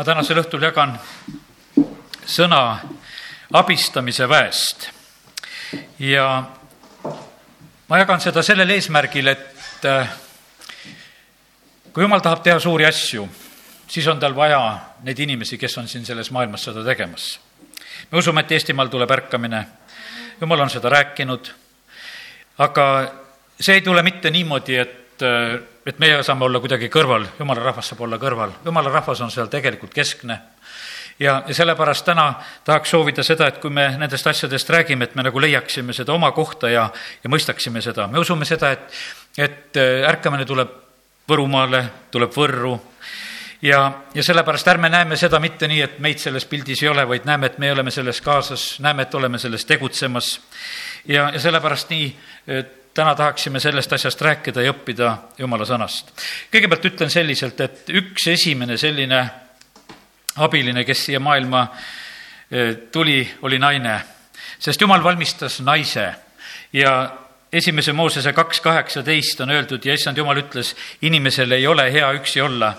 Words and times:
ma 0.00 0.04
tänasel 0.04 0.38
õhtul 0.40 0.62
jagan 0.64 0.94
sõna 2.24 2.60
abistamise 3.52 4.24
väest. 4.28 4.86
ja 6.00 6.24
ma 7.88 7.98
jagan 8.00 8.22
seda 8.24 8.40
sellel 8.40 8.72
eesmärgil, 8.72 9.28
et 9.28 9.84
äh, 9.84 10.08
kui 11.92 12.00
jumal 12.00 12.24
tahab 12.24 12.40
teha 12.40 12.56
suuri 12.64 12.86
asju, 12.88 13.26
siis 13.92 14.08
on 14.08 14.22
tal 14.22 14.32
vaja 14.32 14.62
neid 15.04 15.20
inimesi, 15.20 15.58
kes 15.60 15.76
on 15.82 15.88
siin 15.88 16.08
selles 16.08 16.30
maailmas 16.32 16.64
seda 16.64 16.80
tegemas. 16.86 17.36
me 18.10 18.18
usume, 18.24 18.40
et 18.40 18.56
Eestimaal 18.56 18.88
tuleb 18.88 19.10
ärkamine, 19.10 19.64
jumal 20.40 20.64
on 20.64 20.70
seda 20.70 20.88
rääkinud, 20.88 21.52
aga 22.56 22.86
see 23.60 23.74
ei 23.74 23.84
tule 23.84 24.02
mitte 24.02 24.30
niimoodi, 24.30 24.80
et, 24.80 25.20
äh, 25.20 25.60
et 25.86 25.98
meie 25.98 26.22
saame 26.22 26.44
olla 26.44 26.60
kuidagi 26.60 26.90
kõrval, 26.92 27.26
jumala 27.38 27.62
rahvas 27.70 27.92
saab 27.92 28.00
olla 28.06 28.18
kõrval, 28.20 28.52
jumala 28.64 28.92
rahvas 28.92 29.20
on 29.20 29.30
seal 29.30 29.48
tegelikult 29.52 29.94
keskne 29.94 30.38
ja, 31.20 31.42
ja 31.46 31.54
sellepärast 31.54 32.04
täna 32.04 32.34
tahaks 32.64 32.90
soovida 32.90 33.24
seda, 33.26 33.48
et 33.48 33.60
kui 33.62 33.70
me 33.70 33.86
nendest 34.00 34.26
asjadest 34.26 34.70
räägime, 34.70 35.04
et 35.04 35.14
me 35.14 35.24
nagu 35.26 35.40
leiaksime 35.40 35.96
seda 35.96 36.12
oma 36.12 36.32
kohta 36.36 36.70
ja, 36.70 36.88
ja 37.24 37.32
mõistaksime 37.32 37.82
seda. 37.84 38.06
me 38.08 38.18
usume 38.18 38.44
seda, 38.48 38.72
et, 38.76 39.00
et 39.38 39.80
äh, 39.80 40.06
ärkamine 40.08 40.48
tuleb 40.48 40.76
Võrumaale, 41.30 41.84
tuleb 42.10 42.32
Võrru 42.34 42.72
ja, 43.62 43.80
ja 44.14 44.22
sellepärast 44.24 44.68
ärme 44.68 44.88
näeme 44.90 45.16
seda 45.16 45.38
mitte 45.40 45.68
nii, 45.68 45.82
et 45.84 45.98
meid 46.02 46.18
selles 46.18 46.44
pildis 46.48 46.82
ei 46.82 46.88
ole, 46.90 47.04
vaid 47.08 47.28
näeme, 47.28 47.46
et 47.46 47.58
me 47.58 47.70
oleme 47.72 47.92
selles 47.94 48.20
kaasas, 48.20 48.64
näeme, 48.82 49.06
et 49.06 49.14
oleme 49.14 49.38
selles 49.38 49.64
tegutsemas. 49.64 50.40
ja, 51.06 51.30
ja 51.30 51.40
sellepärast 51.40 51.90
nii 51.90 52.08
täna 52.94 53.14
tahaksime 53.14 53.60
sellest 53.60 53.92
asjast 53.92 54.22
rääkida 54.22 54.62
ja 54.62 54.72
õppida 54.72 55.16
Jumala 55.38 55.64
sõnast. 55.64 56.12
kõigepealt 56.52 56.84
ütlen 56.84 57.10
selliselt, 57.10 57.60
et 57.60 57.88
üks 57.88 58.26
esimene 58.28 58.76
selline 58.76 59.20
abiline, 60.36 60.84
kes 60.84 61.04
siia 61.04 61.20
maailma 61.20 61.66
eh, 62.50 62.76
tuli, 62.92 63.22
oli 63.42 63.58
naine, 63.58 64.00
sest 64.58 64.80
Jumal 64.80 65.04
valmistas 65.04 65.60
naise. 65.60 66.14
Ja 66.72 67.12
esimese 67.52 67.92
Moosese 67.92 68.32
kaks 68.32 68.60
kaheksateist 68.60 69.40
on 69.40 69.50
öeldud 69.50 69.84
ja 69.84 69.94
issand 69.94 70.16
Jumal 70.16 70.38
ütles, 70.38 70.74
inimesel 71.02 71.52
ei 71.52 71.66
ole 71.66 71.92
hea 71.92 72.12
üksi 72.12 72.40
olla, 72.40 72.74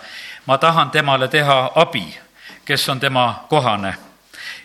ma 0.46 0.58
tahan 0.58 0.92
temale 0.92 1.28
teha 1.28 1.72
abi, 1.76 2.08
kes 2.66 2.90
on 2.90 3.00
tema 3.00 3.46
kohane 3.50 4.11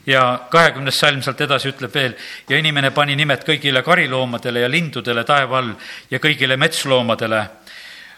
ja 0.06 0.40
kahekümnes 0.50 0.98
salm 0.98 1.22
sealt 1.22 1.40
edasi 1.40 1.68
ütleb 1.68 1.94
veel, 1.94 2.14
ja 2.48 2.58
inimene 2.58 2.90
pani 2.90 3.16
nimed 3.16 3.44
kõigile 3.46 3.82
kariloomadele 3.82 4.60
ja 4.60 4.70
lindudele 4.70 5.24
taeva 5.24 5.58
all 5.58 5.72
ja 6.10 6.18
kõigile 6.18 6.56
metsloomadele. 6.56 7.46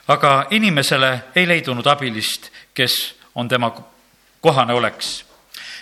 aga 0.09 0.47
inimesele 0.51 1.21
ei 1.35 1.49
leidunud 1.49 1.87
abilist, 1.87 2.51
kes 2.75 3.15
on 3.35 3.49
tema 3.49 3.73
kohane 4.41 4.73
oleks 4.73 5.28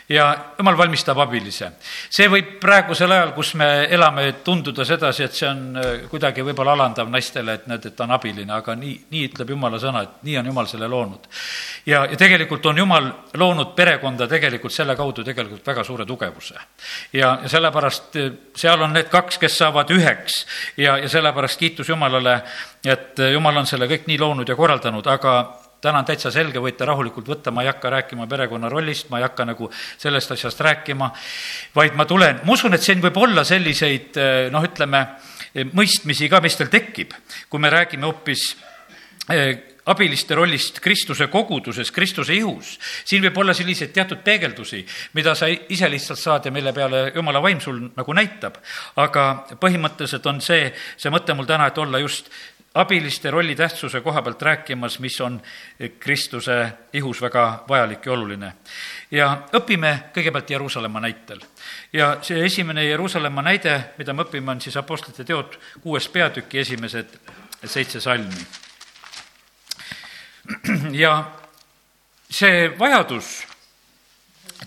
ja 0.09 0.37
jumal 0.59 0.77
valmistab 0.79 1.19
abilise. 1.19 1.71
see 2.11 2.29
võib 2.31 2.57
praegusel 2.63 3.11
ajal, 3.13 3.33
kus 3.35 3.55
me 3.59 3.67
elame, 3.91 4.29
tunduda 4.45 4.85
sedasi, 4.87 5.25
et 5.27 5.35
see 5.35 5.49
on 5.49 5.81
äh, 5.81 5.89
kuidagi 6.11 6.45
võib-olla 6.47 6.77
alandav 6.77 7.11
naistele, 7.11 7.57
et 7.59 7.67
näed, 7.67 7.89
et 7.91 7.97
ta 7.97 8.07
on 8.07 8.15
abiline, 8.15 8.53
aga 8.55 8.77
nii, 8.79 8.95
nii 9.11 9.25
ütleb 9.31 9.51
jumala 9.57 9.81
sõna, 9.83 10.05
et 10.07 10.23
nii 10.29 10.39
on 10.39 10.51
jumal 10.53 10.71
selle 10.71 10.89
loonud. 10.91 11.27
ja, 11.87 12.05
ja 12.11 12.17
tegelikult 12.17 12.67
on 12.67 12.79
jumal 12.79 13.11
loonud 13.35 13.75
perekonda 13.77 14.29
tegelikult 14.31 14.73
selle 14.73 14.97
kaudu 14.97 15.25
tegelikult 15.27 15.67
väga 15.67 15.85
suure 15.85 16.07
tugevuse. 16.07 16.55
ja, 17.13 17.39
ja 17.43 17.49
sellepärast 17.49 18.17
äh, 18.23 18.33
seal 18.55 18.83
on 18.83 18.95
need 18.95 19.11
kaks, 19.11 19.39
kes 19.43 19.59
saavad 19.59 19.91
üheks 19.91 20.45
ja, 20.77 20.99
ja 20.99 21.09
sellepärast 21.09 21.59
kiitus 21.59 21.89
Jumalale, 21.89 22.41
et 22.85 23.19
äh, 23.19 23.33
Jumal 23.35 23.57
on 23.57 23.67
selle 23.67 23.91
kõik 23.91 24.07
nii 24.07 24.23
loonud 24.23 24.49
ja 24.49 24.57
korraldanud, 24.57 25.07
aga 25.07 25.66
täna 25.81 26.01
on 26.03 26.09
täitsa 26.09 26.33
selge, 26.35 26.61
võite 26.63 26.87
rahulikult 26.89 27.29
võtta, 27.29 27.53
ma 27.55 27.63
ei 27.63 27.71
hakka 27.71 27.91
rääkima 27.93 28.27
perekonna 28.31 28.71
rollist, 28.73 29.11
ma 29.11 29.21
ei 29.21 29.27
hakka 29.27 29.45
nagu 29.49 29.71
sellest 29.99 30.33
asjast 30.37 30.61
rääkima, 30.61 31.11
vaid 31.77 31.95
ma 31.99 32.09
tulen, 32.09 32.41
ma 32.45 32.57
usun, 32.57 32.75
et 32.75 32.83
siin 32.83 33.03
võib 33.05 33.19
olla 33.23 33.45
selliseid 33.47 34.19
noh, 34.53 34.67
ütleme, 34.67 35.05
mõistmisi 35.77 36.29
ka, 36.33 36.41
mis 36.45 36.57
teil 36.59 36.73
tekib, 36.73 37.15
kui 37.51 37.63
me 37.63 37.71
räägime 37.73 38.09
hoopis 38.09 38.49
eh, 39.33 39.77
abiliste 39.87 40.35
rollist 40.35 40.81
Kristuse 40.81 41.29
koguduses, 41.31 41.91
Kristuse 41.95 42.35
ihus. 42.35 42.75
siin 43.05 43.23
võib 43.23 43.39
olla 43.39 43.55
selliseid 43.55 43.93
teatud 43.95 44.23
peegeldusi, 44.25 44.83
mida 45.15 45.35
sa 45.39 45.49
ise 45.49 45.91
lihtsalt 45.91 46.21
saad 46.21 46.49
ja 46.49 46.53
mille 46.53 46.73
peale 46.75 47.13
jumala 47.15 47.43
vaim 47.43 47.61
sul 47.61 47.79
nagu 47.95 48.17
näitab. 48.17 48.59
aga 48.97 49.47
põhimõtteliselt 49.61 50.27
on 50.27 50.41
see, 50.41 50.73
see 50.97 51.11
mõte 51.11 51.35
mul 51.35 51.47
täna, 51.47 51.71
et 51.71 51.79
olla 51.79 52.03
just 52.03 52.31
abiliste 52.77 53.31
rolli 53.31 53.55
tähtsuse 53.57 54.01
koha 54.01 54.23
pealt 54.23 54.43
rääkimas, 54.43 54.99
mis 54.99 55.21
on 55.21 55.41
Kristuse 56.01 56.73
ihus 56.93 57.23
väga 57.23 57.65
vajalik 57.69 58.07
ja 58.07 58.13
oluline. 58.13 58.53
ja 59.11 59.43
õpime 59.53 60.11
kõigepealt 60.15 60.51
Jeruusalemma 60.51 61.01
näitel. 61.01 61.41
ja 61.93 62.17
see 62.23 62.45
esimene 62.45 62.85
Jeruusalemma 62.85 63.43
näide, 63.43 63.81
mida 63.99 64.13
me 64.13 64.23
õpime, 64.23 64.51
on 64.51 64.61
siis 64.61 64.77
Apostlite 64.77 65.25
teod 65.25 65.59
kuues 65.81 66.09
peatüki 66.09 66.59
esimesed 66.59 67.19
seitse 67.65 68.01
salmi. 68.01 68.47
ja 71.05 71.25
see 72.31 72.69
vajadus 72.79 73.47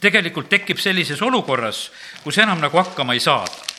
tegelikult 0.02 0.50
tekib 0.50 0.78
sellises 0.78 1.22
olukorras, 1.22 1.92
kus 2.24 2.38
enam 2.38 2.60
nagu 2.60 2.78
hakkama 2.78 3.14
ei 3.14 3.20
saada. 3.20 3.70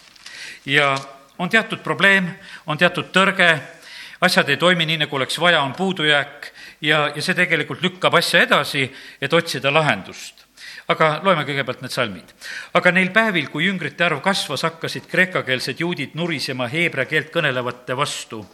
ja 0.67 0.97
on 1.39 1.49
teatud 1.51 1.79
probleem, 1.79 2.31
on 2.67 2.79
teatud 2.79 3.11
tõrge 3.13 3.80
asjad 4.21 4.49
ei 4.49 4.57
toimi 4.57 4.87
nii, 4.87 5.01
nagu 5.05 5.17
oleks 5.17 5.41
vaja, 5.41 5.63
on 5.63 5.73
puudujääk 5.73 6.51
ja, 6.81 7.11
ja 7.15 7.23
see 7.23 7.35
tegelikult 7.35 7.83
lükkab 7.83 8.15
asja 8.21 8.43
edasi, 8.45 8.87
et 9.21 9.33
otsida 9.33 9.73
lahendust. 9.73 10.47
Aga 10.91 11.21
loeme 11.23 11.45
kõigepealt 11.47 11.85
need 11.85 11.95
salmid. 11.95 12.33
aga 12.75 12.93
neil 12.93 13.11
päevil, 13.15 13.49
kui 13.49 13.67
jüngrite 13.67 14.05
arv 14.05 14.21
kasvas, 14.21 14.65
hakkasid 14.67 15.07
kreekakeelsed 15.11 15.81
juudid 15.81 16.17
nurisema 16.19 16.67
heebrea 16.69 17.07
keelt 17.07 17.31
kõnelevate 17.31 17.97
vastu, 17.97 18.45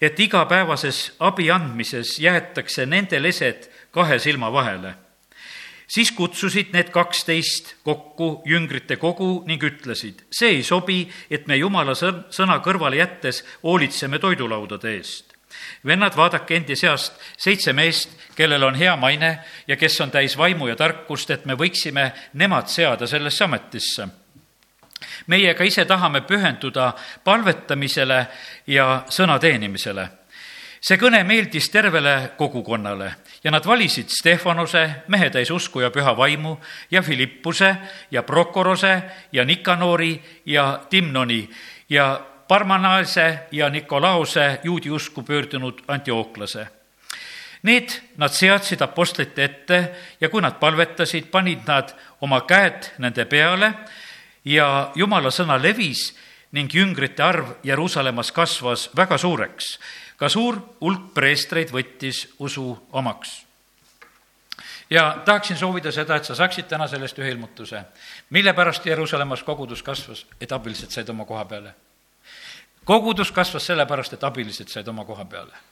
et 0.00 0.20
igapäevases 0.20 1.14
abi 1.20 1.50
andmises 1.50 2.18
jäetakse 2.20 2.86
nende 2.86 3.22
lesed 3.22 3.70
kahe 3.90 4.18
silma 4.18 4.52
vahele 4.52 4.94
siis 5.92 6.12
kutsusid 6.16 6.72
need 6.72 6.88
kaksteist 6.92 7.74
kokku 7.84 8.42
jüngrite 8.48 8.96
kogu 8.96 9.42
ning 9.46 9.62
ütlesid, 9.62 10.24
see 10.32 10.56
ei 10.56 10.62
sobi, 10.64 11.04
et 11.30 11.46
me 11.46 11.58
jumala 11.60 11.94
sõna 11.96 12.58
kõrvale 12.64 13.02
jättes 13.02 13.42
hoolitseme 13.62 14.18
toidulaudade 14.18 14.96
eest. 14.96 15.36
vennad, 15.86 16.16
vaadake 16.16 16.56
endi 16.56 16.76
seast 16.76 17.12
seitse 17.36 17.72
meest, 17.72 18.08
kellel 18.36 18.62
on 18.62 18.74
hea 18.74 18.96
maine 18.96 19.38
ja 19.68 19.76
kes 19.76 20.00
on 20.00 20.10
täis 20.10 20.36
vaimu 20.38 20.68
ja 20.68 20.76
tarkust, 20.76 21.30
et 21.30 21.44
me 21.44 21.54
võiksime 21.54 22.12
nemad 22.32 22.68
seada 22.68 23.06
sellesse 23.06 23.44
ametisse 23.44 24.08
meie 25.26 25.54
ka 25.54 25.64
ise 25.64 25.84
tahame 25.84 26.22
pühenduda 26.22 26.92
palvetamisele 27.24 28.26
ja 28.66 29.04
sõna 29.10 29.38
teenimisele 29.38 30.08
see 30.82 30.98
kõne 30.98 31.22
meeldis 31.22 31.68
tervele 31.70 32.32
kogukonnale 32.38 33.12
ja 33.44 33.50
nad 33.54 33.66
valisid 33.66 34.10
Stefanuse, 34.10 34.82
mehe 35.08 35.30
täis 35.30 35.50
usku 35.54 35.80
ja 35.80 35.92
püha 35.94 36.16
vaimu, 36.18 36.56
ja 36.90 37.02
Philippuse 37.02 37.76
ja 38.10 38.22
Prokorose 38.22 39.02
ja 39.32 39.44
Nikanori 39.44 40.16
ja 40.46 40.80
Timnoni 40.90 41.48
ja 41.88 42.20
Parmanaase 42.48 43.38
ja 43.52 43.70
Nikolaose 43.70 44.60
juudi 44.64 44.90
usku 44.90 45.22
pöördunud 45.22 45.84
Antiooklase. 45.88 46.66
Need 47.62 47.94
nad 48.16 48.34
seadsid 48.34 48.82
apostlite 48.82 49.44
ette 49.44 49.78
ja 50.20 50.28
kui 50.28 50.42
nad 50.42 50.58
palvetasid, 50.58 51.30
panid 51.30 51.62
nad 51.66 51.94
oma 52.20 52.40
käed 52.42 52.90
nende 52.98 53.24
peale 53.24 53.70
ja 54.44 54.90
jumala 54.98 55.30
sõna 55.30 55.60
levis 55.62 56.10
ning 56.52 56.74
jüngrite 56.74 57.22
arv 57.22 57.54
Jeruusalemmas 57.62 58.32
kasvas 58.34 58.90
väga 58.96 59.18
suureks 59.18 59.76
ka 60.22 60.28
suur 60.30 60.60
hulk 60.78 61.08
preestreid 61.16 61.72
võttis 61.74 62.28
usu 62.38 62.68
omaks. 62.94 63.40
ja 64.90 65.22
tahaksin 65.24 65.58
soovida 65.58 65.90
seda, 65.92 66.16
et 66.16 66.28
sa 66.28 66.36
saaksid 66.38 66.68
täna 66.70 66.86
sellest 66.86 67.18
ühe 67.18 67.32
ilmutuse. 67.34 67.82
mille 68.30 68.52
pärast 68.52 68.86
Jeruusalemmas 68.86 69.42
kogudus 69.42 69.82
kasvas, 69.82 70.26
et 70.40 70.52
abilised 70.52 70.90
said 70.90 71.08
oma 71.08 71.24
koha 71.24 71.44
peale? 71.44 71.74
kogudus 72.84 73.32
kasvas 73.32 73.66
sellepärast, 73.66 74.12
et 74.12 74.24
abilised 74.24 74.68
said 74.68 74.88
oma 74.88 75.04
koha 75.04 75.24
peale 75.24 75.71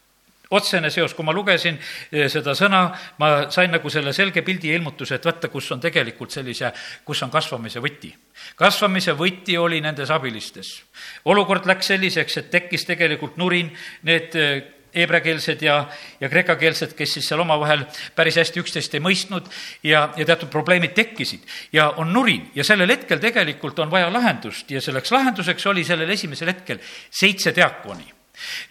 otsene 0.51 0.91
seos, 0.91 1.15
kui 1.15 1.27
ma 1.27 1.35
lugesin 1.35 1.79
eh, 1.79 2.27
seda 2.33 2.55
sõna, 2.59 2.83
ma 3.23 3.31
sain 3.55 3.71
nagu 3.71 3.91
selle 3.93 4.13
selge 4.17 4.43
pildi 4.47 4.73
ja 4.73 4.81
ilmutuse, 4.81 5.19
et 5.19 5.29
vaata, 5.29 5.51
kus 5.53 5.71
on 5.75 5.83
tegelikult 5.83 6.35
sellise, 6.35 6.73
kus 7.07 7.23
on 7.27 7.31
kasvamise 7.31 7.83
võti. 7.83 8.13
kasvamise 8.59 9.15
võti 9.19 9.59
oli 9.59 9.81
nendes 9.81 10.11
abilistes. 10.11 10.83
olukord 11.25 11.67
läks 11.67 11.95
selliseks, 11.95 12.37
et 12.37 12.51
tekkis 12.51 12.85
tegelikult 12.85 13.37
nurin, 13.37 13.71
need 14.03 14.37
eh, 14.37 14.77
heebreakeelsed 14.95 15.63
ja, 15.63 15.87
ja 16.21 16.29
kreekakeelsed, 16.29 16.95
kes 16.99 17.15
siis 17.15 17.29
seal 17.31 17.41
omavahel 17.45 17.85
päris 18.17 18.41
hästi 18.41 18.63
üksteist 18.63 18.95
ei 18.99 19.03
mõistnud 19.05 19.47
ja, 19.87 20.09
ja 20.17 20.27
teatud 20.27 20.51
probleemid 20.51 20.97
tekkisid. 20.99 21.47
ja 21.73 21.91
on 22.03 22.13
nurin 22.13 22.51
ja 22.55 22.67
sellel 22.67 22.91
hetkel 22.91 23.23
tegelikult 23.23 23.79
on 23.79 23.91
vaja 23.91 24.11
lahendust 24.13 24.71
ja 24.71 24.83
selleks 24.83 25.13
lahenduseks 25.13 25.67
oli 25.67 25.85
sellel 25.85 26.11
esimesel 26.11 26.51
hetkel 26.51 26.83
seitse 27.11 27.55
diakoni 27.55 28.20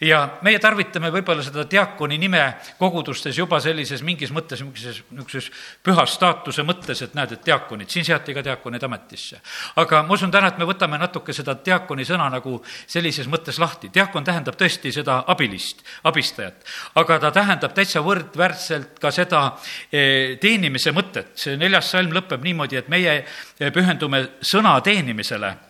ja 0.02 0.22
meie 0.46 0.60
tarvitame 0.60 1.12
võib-olla 1.14 1.44
seda 1.46 1.66
diakoni 1.70 2.18
nime 2.18 2.42
kogudustes 2.80 3.38
juba 3.38 3.60
sellises 3.64 4.02
mingis 4.06 4.32
mõttes, 4.36 4.62
niisuguses, 4.64 5.02
niisuguses 5.12 5.50
püha 5.86 6.06
staatuse 6.10 6.64
mõttes, 6.68 7.04
et 7.06 7.16
näed, 7.18 7.36
et 7.36 7.46
diakonid, 7.46 7.90
siin 7.92 8.08
seati 8.08 8.34
ka 8.36 8.44
diakonid 8.46 8.84
ametisse. 8.84 9.42
aga 9.76 10.04
ma 10.04 10.14
usun 10.14 10.32
täna, 10.32 10.52
et 10.52 10.58
me 10.58 10.68
võtame 10.70 11.00
natuke 11.00 11.34
seda 11.34 11.56
diakoni 11.66 12.06
sõna 12.06 12.30
nagu 12.32 12.60
sellises 12.88 13.28
mõttes 13.28 13.60
lahti. 13.60 13.90
diakon 13.94 14.24
tähendab 14.24 14.58
tõesti 14.60 14.92
seda 14.94 15.24
abilist, 15.28 15.84
abistajat, 16.04 16.66
aga 16.96 17.20
ta 17.20 17.32
tähendab 17.32 17.74
täitsa 17.74 18.02
võrdväärselt 18.06 19.00
ka 19.00 19.12
seda 19.12 19.46
eh, 19.92 20.38
teenimise 20.42 20.92
mõtet. 20.92 21.36
see 21.36 21.58
neljas 21.58 21.92
salm 21.92 22.12
lõpeb 22.12 22.44
niimoodi, 22.44 22.78
et 22.78 22.90
meie 22.90 23.26
pühendume 23.74 24.26
sõna 24.42 24.80
teenimisele 24.82 25.69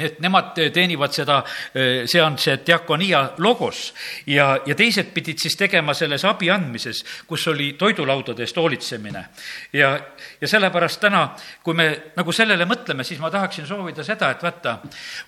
et 0.00 0.20
nemad 0.20 0.54
teenivad 0.72 1.12
seda, 1.14 1.40
see 1.72 2.22
on 2.22 2.38
see 2.38 2.56
diakonia 2.66 3.22
logos 3.38 3.90
ja, 4.26 4.52
ja 4.66 4.76
teised 4.78 5.12
pidid 5.14 5.40
siis 5.42 5.56
tegema 5.58 5.94
selles 5.94 6.24
abi 6.28 6.50
andmises, 6.50 7.04
kus 7.26 7.46
oli 7.52 7.72
toidulaudade 7.78 8.44
eest 8.46 8.56
hoolitsemine. 8.56 9.24
ja, 9.72 9.92
ja 10.40 10.48
sellepärast 10.48 11.00
täna, 11.00 11.28
kui 11.62 11.74
me 11.74 11.90
nagu 12.16 12.32
sellele 12.32 12.66
mõtleme, 12.68 13.04
siis 13.04 13.20
ma 13.20 13.30
tahaksin 13.30 13.66
soovida 13.66 14.04
seda, 14.04 14.30
et 14.30 14.42
vaata, 14.42 14.78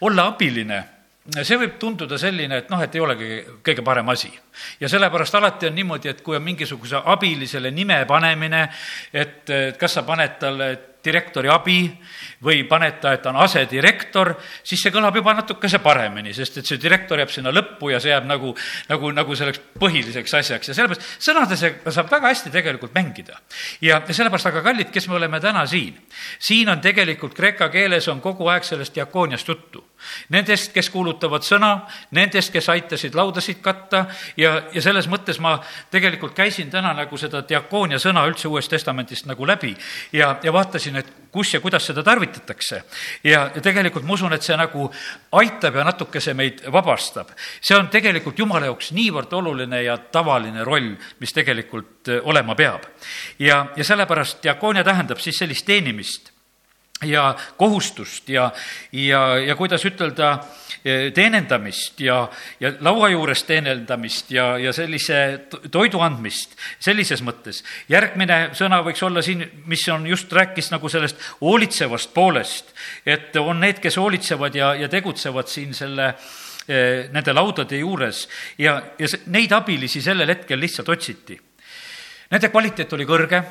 olla 0.00 0.26
abiline 0.32 0.82
see 1.30 1.58
võib 1.58 1.76
tunduda 1.78 2.18
selline, 2.18 2.62
et 2.64 2.70
noh, 2.72 2.80
et 2.82 2.94
ei 2.96 3.02
olegi 3.02 3.28
kõige 3.62 3.84
parem 3.86 4.08
asi. 4.10 4.32
ja 4.80 4.88
sellepärast 4.88 5.34
alati 5.38 5.68
on 5.68 5.74
niimoodi, 5.74 6.08
et 6.10 6.22
kui 6.22 6.36
on 6.36 6.42
mingisuguse 6.42 6.98
abilisele 7.14 7.70
nime 7.70 8.04
panemine, 8.06 8.68
et, 9.12 9.50
et 9.50 9.78
kas 9.78 9.94
sa 9.98 10.02
paned 10.02 10.34
talle 10.40 10.70
direktori 11.04 11.50
abi 11.52 11.78
või 12.42 12.62
paned 12.68 12.98
ta, 13.02 13.12
et 13.14 13.22
ta 13.22 13.30
on 13.30 13.38
asedirektor, 13.42 14.32
siis 14.64 14.82
see 14.82 14.92
kõlab 14.94 15.16
juba 15.16 15.34
natukese 15.38 15.78
paremini, 15.82 16.34
sest 16.34 16.58
et 16.58 16.68
see 16.68 16.80
direktor 16.82 17.20
jääb 17.22 17.30
sinna 17.30 17.52
lõppu 17.54 17.92
ja 17.92 18.00
see 18.02 18.10
jääb 18.10 18.26
nagu, 18.26 18.54
nagu, 18.90 19.12
nagu 19.14 19.36
selleks 19.38 19.60
põhiliseks 19.78 20.34
asjaks 20.40 20.72
ja 20.72 20.76
sellepärast 20.76 21.22
sõnadesega 21.22 21.94
saab 21.94 22.10
väga 22.10 22.32
hästi 22.32 22.50
tegelikult 22.54 22.94
mängida. 22.94 23.38
ja 23.80 24.00
sellepärast, 24.08 24.50
aga 24.50 24.62
kallid, 24.62 24.90
kes 24.90 25.08
me 25.08 25.18
oleme 25.20 25.40
täna 25.40 25.66
siin, 25.66 25.96
siin 26.38 26.68
on 26.68 26.80
tegelikult 26.80 27.34
kreeka 27.34 27.68
keeles 27.68 28.08
on 28.08 28.20
kogu 28.20 28.48
aeg 28.50 28.66
sellest 28.66 28.94
diakooniast 28.94 29.48
juttu. 29.48 29.84
Nendest, 30.34 30.72
kes 30.74 30.88
kuulutavad 30.90 31.44
sõna, 31.46 31.84
nendest, 32.10 32.50
kes 32.52 32.68
aitasid 32.72 33.14
laudasid 33.14 33.60
katta 33.62 34.06
ja, 34.36 34.56
ja 34.74 34.82
selles 34.82 35.06
mõttes 35.06 35.38
ma 35.38 35.54
tegelikult 35.94 36.34
käisin 36.34 36.70
täna 36.70 36.90
nagu 36.96 37.18
seda 37.20 37.44
diakoonia 37.48 38.00
sõna 38.02 38.24
üldse 38.26 38.50
Uuest 38.50 38.72
Testamendist 38.72 39.28
nagu 39.30 39.46
läbi 39.46 39.76
ja, 40.12 40.34
ja 40.42 40.52
vaatasin, 40.52 40.91
et 40.96 41.12
kus 41.32 41.54
ja 41.54 41.60
kuidas 41.60 41.86
seda 41.86 42.02
tarvitatakse. 42.02 42.82
ja, 43.24 43.48
tegelikult 43.62 44.04
ma 44.04 44.14
usun, 44.14 44.32
et 44.32 44.42
see 44.42 44.56
nagu 44.56 44.88
aitab 45.38 45.76
ja 45.76 45.84
natukese 45.84 46.34
meid 46.34 46.62
vabastab. 46.72 47.32
see 47.60 47.76
on 47.76 47.88
tegelikult 47.88 48.38
Jumala 48.38 48.66
jaoks 48.66 48.92
niivõrd 48.92 49.32
oluline 49.32 49.82
ja 49.82 49.96
tavaline 49.98 50.64
roll, 50.64 50.94
mis 51.20 51.32
tegelikult 51.32 52.08
äh, 52.08 52.20
olema 52.22 52.54
peab. 52.54 52.86
ja, 53.38 53.66
ja 53.76 53.84
sellepärast 53.84 54.42
diakoonia 54.42 54.84
tähendab 54.84 55.18
siis 55.18 55.38
sellist 55.38 55.66
teenimist 55.66 56.32
ja 57.02 57.34
kohustust 57.56 58.28
ja, 58.28 58.50
ja, 58.92 59.38
ja 59.38 59.56
kuidas 59.56 59.84
ütelda, 59.84 60.38
Eh, 60.38 60.61
teenendamist 61.14 62.00
ja, 62.02 62.28
ja 62.60 62.72
laua 62.82 63.08
juures 63.12 63.44
teenendamist 63.46 64.30
ja, 64.34 64.58
ja 64.58 64.72
sellise 64.74 65.18
toidu 65.70 66.00
andmist 66.02 66.56
sellises 66.82 67.22
mõttes. 67.22 67.62
järgmine 67.88 68.50
sõna 68.58 68.80
võiks 68.82 69.02
olla 69.06 69.22
siin, 69.22 69.44
mis 69.70 69.84
on 69.94 70.06
just, 70.06 70.32
rääkis 70.32 70.72
nagu 70.72 70.88
sellest 70.88 71.20
hoolitsevast 71.40 72.14
poolest, 72.14 72.72
et 73.06 73.36
on 73.36 73.60
need, 73.60 73.78
kes 73.82 73.96
hoolitsevad 73.96 74.54
ja, 74.58 74.72
ja 74.74 74.88
tegutsevad 74.88 75.50
siin 75.50 75.74
selle 75.74 76.08
eh, 76.66 77.10
nende 77.12 77.32
laudade 77.32 77.78
juures 77.78 78.26
ja, 78.58 78.80
ja 78.98 79.10
neid 79.26 79.52
abilisi 79.52 80.02
sellel 80.02 80.34
hetkel 80.34 80.60
lihtsalt 80.60 80.88
otsiti. 80.88 81.38
Nende 82.32 82.48
kvaliteet 82.48 82.92
oli 82.96 83.06
kõrge, 83.06 83.42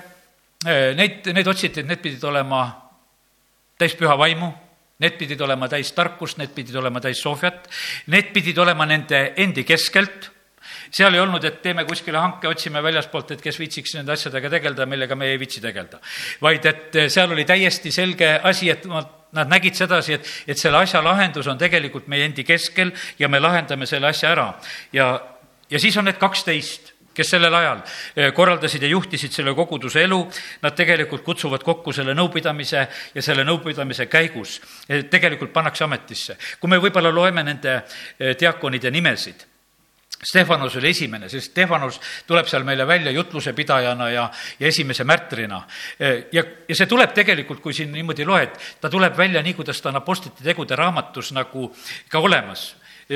eh, 0.66 0.92
neid, 1.00 1.32
neid 1.32 1.48
otsiti, 1.48 1.80
et 1.80 1.88
need 1.88 2.04
pidid 2.04 2.28
olema 2.28 2.66
täis 3.80 3.96
püha 3.96 4.18
vaimu 4.20 4.52
Need 5.02 5.18
pidid 5.18 5.42
olema 5.42 5.70
täis 5.72 5.92
tarkust, 5.98 6.38
need 6.38 6.54
pidid 6.56 6.76
olema 6.78 7.02
täis 7.02 7.22
sohviat, 7.24 7.66
need 8.14 8.30
pidid 8.36 8.58
olema 8.62 8.86
nende 8.86 9.32
endi 9.42 9.66
keskelt, 9.68 10.30
seal 10.92 11.16
ei 11.16 11.22
olnud, 11.24 11.44
et 11.48 11.62
teeme 11.64 11.86
kuskile 11.88 12.20
hanke, 12.20 12.50
otsime 12.50 12.84
väljaspoolt, 12.84 13.34
et 13.36 13.42
kes 13.44 13.58
viitsiks 13.60 13.96
nende 13.98 14.14
asjadega 14.14 14.52
tegeleda, 14.52 14.86
millega 14.90 15.16
me 15.18 15.32
ei 15.32 15.40
viitsi 15.42 15.64
tegeleda. 15.64 16.00
vaid 16.42 16.66
et 16.70 17.02
seal 17.10 17.32
oli 17.32 17.46
täiesti 17.46 17.92
selge 17.92 18.30
asi, 18.44 18.70
et 18.70 18.86
nad 18.86 19.50
nägid 19.50 19.78
sedasi, 19.80 20.20
et, 20.20 20.32
et 20.48 20.60
selle 20.60 20.82
asja 20.84 21.02
lahendus 21.04 21.48
on 21.48 21.58
tegelikult 21.58 22.08
meie 22.12 22.28
endi 22.28 22.44
keskel 22.44 22.92
ja 23.20 23.30
me 23.32 23.40
lahendame 23.40 23.88
selle 23.88 24.12
asja 24.12 24.32
ära. 24.36 24.48
ja, 24.94 25.14
ja 25.70 25.80
siis 25.80 25.98
on 25.98 26.06
need 26.06 26.20
kaksteist 26.20 26.91
kes 27.14 27.34
sellel 27.36 27.54
ajal 27.56 27.82
eh, 28.16 28.32
korraldasid 28.34 28.84
ja 28.84 28.92
juhtisid 28.92 29.34
selle 29.36 29.54
koguduse 29.56 30.04
elu, 30.06 30.20
nad 30.64 30.76
tegelikult 30.78 31.24
kutsuvad 31.26 31.64
kokku 31.64 31.94
selle 31.96 32.16
nõupidamise 32.18 32.88
ja 33.16 33.24
selle 33.24 33.46
nõupidamise 33.48 34.08
käigus 34.12 34.60
eh, 34.88 35.06
tegelikult 35.12 35.54
pannakse 35.54 35.86
ametisse. 35.88 36.38
kui 36.60 36.70
me 36.72 36.82
võib-olla 36.82 37.14
loeme 37.14 37.44
nende 37.44 37.78
eh, 37.78 38.36
diakonide 38.40 38.92
nimesid, 38.92 39.48
Stefanus 40.22 40.76
oli 40.78 40.92
esimene, 40.94 41.26
sest 41.34 41.50
Stefanus 41.50 41.96
tuleb 42.30 42.46
seal 42.46 42.62
meile 42.62 42.86
välja 42.86 43.10
jutluse 43.12 43.56
pidajana 43.58 44.10
ja, 44.12 44.28
ja 44.60 44.68
esimese 44.68 45.02
märtrina. 45.04 45.64
ja, 46.32 46.44
ja 46.70 46.76
see 46.78 46.86
tuleb 46.86 47.16
tegelikult, 47.18 47.58
kui 47.64 47.74
siin 47.74 47.90
niimoodi 47.90 48.28
loed, 48.30 48.54
ta 48.82 48.90
tuleb 48.90 49.18
välja 49.18 49.42
nii, 49.42 49.56
kuidas 49.58 49.82
ta 49.82 49.90
on 49.90 49.98
Apostlite 49.98 50.46
tegude 50.46 50.78
raamatus 50.78 51.32
nagu 51.34 51.72
ka 52.10 52.22
olemas 52.22 52.68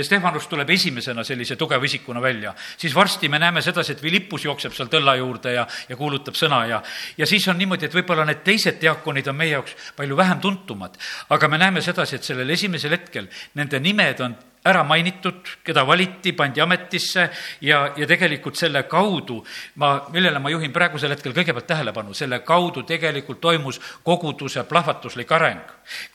Stefanus 0.03 0.47
tuleb 0.51 0.69
esimesena 0.69 1.23
sellise 1.23 1.55
tugeva 1.55 1.85
isikuna 1.85 2.21
välja, 2.21 2.53
siis 2.77 2.95
varsti 2.95 3.29
me 3.29 3.39
näeme 3.39 3.61
sedasi, 3.61 3.95
et 3.95 4.01
Philippus 4.01 4.45
jookseb 4.45 4.73
seal 4.75 4.89
tõlla 4.91 5.15
juurde 5.19 5.53
ja, 5.53 5.67
ja 5.89 5.95
kuulutab 5.95 6.35
sõna 6.35 6.65
ja, 6.69 6.81
ja 7.17 7.29
siis 7.29 7.47
on 7.47 7.57
niimoodi, 7.57 7.87
et 7.87 7.95
võib-olla 7.95 8.25
need 8.25 8.43
teised 8.43 8.81
diaakonid 8.81 9.27
on 9.31 9.39
meie 9.39 9.53
jaoks 9.55 9.77
palju 9.95 10.17
vähem 10.17 10.41
tuntumad, 10.43 10.97
aga 11.29 11.47
me 11.47 11.61
näeme 11.61 11.81
sedasi, 11.85 12.19
et 12.19 12.27
sellel 12.27 12.49
esimesel 12.49 12.97
hetkel 12.97 13.29
nende 13.55 13.79
nimed 13.79 14.25
on 14.25 14.35
ära 14.65 14.83
mainitud, 14.83 15.45
keda 15.63 15.83
valiti, 15.87 16.33
pandi 16.33 16.61
ametisse 16.61 17.27
ja, 17.61 17.83
ja 17.97 18.07
tegelikult 18.09 18.57
selle 18.57 18.83
kaudu 18.89 19.39
ma, 19.81 19.91
millele 20.13 20.39
ma 20.41 20.49
juhin 20.49 20.73
praegusel 20.73 21.13
hetkel 21.13 21.35
kõigepealt 21.35 21.67
tähelepanu, 21.69 22.15
selle 22.17 22.41
kaudu 22.45 22.83
tegelikult 22.87 23.41
toimus 23.41 23.79
koguduse 24.03 24.63
plahvatuslik 24.69 25.31
areng. 25.31 25.61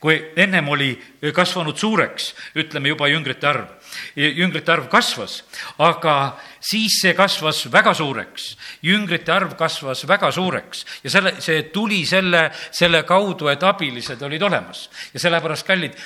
kui 0.01 0.17
ennem 0.37 0.69
oli 0.69 0.91
kasvanud 1.35 1.79
suureks, 1.79 2.35
ütleme 2.59 2.91
juba 2.91 3.09
jüngrite 3.09 3.47
arv, 3.47 3.69
jüngrite 4.17 4.73
arv 4.73 4.89
kasvas, 4.91 5.41
aga 5.79 6.15
siis 6.61 7.01
see 7.03 7.15
kasvas 7.17 7.65
väga 7.73 7.95
suureks. 7.95 8.57
jüngrite 8.83 9.33
arv 9.33 9.57
kasvas 9.59 10.05
väga 10.09 10.31
suureks 10.33 10.85
ja 11.05 11.11
selle, 11.11 11.35
see 11.41 11.63
tuli 11.73 12.05
selle, 12.07 12.51
selle 12.71 13.03
kaudu, 13.09 13.49
et 13.49 13.63
abilised 13.63 14.23
olid 14.23 14.43
olemas. 14.43 14.89
ja 15.15 15.21
sellepärast, 15.21 15.67
kallid, 15.67 15.97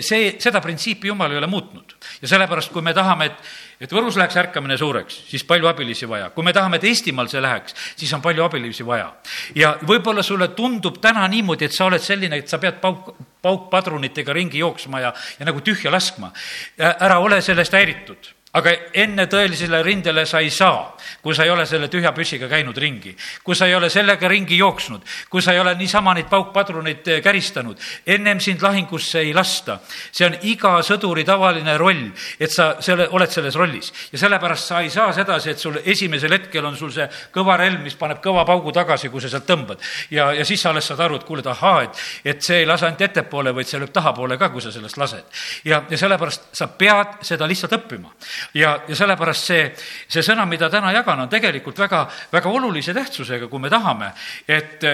see, 0.00 0.36
seda 0.40 0.60
printsiipi 0.60 1.08
Jumal 1.08 1.32
ei 1.32 1.38
ole 1.38 1.46
muutnud. 1.46 1.96
ja 2.22 2.28
sellepärast, 2.28 2.72
kui 2.72 2.82
me 2.82 2.94
tahame, 2.94 3.26
et 3.26 3.56
et 3.80 3.92
Võrus 3.92 4.16
läheks 4.18 4.36
ärkamine 4.40 4.76
suureks, 4.78 5.20
siis 5.30 5.44
palju 5.46 5.68
abilisi 5.70 6.08
vaja. 6.08 6.30
kui 6.30 6.44
me 6.44 6.52
tahame, 6.52 6.76
et 6.76 6.84
Eestimaal 6.84 7.28
see 7.28 7.42
läheks, 7.42 7.74
siis 7.96 8.12
on 8.14 8.22
palju 8.22 8.44
abilisi 8.44 8.86
vaja. 8.86 9.12
ja 9.54 9.76
võib-olla 9.82 10.22
sulle 10.22 10.48
tundub 10.48 11.00
täna 11.00 11.26
niimoodi, 11.28 11.64
et 11.64 11.72
sa 11.72 11.86
oled 11.86 12.02
selline, 12.02 12.36
et 12.36 12.48
sa 12.48 12.58
pead 12.58 12.80
pauk, 12.80 13.14
paukpadrunitega 13.42 14.32
ringi 14.32 14.58
jooksma 14.58 15.00
ja, 15.00 15.12
ja 15.38 15.46
nagu 15.46 15.60
tühja 15.60 15.90
laskma. 15.90 16.32
ära 16.78 17.18
ole 17.18 17.42
sellest 17.42 17.72
häiritud 17.72 18.37
aga 18.56 18.72
enne 18.96 19.26
tõelisele 19.28 19.82
rindele 19.84 20.24
sa 20.26 20.40
ei 20.40 20.48
saa, 20.50 20.94
kui 21.20 21.34
sa 21.36 21.44
ei 21.44 21.50
ole 21.52 21.66
selle 21.68 21.90
tühja 21.92 22.14
püssiga 22.16 22.48
käinud 22.48 22.76
ringi, 22.80 23.12
kui 23.44 23.56
sa 23.56 23.66
ei 23.68 23.74
ole 23.76 23.90
sellega 23.92 24.28
ringi 24.28 24.56
jooksnud, 24.56 25.04
kui 25.28 25.42
sa 25.44 25.52
ei 25.52 25.60
ole 25.60 25.74
niisama 25.76 26.14
neid 26.16 26.30
paukpadruneid 26.30 27.10
eh, 27.12 27.20
käristanud, 27.24 27.76
ennem 28.08 28.40
sind 28.40 28.64
lahingusse 28.64 29.20
ei 29.20 29.34
lasta. 29.36 29.78
see 30.12 30.26
on 30.26 30.38
iga 30.48 30.78
sõduri 30.82 31.26
tavaline 31.28 31.76
roll, 31.76 32.08
et 32.40 32.52
sa 32.52 32.78
selle, 32.80 33.08
oled 33.12 33.30
selles 33.30 33.56
rollis 33.56 33.92
ja 34.12 34.18
sellepärast 34.18 34.72
sa 34.72 34.80
ei 34.80 34.90
saa 34.90 35.12
sedasi, 35.12 35.50
et 35.50 35.58
sul 35.58 35.76
esimesel 35.84 36.32
hetkel 36.32 36.64
on 36.64 36.76
sul 36.76 36.92
see 36.92 37.04
kõva 37.34 37.58
relv, 37.60 37.82
mis 37.84 38.00
paneb 38.00 38.22
kõva 38.24 38.46
paugu 38.48 38.72
tagasi, 38.72 39.12
kui 39.12 39.20
sa 39.20 39.28
sealt 39.28 39.44
tõmbad. 39.44 39.76
ja, 40.10 40.32
ja 40.32 40.44
siis 40.48 40.62
sa 40.62 40.72
alles 40.72 40.88
saad 40.88 41.04
aru, 41.04 41.20
et 41.20 41.28
kuule, 41.28 41.44
et 41.44 41.52
ahaa, 41.52 41.84
et, 41.84 42.02
et 42.24 42.42
see 42.42 42.62
ei 42.62 42.66
lase 42.66 42.88
ainult 42.88 43.04
ettepoole, 43.04 43.52
vaid 43.52 43.68
see 43.68 43.80
lööb 43.80 43.92
tahapoole 43.92 44.40
ka, 44.40 44.48
kui 44.48 44.64
sa 44.64 44.72
sellest 44.72 44.96
lased. 44.96 45.40
ja, 45.68 45.84
ja 45.90 46.00
sellepärast 46.00 46.48
sa 46.56 46.72
pead 46.72 47.20
seda 47.28 47.44
lihtsalt 47.46 47.76
õppima 47.76 48.16
ja, 48.54 48.74
ja 48.88 48.96
sellepärast 48.96 49.50
see, 49.50 49.66
see 50.08 50.24
sõna, 50.24 50.46
mida 50.46 50.70
täna 50.70 50.92
jagan, 50.92 51.24
on 51.24 51.28
tegelikult 51.32 51.78
väga, 51.78 52.04
väga 52.32 52.48
olulise 52.48 52.94
tähtsusega, 52.94 53.48
kui 53.48 53.62
me 53.62 53.70
tahame, 53.70 54.12
et, 54.48 54.84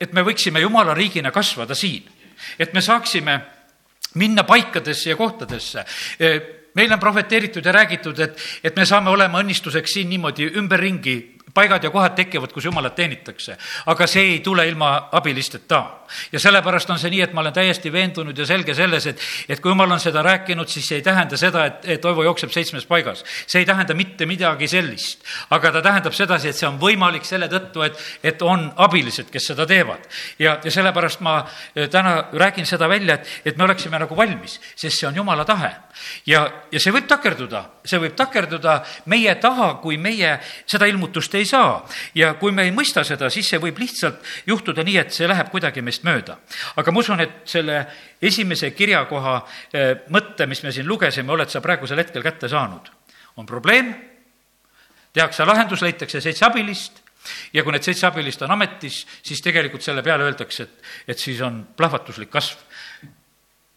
et 0.00 0.12
me 0.12 0.24
võiksime 0.26 0.62
jumala 0.64 0.94
riigina 0.94 1.30
kasvada 1.30 1.74
siin. 1.74 2.10
et 2.58 2.74
me 2.74 2.80
saaksime 2.80 3.40
minna 4.14 4.44
paikadesse 4.44 5.10
ja 5.10 5.16
kohtadesse 5.16 5.84
meile 6.74 6.94
on 6.94 7.00
profeteeritud 7.00 7.64
ja 7.64 7.72
räägitud, 7.72 8.18
et, 8.18 8.38
et 8.64 8.76
me 8.76 8.86
saame 8.86 9.10
olema 9.10 9.40
õnnistuseks 9.42 9.94
siin 9.94 10.08
niimoodi 10.10 10.50
ümberringi 10.58 11.14
paigad 11.54 11.84
ja 11.84 11.90
kohad 11.90 12.16
tekivad, 12.18 12.52
kus 12.52 12.64
jumalat 12.64 12.96
teenitakse. 12.98 13.56
aga 13.86 14.06
see 14.06 14.22
ei 14.22 14.40
tule 14.40 14.66
ilma 14.68 15.08
abilisteta. 15.12 15.84
Ja 16.32 16.40
sellepärast 16.40 16.90
on 16.90 16.98
see 16.98 17.10
nii, 17.14 17.22
et 17.26 17.32
ma 17.36 17.42
olen 17.44 17.54
täiesti 17.54 17.92
veendunud 17.92 18.38
ja 18.38 18.46
selge 18.46 18.74
selles, 18.74 19.06
et, 19.10 19.20
et 19.48 19.60
kui 19.60 19.72
jumal 19.72 19.90
on 19.96 20.00
seda 20.02 20.22
rääkinud, 20.24 20.68
siis 20.68 20.88
see 20.88 21.00
ei 21.00 21.06
tähenda 21.06 21.38
seda, 21.40 21.66
et, 21.70 21.88
et 21.96 22.00
Toivo 22.04 22.24
jookseb 22.26 22.52
seitsmes 22.52 22.86
paigas. 22.86 23.24
see 23.46 23.62
ei 23.62 23.66
tähenda 23.66 23.94
mitte 23.94 24.26
midagi 24.26 24.68
sellist. 24.68 25.24
aga 25.50 25.72
ta 25.72 25.82
tähendab 25.82 26.12
sedasi, 26.12 26.48
et 26.48 26.56
see 26.56 26.68
on 26.68 26.78
võimalik 26.80 27.24
selle 27.24 27.48
tõttu, 27.48 27.84
et, 27.86 27.98
et 28.22 28.42
on 28.42 28.66
abilised, 28.76 29.30
kes 29.30 29.46
seda 29.52 29.66
teevad. 29.66 30.08
ja, 30.38 30.58
ja 30.64 30.70
sellepärast 30.70 31.20
ma 31.20 31.36
eh, 31.74 31.88
täna 31.88 32.28
räägin 32.32 32.66
seda 32.66 32.88
välja, 32.88 33.14
et, 33.14 33.28
et 33.44 33.56
me 33.56 33.64
oleksime 33.64 33.98
nagu 33.98 34.16
valmis, 34.16 34.60
sest 34.74 34.98
see 34.98 35.08
on 35.08 35.16
jumala 35.16 35.44
tahe. 35.44 35.70
ja, 36.26 36.44
ja 36.72 36.80
see 36.80 36.92
võib 36.92 37.08
takerduda, 37.08 37.64
see 37.84 38.00
võib 38.02 38.16
takerduda 38.18 38.80
meie 39.06 39.34
taha, 39.40 39.74
kui 39.82 39.96
meie 39.98 40.38
seda 40.66 40.86
ilmutust 40.90 41.34
ei 41.34 41.46
saa. 41.46 41.84
ja 42.14 42.34
kui 42.34 42.52
me 42.52 42.66
ei 42.66 42.72
mõista 42.74 43.04
seda, 43.04 43.30
siis 43.30 43.48
see 43.48 43.60
võib 43.62 43.78
lihtsalt 43.78 44.20
juhtuda 44.46 44.84
nii, 44.84 44.98
et 44.98 45.12
see 45.14 45.28
läheb 45.28 45.50
kuidagi 45.52 45.82
meist 45.82 45.93
mööda. 46.02 46.38
aga 46.76 46.92
ma 46.92 47.00
usun, 47.00 47.20
et 47.20 47.44
selle 47.44 47.86
esimese 48.22 48.70
kirjakoha 48.70 49.36
eh, 49.72 49.94
mõtte, 50.10 50.46
mis 50.46 50.62
me 50.62 50.72
siin 50.72 50.86
lugesime, 50.86 51.32
oled 51.32 51.50
sa 51.50 51.60
praegusel 51.60 51.98
hetkel 51.98 52.22
kätte 52.22 52.48
saanud. 52.48 52.90
on 53.36 53.46
probleem, 53.46 53.94
tehakse 55.12 55.44
lahendus, 55.44 55.82
leitakse 55.82 56.20
seitse 56.20 56.44
abilist 56.46 57.02
ja 57.52 57.62
kui 57.62 57.72
need 57.72 57.82
seitse 57.82 58.06
abilist 58.06 58.42
on 58.42 58.50
ametis, 58.50 59.06
siis 59.22 59.40
tegelikult 59.42 59.82
selle 59.82 60.02
peale 60.02 60.24
öeldakse, 60.24 60.62
et, 60.62 60.92
et 61.08 61.18
siis 61.18 61.40
on 61.40 61.64
plahvatuslik 61.76 62.30
kasv. 62.30 62.58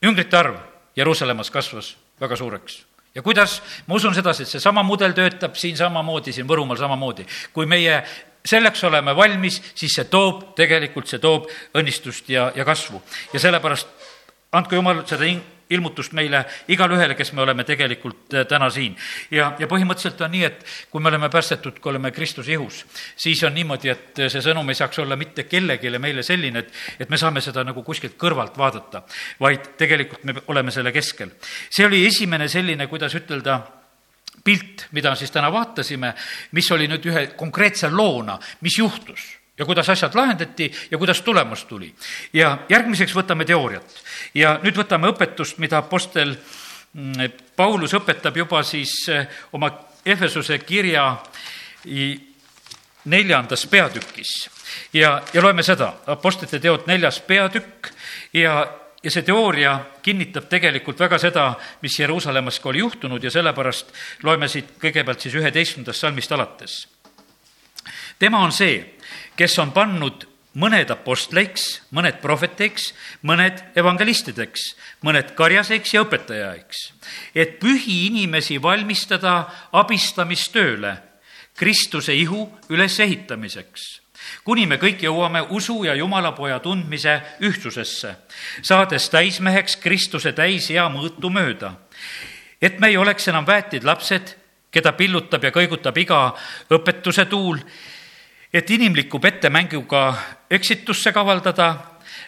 üngrite 0.04 0.38
arv 0.38 0.60
Jeruusalemmas 0.96 1.52
kasvas 1.52 1.96
väga 2.20 2.36
suureks 2.36 2.84
ja 3.18 3.22
kuidas, 3.22 3.62
ma 3.88 3.96
usun 3.98 4.14
sedasi, 4.14 4.46
et 4.46 4.52
seesama 4.52 4.84
mudel 4.86 5.16
töötab 5.18 5.56
siin 5.58 5.78
samamoodi, 5.78 6.34
siin 6.36 6.48
Võrumaal 6.48 6.78
samamoodi. 6.78 7.26
kui 7.54 7.66
meie 7.66 8.04
selleks 8.48 8.84
oleme 8.88 9.16
valmis, 9.16 9.60
siis 9.76 10.00
see 10.00 10.08
toob, 10.12 10.54
tegelikult 10.58 11.12
see 11.12 11.22
toob 11.24 11.50
õnnistust 11.78 12.32
ja, 12.34 12.50
ja 12.56 12.66
kasvu. 12.68 13.02
ja 13.34 13.44
sellepärast 13.44 13.88
andku 14.56 14.80
jumal 14.80 15.04
seda 15.08 15.28
ilmutust 15.70 16.14
meile 16.16 16.44
igale 16.72 16.96
ühele, 16.96 17.16
kes 17.18 17.34
me 17.36 17.44
oleme 17.44 17.66
tegelikult 17.68 18.34
äh, 18.34 18.46
täna 18.48 18.70
siin. 18.74 18.96
ja, 19.32 19.50
ja 19.60 19.68
põhimõtteliselt 19.68 20.22
on 20.24 20.32
nii, 20.32 20.44
et 20.48 20.64
kui 20.92 21.04
me 21.04 21.12
oleme 21.12 21.30
päästetud, 21.34 21.80
kui 21.84 21.92
oleme 21.92 22.12
Kristuse 22.16 22.54
ihus, 22.56 22.84
siis 23.20 23.44
on 23.44 23.56
niimoodi, 23.56 23.92
et 23.92 24.24
see 24.32 24.44
sõnum 24.44 24.70
ei 24.72 24.80
saaks 24.80 25.02
olla 25.04 25.18
mitte 25.20 25.48
kellelegi 25.50 25.92
meile 26.00 26.24
selline, 26.24 26.64
et, 26.64 26.72
et 27.04 27.10
me 27.12 27.20
saame 27.20 27.44
seda 27.44 27.66
nagu 27.68 27.84
kuskilt 27.84 28.18
kõrvalt 28.20 28.58
vaadata, 28.58 29.04
vaid 29.44 29.74
tegelikult 29.80 30.24
me 30.24 30.38
oleme 30.48 30.72
selle 30.72 30.96
keskel. 30.96 31.36
see 31.70 31.86
oli 31.86 32.06
esimene 32.08 32.48
selline, 32.52 32.88
kuidas 32.88 33.16
ütelda, 33.20 33.60
pilt, 34.48 34.88
mida 34.96 35.12
siis 35.20 35.34
täna 35.34 35.52
vaatasime, 35.52 36.14
mis 36.56 36.72
oli 36.72 36.88
nüüd 36.88 37.10
ühe 37.12 37.26
konkreetse 37.36 37.92
loona, 37.92 38.38
mis 38.64 38.80
juhtus 38.80 39.26
ja 39.58 39.66
kuidas 39.66 39.90
asjad 39.90 40.16
lahendati 40.16 40.72
ja 40.92 40.98
kuidas 40.98 41.22
tulemus 41.22 41.66
tuli. 41.66 41.94
ja 42.34 42.58
järgmiseks 42.70 43.16
võtame 43.16 43.46
teooriat. 43.46 44.00
Ja 44.34 44.60
nüüd 44.64 44.78
võtame 44.78 45.12
õpetust, 45.12 45.58
mida 45.58 45.82
Apostel 45.82 46.36
mm, 46.94 47.38
Paulus 47.56 47.96
õpetab 47.98 48.38
juba 48.38 48.64
siis 48.64 48.94
eh, 49.10 49.28
oma 49.52 49.72
Efesuse 50.06 50.60
kirja 50.64 51.18
neljandas 53.06 53.66
peatükis. 53.68 54.50
Ja, 54.94 55.22
ja 55.34 55.42
loeme 55.44 55.64
seda, 55.64 55.94
Apostlite 56.08 56.60
teod 56.64 56.88
neljas 56.88 57.20
peatükk. 57.20 57.90
Ja, 58.34 58.62
ja 59.08 59.12
see 59.14 59.24
teooria 59.24 59.74
kinnitab 60.04 60.50
tegelikult 60.52 61.00
väga 61.00 61.18
seda, 61.22 61.48
mis 61.82 61.96
Jeruusalemmas 61.96 62.60
ka 62.60 62.70
oli 62.74 62.82
juhtunud 62.84 63.24
ja 63.24 63.32
sellepärast 63.32 63.94
loeme 64.28 64.50
siit 64.52 64.74
kõigepealt 64.82 65.24
siis 65.24 65.38
üheteistkümnendast 65.40 66.04
salmist 66.04 66.32
alates. 66.36 66.74
tema 68.20 68.44
on 68.44 68.52
see, 68.52 68.98
kes 69.40 69.56
on 69.64 69.72
pannud 69.72 70.28
mõned 70.60 70.92
apostleiks, 70.92 71.84
mõned 71.96 72.20
prohveteiks, 72.20 72.92
mõned 73.24 73.62
evangelistideks, 73.80 74.74
mõned 75.08 75.32
karjaseks 75.38 75.94
ja 75.94 76.04
õpetajaiks, 76.04 76.84
et 77.36 77.60
pühi 77.62 78.08
inimesi 78.10 78.60
valmistada 78.62 79.46
abistamistööle 79.72 80.98
Kristuse 81.58 82.14
ihu 82.14 82.44
ülesehitamiseks, 82.70 83.86
kuni 84.44 84.66
me 84.68 84.78
kõik 84.78 85.04
jõuame 85.04 85.42
usu 85.50 85.84
ja 85.84 85.96
Jumalapoja 85.96 86.60
tundmise 86.60 87.22
ühtsusesse, 87.42 88.16
saades 88.62 89.10
täismeheks 89.10 89.76
Kristuse 89.76 90.34
täisea 90.34 90.90
mõõtu 90.90 91.30
mööda. 91.30 91.74
et 92.62 92.80
me 92.80 92.88
ei 92.88 92.98
oleks 92.98 93.28
enam 93.28 93.46
väetid 93.48 93.84
lapsed, 93.84 94.36
keda 94.72 94.92
pillutab 94.94 95.44
ja 95.44 95.52
kõigutab 95.52 95.98
iga 95.98 96.34
õpetuse 96.70 97.26
tuul 97.26 97.60
et 98.54 98.70
inimliku 98.70 99.20
pettemänguga 99.20 100.14
eksitusse 100.50 101.12
kavaldada, 101.12 101.76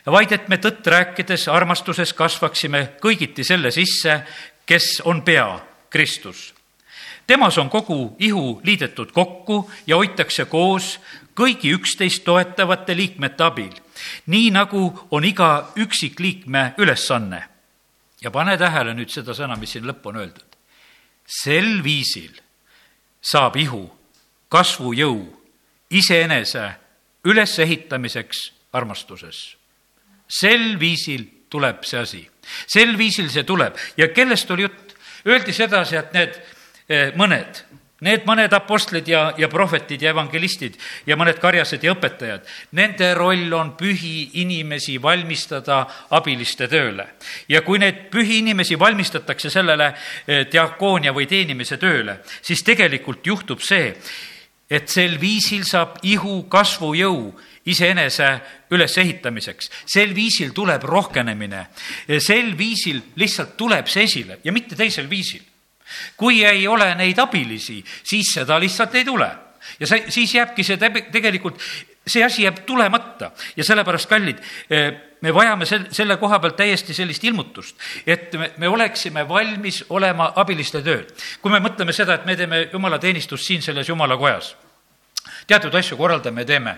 vaid 0.05 0.31
et 0.31 0.47
me 0.49 0.59
tõtt 0.61 0.87
rääkides 0.87 1.47
armastuses 1.51 2.13
kasvaksime 2.13 2.85
kõigiti 3.01 3.45
selle 3.47 3.71
sisse, 3.71 4.21
kes 4.65 4.99
on 5.05 5.23
pea, 5.25 5.59
Kristus. 5.89 6.53
temas 7.27 7.57
on 7.57 7.69
kogu 7.69 8.15
ihu 8.19 8.61
liidetud 8.63 9.11
kokku 9.11 9.71
ja 9.87 9.95
hoitakse 9.95 10.45
koos 10.45 10.99
kõigi 11.39 11.71
üksteist 11.75 12.25
toetavate 12.27 12.95
liikmete 12.97 13.45
abil, 13.45 13.71
nii 14.27 14.51
nagu 14.55 14.83
on 15.11 15.25
iga 15.25 15.71
üksikliikme 15.79 16.73
ülesanne. 16.77 17.47
ja 18.21 18.31
pane 18.31 18.57
tähele 18.57 18.93
nüüd 18.93 19.09
seda 19.09 19.31
sõna, 19.31 19.55
mis 19.55 19.71
siin 19.71 19.87
lõppu 19.87 20.09
on 20.11 20.19
öeldud. 20.19 20.57
sel 21.25 21.83
viisil 21.83 22.35
saab 23.21 23.55
ihu 23.55 23.89
kasvujõu 24.49 25.39
iseenese 25.89 26.71
ülesehitamiseks 27.25 28.51
armastuses. 28.73 29.57
sel 30.27 30.79
viisil 30.79 31.25
tuleb 31.49 31.83
see 31.83 31.99
asi, 31.99 32.29
sel 32.67 32.97
viisil 32.97 33.29
see 33.29 33.43
tuleb 33.43 33.77
ja 33.97 34.07
kellest 34.13 34.51
oli 34.51 34.61
jutt? 34.61 34.95
Öeldi 35.27 35.53
sedasi, 35.53 35.97
et 35.99 36.13
need 36.13 36.35
eh, 36.87 37.09
mõned, 37.19 37.57
need 38.05 38.25
mõned 38.27 38.53
apostlid 38.55 39.07
ja, 39.07 39.33
ja 39.37 39.49
prohvetid 39.51 40.01
ja 40.01 40.13
evangelistid 40.13 40.77
ja 41.07 41.17
mõned 41.19 41.39
karjased 41.41 41.83
ja 41.83 41.93
õpetajad, 41.95 42.47
nende 42.79 43.11
roll 43.17 43.51
on 43.55 43.73
pühi 43.79 44.41
inimesi 44.41 44.97
valmistada 45.01 45.81
abiliste 46.15 46.67
tööle. 46.67 47.07
ja 47.47 47.61
kui 47.61 47.79
neid 47.79 48.07
pühi 48.11 48.39
inimesi 48.39 48.79
valmistatakse 48.79 49.49
sellele 49.49 49.93
eh, 50.27 50.47
diakoonia 50.51 51.13
või 51.13 51.27
teenimise 51.27 51.77
tööle, 51.77 52.19
siis 52.41 52.63
tegelikult 52.63 53.25
juhtub 53.25 53.61
see, 53.61 53.93
et 54.69 54.89
sel 54.89 55.17
viisil 55.19 55.65
saab 55.65 55.97
ihu 56.05 56.43
kasvujõu 56.49 57.33
iseenese 57.65 58.27
ülesehitamiseks. 58.71 59.69
sel 59.85 60.15
viisil 60.15 60.53
tuleb 60.53 60.83
rohkenemine, 60.83 61.67
sel 62.19 62.57
viisil 62.57 63.01
lihtsalt 63.15 63.57
tuleb 63.57 63.87
see 63.87 64.03
esile 64.03 64.39
ja 64.43 64.51
mitte 64.51 64.75
teisel 64.75 65.09
viisil. 65.09 65.41
Kui 66.17 66.43
ei 66.45 66.67
ole 66.67 66.93
neid 66.95 67.19
abilisi, 67.19 67.83
siis 68.03 68.33
seda 68.33 68.59
lihtsalt 68.59 68.95
ei 68.95 69.05
tule 69.05 69.29
ja 69.79 69.87
see, 69.87 70.05
siis 70.13 70.33
jääbki 70.35 70.63
see 70.63 70.77
tegelikult, 71.11 71.59
see 72.07 72.23
asi 72.25 72.43
jääb 72.43 72.63
tulemata 72.65 73.31
ja 73.57 73.63
sellepärast, 73.63 74.09
kallid, 74.09 74.39
eh, 74.69 74.89
me 75.21 75.33
vajame 75.35 75.67
sel-, 75.67 75.89
selle 75.91 76.17
koha 76.17 76.39
pealt 76.39 76.57
täiesti 76.59 76.95
sellist 76.95 77.23
ilmutust, 77.23 77.75
et 78.07 78.33
me, 78.39 78.51
me 78.57 78.71
oleksime 78.71 79.27
valmis 79.29 79.83
olema 79.89 80.31
abiliste 80.35 80.81
tööl. 80.85 81.05
kui 81.41 81.51
me 81.51 81.61
mõtleme 81.63 81.93
seda, 81.95 82.15
et 82.15 82.25
me 82.25 82.35
teeme 82.39 82.67
jumalateenistust 82.73 83.45
siin 83.45 83.61
selles 83.61 83.89
jumala 83.89 84.17
kojas 84.17 84.55
teatud 85.49 85.75
asju 85.75 85.97
korraldame 85.97 86.45
ja 86.45 86.51
teeme. 86.53 86.75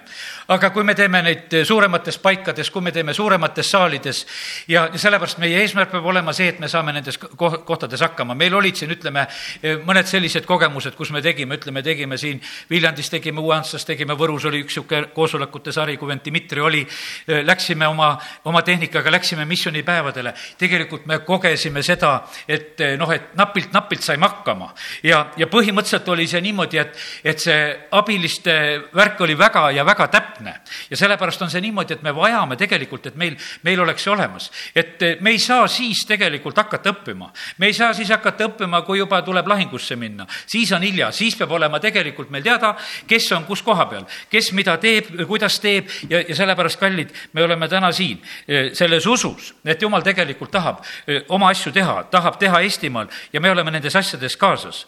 aga 0.47 0.69
kui 0.71 0.83
me 0.83 0.95
teeme 0.95 1.21
neid 1.25 1.55
suuremates 1.67 2.17
paikades, 2.23 2.69
kui 2.71 2.81
me 2.81 2.91
teeme 2.91 3.13
suuremates 3.13 3.71
saalides 3.71 4.25
ja 4.67 4.87
sellepärast 4.95 5.39
meie 5.43 5.59
eesmärk 5.61 5.91
peab 5.91 6.05
olema 6.05 6.33
see, 6.33 6.49
et 6.51 6.59
me 6.59 6.69
saame 6.71 6.93
nendes 6.95 7.19
kohtades 7.19 8.01
hakkama. 8.01 8.35
meil 8.35 8.55
olid 8.55 8.75
siin, 8.79 8.91
ütleme, 8.95 9.27
mõned 9.87 10.07
sellised 10.07 10.47
kogemused, 10.47 10.95
kus 10.95 11.11
me 11.11 11.21
tegime, 11.21 11.57
ütleme, 11.59 11.83
tegime 11.83 12.17
siin 12.17 12.41
Viljandis, 12.69 13.09
tegime 13.09 13.41
Uue-Antslas, 13.41 13.85
tegime 13.85 14.15
Võrus, 14.17 14.45
oli 14.47 14.63
üks 14.63 14.77
niisugune 14.77 15.11
koosolekute 15.15 15.71
sari, 15.75 15.97
kui 15.97 16.07
vend 16.07 16.23
Dmitri 16.25 16.61
oli, 16.61 16.81
läksime 17.27 17.87
oma, 17.87 18.13
oma 18.45 18.61
tehnikaga, 18.61 19.11
läksime 19.11 19.45
missioonipäevadele. 19.45 20.33
tegelikult 20.57 21.05
me 21.05 21.19
kogesime 21.25 21.83
seda, 21.83 22.21
et 22.47 22.79
noh, 22.97 23.11
et 23.11 23.35
napilt-napilt 23.35 24.03
saime 24.03 24.27
hakkama 24.27 24.71
ja, 25.03 25.25
ja 25.37 25.47
põhimõtteliselt 25.47 26.07
oli 26.13 26.27
see 26.27 26.41
niimoodi, 26.41 26.79
et, 26.81 26.97
et 27.23 27.39
see 27.39 27.61
abiliste 27.91 28.60
värk 28.95 29.21
oli 29.21 29.37
väga 29.37 29.71
ja 29.71 29.85
väga 29.85 30.07
täpne. 30.07 30.55
ja 30.89 30.97
sellepärast 30.97 31.41
on 31.41 31.49
see 31.51 31.61
niimoodi, 31.61 31.93
et 31.93 32.03
me 32.03 32.15
vajame 32.15 32.55
tegelikult, 32.55 33.05
et 33.07 33.15
meil, 33.15 33.37
meil 33.63 33.79
oleks 33.79 34.03
see 34.03 34.13
olemas. 34.13 34.51
et 34.75 34.99
me 35.19 35.29
ei 35.29 35.39
saa 35.39 35.67
siis 35.67 36.05
tegelikult 36.07 36.57
hakata 36.57 36.91
õppima. 36.91 37.31
me 37.57 37.65
ei 37.65 37.73
saa 37.73 37.93
siis 37.93 38.09
hakata 38.09 38.47
õppima, 38.49 38.83
kui 38.85 38.97
juba 38.97 39.21
tuleb 39.21 39.47
lahingusse 39.47 39.95
minna. 39.95 40.27
siis 40.45 40.71
on 40.71 40.81
hilja, 40.81 41.11
siis 41.11 41.35
peab 41.35 41.51
olema 41.51 41.79
tegelikult 41.79 42.29
meil 42.29 42.43
teada, 42.43 42.75
kes 43.07 43.31
on 43.31 43.45
kus 43.45 43.61
koha 43.61 43.85
peal, 43.85 44.05
kes 44.29 44.51
mida 44.51 44.77
teeb, 44.77 45.11
kuidas 45.27 45.59
teeb 45.59 45.89
ja, 46.09 46.21
ja 46.27 46.35
sellepärast, 46.35 46.79
kallid, 46.79 47.11
me 47.33 47.43
oleme 47.43 47.67
täna 47.67 47.91
siin 47.91 48.21
e, 48.47 48.69
selles 48.77 49.07
usus, 49.07 49.53
et 49.65 49.81
jumal 49.81 50.03
tegelikult 50.05 50.51
tahab 50.51 50.83
e, 51.07 51.21
oma 51.29 51.51
asju 51.51 51.71
teha, 51.71 52.03
tahab 52.11 52.39
teha 52.39 52.61
Eestimaal 52.61 53.09
ja 53.33 53.41
me 53.41 53.51
oleme 53.51 53.71
nendes 53.71 53.95
asjades 53.95 54.37
kaasas 54.37 54.85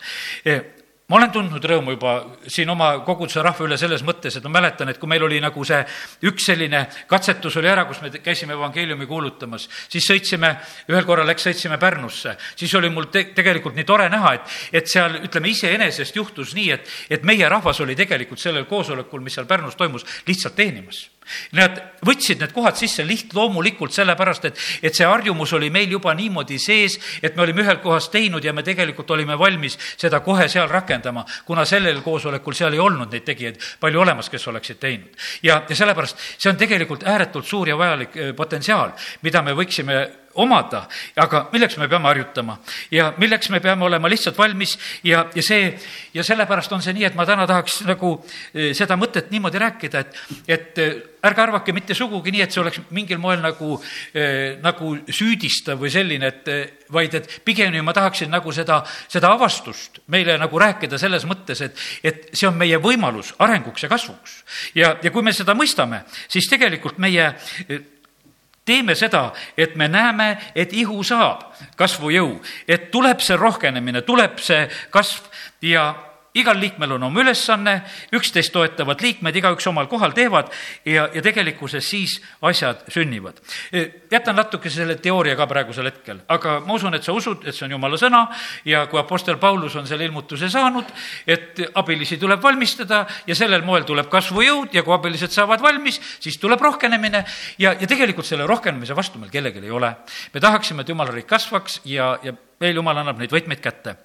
ma 1.11 1.17
olen 1.19 1.31
tundnud 1.35 1.65
rõõmu 1.67 1.93
juba 1.97 2.13
siin 2.47 2.69
oma 2.71 2.93
koguduse 3.03 3.43
rahva 3.43 3.65
üle 3.65 3.77
selles 3.79 4.05
mõttes, 4.07 4.37
et 4.37 4.45
ma 4.47 4.53
mäletan, 4.57 4.89
et 4.89 4.99
kui 5.01 5.09
meil 5.11 5.25
oli 5.25 5.39
nagu 5.43 5.65
see 5.67 5.81
üks 6.29 6.47
selline 6.47 6.85
katsetus 7.11 7.57
oli 7.59 7.69
ära, 7.71 7.83
kus 7.89 7.99
me 8.01 8.11
käisime 8.23 8.55
evangeeliumi 8.55 9.07
kuulutamas, 9.09 9.67
siis 9.91 10.07
sõitsime, 10.07 10.53
ühel 10.91 11.07
korral 11.07 11.27
läks, 11.27 11.43
sõitsime 11.49 11.79
Pärnusse, 11.81 12.37
siis 12.55 12.75
oli 12.79 12.91
mul 12.93 13.09
te-, 13.11 13.27
tegelikult 13.35 13.75
nii 13.75 13.87
tore 13.87 14.07
näha, 14.13 14.35
et, 14.39 14.59
et 14.79 14.91
seal 14.91 15.19
ütleme, 15.25 15.51
iseenesest 15.51 16.15
juhtus 16.15 16.55
nii, 16.55 16.69
et, 16.77 16.93
et 17.19 17.27
meie 17.27 17.49
rahvas 17.51 17.83
oli 17.83 17.97
tegelikult 17.99 18.39
sellel 18.39 18.69
koosolekul, 18.69 19.21
mis 19.23 19.35
seal 19.35 19.49
Pärnus 19.49 19.75
toimus, 19.79 20.07
lihtsalt 20.27 20.55
teenimas 20.55 21.09
Nad 21.57 21.79
võtsid 22.05 22.41
need 22.41 22.53
kohad 22.55 22.77
sisse 22.79 23.05
lihtloomulikult 23.07 23.93
sellepärast, 23.95 24.47
et, 24.49 24.61
et 24.83 24.95
see 24.95 25.07
harjumus 25.07 25.53
oli 25.57 25.69
meil 25.73 25.91
juba 25.95 26.13
niimoodi 26.17 26.59
sees, 26.61 26.97
et 27.21 27.35
me 27.35 27.45
olime 27.45 27.63
ühel 27.63 27.79
kohas 27.83 28.09
teinud 28.13 28.43
ja 28.43 28.53
me 28.53 28.63
tegelikult 28.65 29.11
olime 29.15 29.37
valmis 29.39 29.77
seda 29.97 30.19
kohe 30.25 30.47
seal 30.51 30.67
rakendama, 30.71 31.25
kuna 31.45 31.65
sellel 31.69 32.01
koosolekul 32.05 32.57
seal 32.57 32.73
ei 32.73 32.83
olnud 32.83 33.13
neid 33.13 33.27
tegijaid 33.27 33.61
palju 33.79 34.03
olemas, 34.03 34.29
kes 34.29 34.47
oleksid 34.51 34.81
teinud. 34.81 35.23
ja, 35.43 35.61
ja 35.69 35.75
sellepärast 35.75 36.19
see 36.37 36.51
on 36.51 36.59
tegelikult 36.59 37.07
ääretult 37.07 37.47
suur 37.47 37.69
ja 37.69 37.77
vajalik 37.77 38.17
eh, 38.17 38.33
potentsiaal, 38.35 38.93
mida 39.21 39.41
me 39.41 39.55
võiksime 39.57 40.22
omada, 40.35 40.87
aga 41.19 41.47
milleks 41.53 41.77
me 41.77 41.87
peame 41.89 42.09
harjutama? 42.09 42.57
Ja 42.91 43.11
milleks 43.17 43.49
me 43.53 43.59
peame 43.63 43.85
olema 43.85 44.09
lihtsalt 44.09 44.37
valmis? 44.37 44.75
Ja, 45.03 45.25
ja 45.35 45.43
see, 45.45 45.71
ja 46.13 46.23
sellepärast 46.25 46.73
on 46.73 46.83
see 46.83 46.95
nii, 46.97 47.07
et 47.09 47.17
ma 47.17 47.25
täna 47.29 47.47
tahaks 47.49 47.81
nagu 47.87 48.15
eh, 48.53 48.71
seda 48.77 48.97
mõtet 48.99 49.31
niimoodi 49.33 49.61
rääkida, 49.61 50.03
et, 50.03 50.21
et 50.47 50.81
eh, 50.81 50.95
ärge 51.23 51.45
arvake 51.45 51.75
mitte 51.75 51.95
sugugi 51.97 52.33
nii, 52.33 52.43
et 52.45 52.55
see 52.55 52.63
oleks 52.63 52.81
mingil 52.95 53.21
moel 53.21 53.43
nagu, 53.43 53.77
eh, 54.15 54.57
nagu 54.63 54.95
süüdistav 55.07 55.79
või 55.81 55.93
selline, 55.93 56.33
et 56.33 56.83
vaid 56.93 57.15
et 57.17 57.29
pigemini 57.45 57.81
ma 57.85 57.93
tahaksin 57.95 58.31
nagu 58.33 58.51
seda, 58.53 58.81
seda 59.11 59.31
avastust 59.33 60.01
meile 60.13 60.37
nagu 60.41 60.59
rääkida 60.59 60.99
selles 61.01 61.27
mõttes, 61.29 61.61
et, 61.65 61.79
et 62.03 62.29
see 62.33 62.49
on 62.49 62.57
meie 62.59 62.79
võimalus 62.81 63.33
arenguks 63.43 63.85
ja 63.85 63.91
kasvuks. 63.91 64.37
ja, 64.75 64.95
ja 65.03 65.11
kui 65.11 65.25
me 65.25 65.33
seda 65.33 65.55
mõistame, 65.57 66.03
siis 66.27 66.49
tegelikult 66.51 66.99
meie 67.01 67.31
teeme 68.65 68.95
seda, 68.95 69.31
et 69.57 69.75
me 69.75 69.87
näeme, 69.87 70.37
et 70.55 70.73
ihu 70.73 71.03
saab 71.03 71.49
kasvujõu, 71.77 72.37
et 72.67 72.89
tuleb 72.91 73.21
see 73.23 73.37
rohkenemine, 73.37 74.01
tuleb 74.01 74.39
see 74.39 74.67
kasv 74.93 75.27
ja 75.61 75.91
igal 76.33 76.57
liikmel 76.57 76.95
on 76.95 77.03
oma 77.07 77.21
ülesanne, 77.21 77.75
üksteist 78.15 78.53
toetavad 78.53 79.01
liikmed, 79.03 79.35
igaüks 79.37 79.67
omal 79.69 79.87
kohal 79.91 80.15
teevad 80.17 80.49
ja, 80.85 81.05
ja 81.13 81.21
tegelikkuses 81.21 81.85
siis 81.89 82.15
asjad 82.41 82.81
sünnivad. 82.93 83.37
Jätan 84.11 84.37
natuke 84.37 84.71
selle 84.73 84.95
teooria 85.01 85.35
ka 85.37 85.47
praegusel 85.49 85.89
hetkel, 85.91 86.23
aga 86.33 86.57
ma 86.65 86.77
usun, 86.77 86.97
et 86.97 87.05
sa 87.05 87.13
usud, 87.13 87.45
et 87.45 87.55
see 87.55 87.67
on 87.67 87.75
jumala 87.75 87.99
sõna 88.01 88.23
ja 88.65 88.85
kui 88.89 89.01
Apostel 89.01 89.37
Paulus 89.41 89.75
on 89.77 89.87
selle 89.89 90.07
ilmutuse 90.09 90.49
saanud, 90.49 90.89
et 91.27 91.61
abilisi 91.79 92.17
tuleb 92.21 92.41
valmistada 92.41 93.03
ja 93.27 93.37
sellel 93.37 93.65
moel 93.65 93.85
tuleb 93.85 94.09
kasvujõud 94.13 94.73
ja 94.73 94.85
kui 94.85 94.95
abilised 94.95 95.33
saavad 95.33 95.61
valmis, 95.61 95.99
siis 96.23 96.39
tuleb 96.41 96.61
rohkenemine 96.61 97.23
ja, 97.61 97.75
ja 97.77 97.89
tegelikult 97.89 98.27
selle 98.29 98.47
rohkenemise 98.49 98.97
vastu 98.97 99.21
meil 99.21 99.33
kellelgi 99.33 99.61
ei 99.63 99.71
ole. 99.71 99.93
me 100.33 100.41
tahaksime, 100.41 100.81
et 100.81 100.89
jumala 100.89 101.13
riik 101.13 101.29
kasvaks 101.29 101.81
ja, 101.85 102.15
ja 102.23 102.33
veel 102.59 102.81
jumal 102.81 102.97
annab 102.97 103.21
neid 103.21 103.31
võtmeid 103.33 103.61
kätte 103.61 103.95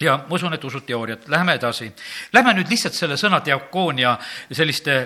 ja 0.00 0.16
ma 0.28 0.34
usun, 0.34 0.54
et 0.54 0.64
usud 0.64 0.84
teooriat, 0.86 1.28
läheme 1.28 1.54
edasi. 1.58 1.90
Lähme 2.32 2.54
nüüd 2.56 2.70
lihtsalt 2.72 2.96
selle 2.96 3.18
sõna 3.20 3.42
diakoonia 3.44 4.16
selliste 4.52 4.96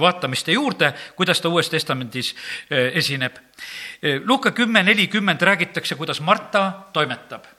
vaatamiste 0.00 0.54
juurde, 0.54 0.92
kuidas 1.16 1.40
ta 1.40 1.50
Uues 1.52 1.70
Testamendis 1.70 2.32
eh, 2.70 2.92
esineb. 2.96 3.36
Eh, 4.02 4.20
Luuka 4.24 4.54
kümme 4.56 4.82
nelikümmend 4.82 5.42
räägitakse, 5.42 5.98
kuidas 5.98 6.20
Marta 6.20 6.70
toimetab 6.92 7.55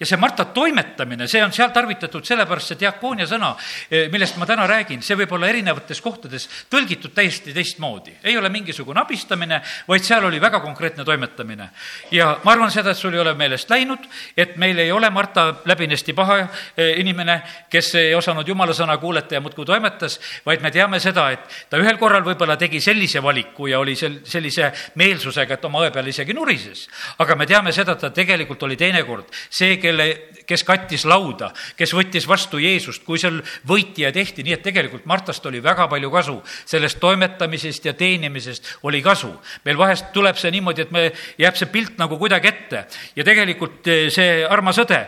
ja 0.00 0.06
see 0.06 0.18
Marta 0.20 0.44
toimetamine, 0.44 1.26
see 1.28 1.42
on 1.44 1.52
seal 1.54 1.70
tarvitatud 1.74 2.26
sellepärast, 2.26 2.72
see 2.72 2.80
diakoonia 2.80 3.26
sõna, 3.30 3.52
eh, 3.90 4.08
millest 4.12 4.38
ma 4.40 4.46
täna 4.48 4.66
räägin, 4.68 5.02
see 5.02 5.16
võib 5.18 5.32
olla 5.36 5.48
erinevates 5.52 6.00
kohtades 6.02 6.48
tõlgitud 6.70 7.14
täiesti 7.14 7.54
teistmoodi. 7.54 8.16
ei 8.24 8.36
ole 8.36 8.48
mingisugune 8.48 9.00
abistamine, 9.00 9.60
vaid 9.88 10.04
seal 10.04 10.24
oli 10.24 10.40
väga 10.40 10.60
konkreetne 10.60 11.04
toimetamine. 11.04 11.70
ja 12.10 12.38
ma 12.44 12.52
arvan 12.52 12.70
seda, 12.70 12.90
et 12.90 12.96
sul 12.96 13.14
ei 13.14 13.20
ole 13.20 13.34
meelest 13.34 13.70
läinud, 13.70 14.08
et 14.36 14.56
meil 14.56 14.78
ei 14.78 14.92
ole 14.92 15.10
Marta 15.10 15.54
läbinisti 15.64 16.12
paha 16.12 16.38
eh, 16.40 16.98
inimene, 17.00 17.42
kes 17.70 17.94
ei 17.94 18.14
osanud 18.14 18.48
jumala 18.48 18.72
sõna 18.72 18.96
kuulata 18.98 19.34
ja 19.34 19.40
muudkui 19.40 19.66
toimetas, 19.66 20.20
vaid 20.46 20.62
me 20.62 20.70
teame 20.70 21.00
seda, 21.00 21.30
et 21.30 21.40
ta 21.70 21.78
ühel 21.78 21.98
korral 21.98 22.24
võib-olla 22.24 22.56
tegi 22.56 22.80
sellise 22.80 23.22
valiku 23.22 23.66
ja 23.66 23.78
oli 23.78 23.94
sel-, 23.94 24.20
sellise 24.24 24.72
meelsusega, 24.94 25.54
et 25.54 25.64
oma 25.64 25.84
õe 25.84 25.92
peal 25.92 26.08
isegi 26.08 26.34
nurises. 26.34 26.88
aga 27.18 27.36
me 27.36 27.46
teame 27.46 27.72
seda, 27.72 27.92
et 27.92 28.00
ta 28.00 28.10
tegelikult 28.10 28.62
oli 28.62 28.76
teinekord 28.76 29.30
see, 29.50 29.71
kelle, 29.80 30.06
kes 30.46 30.64
kattis 30.66 31.04
lauda, 31.08 31.52
kes 31.78 31.92
võttis 31.94 32.26
vastu 32.28 32.60
Jeesust, 32.62 33.04
kui 33.06 33.20
seal 33.20 33.40
võitja 33.68 34.12
tehti, 34.12 34.44
nii 34.44 34.56
et 34.56 34.64
tegelikult 34.64 35.06
Martast 35.08 35.46
oli 35.46 35.62
väga 35.62 35.88
palju 35.88 36.10
kasu. 36.10 36.42
sellest 36.64 37.00
toimetamisest 37.00 37.84
ja 37.84 37.92
teenimisest 37.92 38.78
oli 38.82 39.02
kasu. 39.02 39.32
meil 39.64 39.78
vahest 39.78 40.12
tuleb 40.12 40.36
see 40.36 40.50
niimoodi, 40.50 40.82
et 40.82 40.90
me, 40.90 41.12
jääb 41.38 41.56
see 41.56 41.66
pilt 41.66 41.98
nagu 41.98 42.18
kuidagi 42.18 42.48
ette 42.48 42.86
ja 43.16 43.24
tegelikult 43.24 43.86
eh, 43.86 44.10
see 44.10 44.44
armas 44.46 44.78
õde 44.78 45.06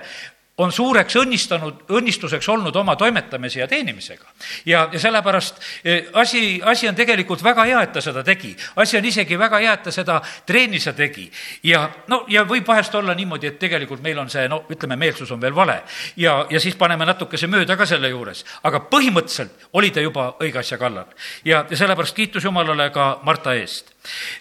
on 0.59 0.73
suureks 0.73 1.17
õnnistanud, 1.19 1.81
õnnistuseks 1.91 2.47
olnud 2.53 2.77
oma 2.77 2.95
toimetamise 2.97 3.61
ja 3.61 3.67
teenimisega. 3.69 4.25
ja, 4.67 4.89
ja 4.93 4.99
sellepärast 4.99 5.57
eh, 5.85 6.05
asi, 6.13 6.61
asi 6.65 6.89
on 6.89 6.95
tegelikult 6.95 7.43
väga 7.43 7.65
hea, 7.65 7.81
et 7.83 7.93
ta 7.93 8.01
seda 8.01 8.23
tegi. 8.23 8.55
asi 8.77 8.97
on 8.97 9.05
isegi 9.05 9.39
väga 9.39 9.59
hea, 9.59 9.73
et 9.73 9.83
ta 9.83 9.93
seda 9.93 10.21
treenis 10.47 10.87
ja 10.87 10.93
tegi. 10.93 11.31
ja 11.63 11.89
no, 12.07 12.25
ja 12.29 12.45
võib 12.45 12.67
vahest 12.67 12.95
olla 12.95 13.15
niimoodi, 13.15 13.51
et 13.51 13.59
tegelikult 13.59 14.03
meil 14.03 14.19
on 14.19 14.31
see, 14.31 14.47
no 14.49 14.63
ütleme, 14.71 14.97
meelsus 14.97 15.31
on 15.35 15.41
veel 15.41 15.55
vale. 15.55 15.83
ja, 16.17 16.47
ja 16.51 16.61
siis 16.61 16.77
paneme 16.77 17.05
natukese 17.05 17.47
mööda 17.47 17.77
ka 17.77 17.87
selle 17.87 18.09
juures. 18.09 18.45
aga 18.63 18.85
põhimõtteliselt 18.91 19.69
oli 19.73 19.91
ta 19.91 20.01
juba 20.01 20.37
õige 20.41 20.63
asja 20.63 20.79
kallal. 20.79 21.11
ja, 21.45 21.65
ja 21.71 21.77
sellepärast 21.77 22.15
kiitus 22.15 22.45
Jumalale 22.45 22.91
ka 22.95 23.19
Marta 23.23 23.55
eest. 23.55 23.91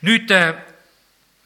nüüd 0.01 0.31
eh, 0.31 0.53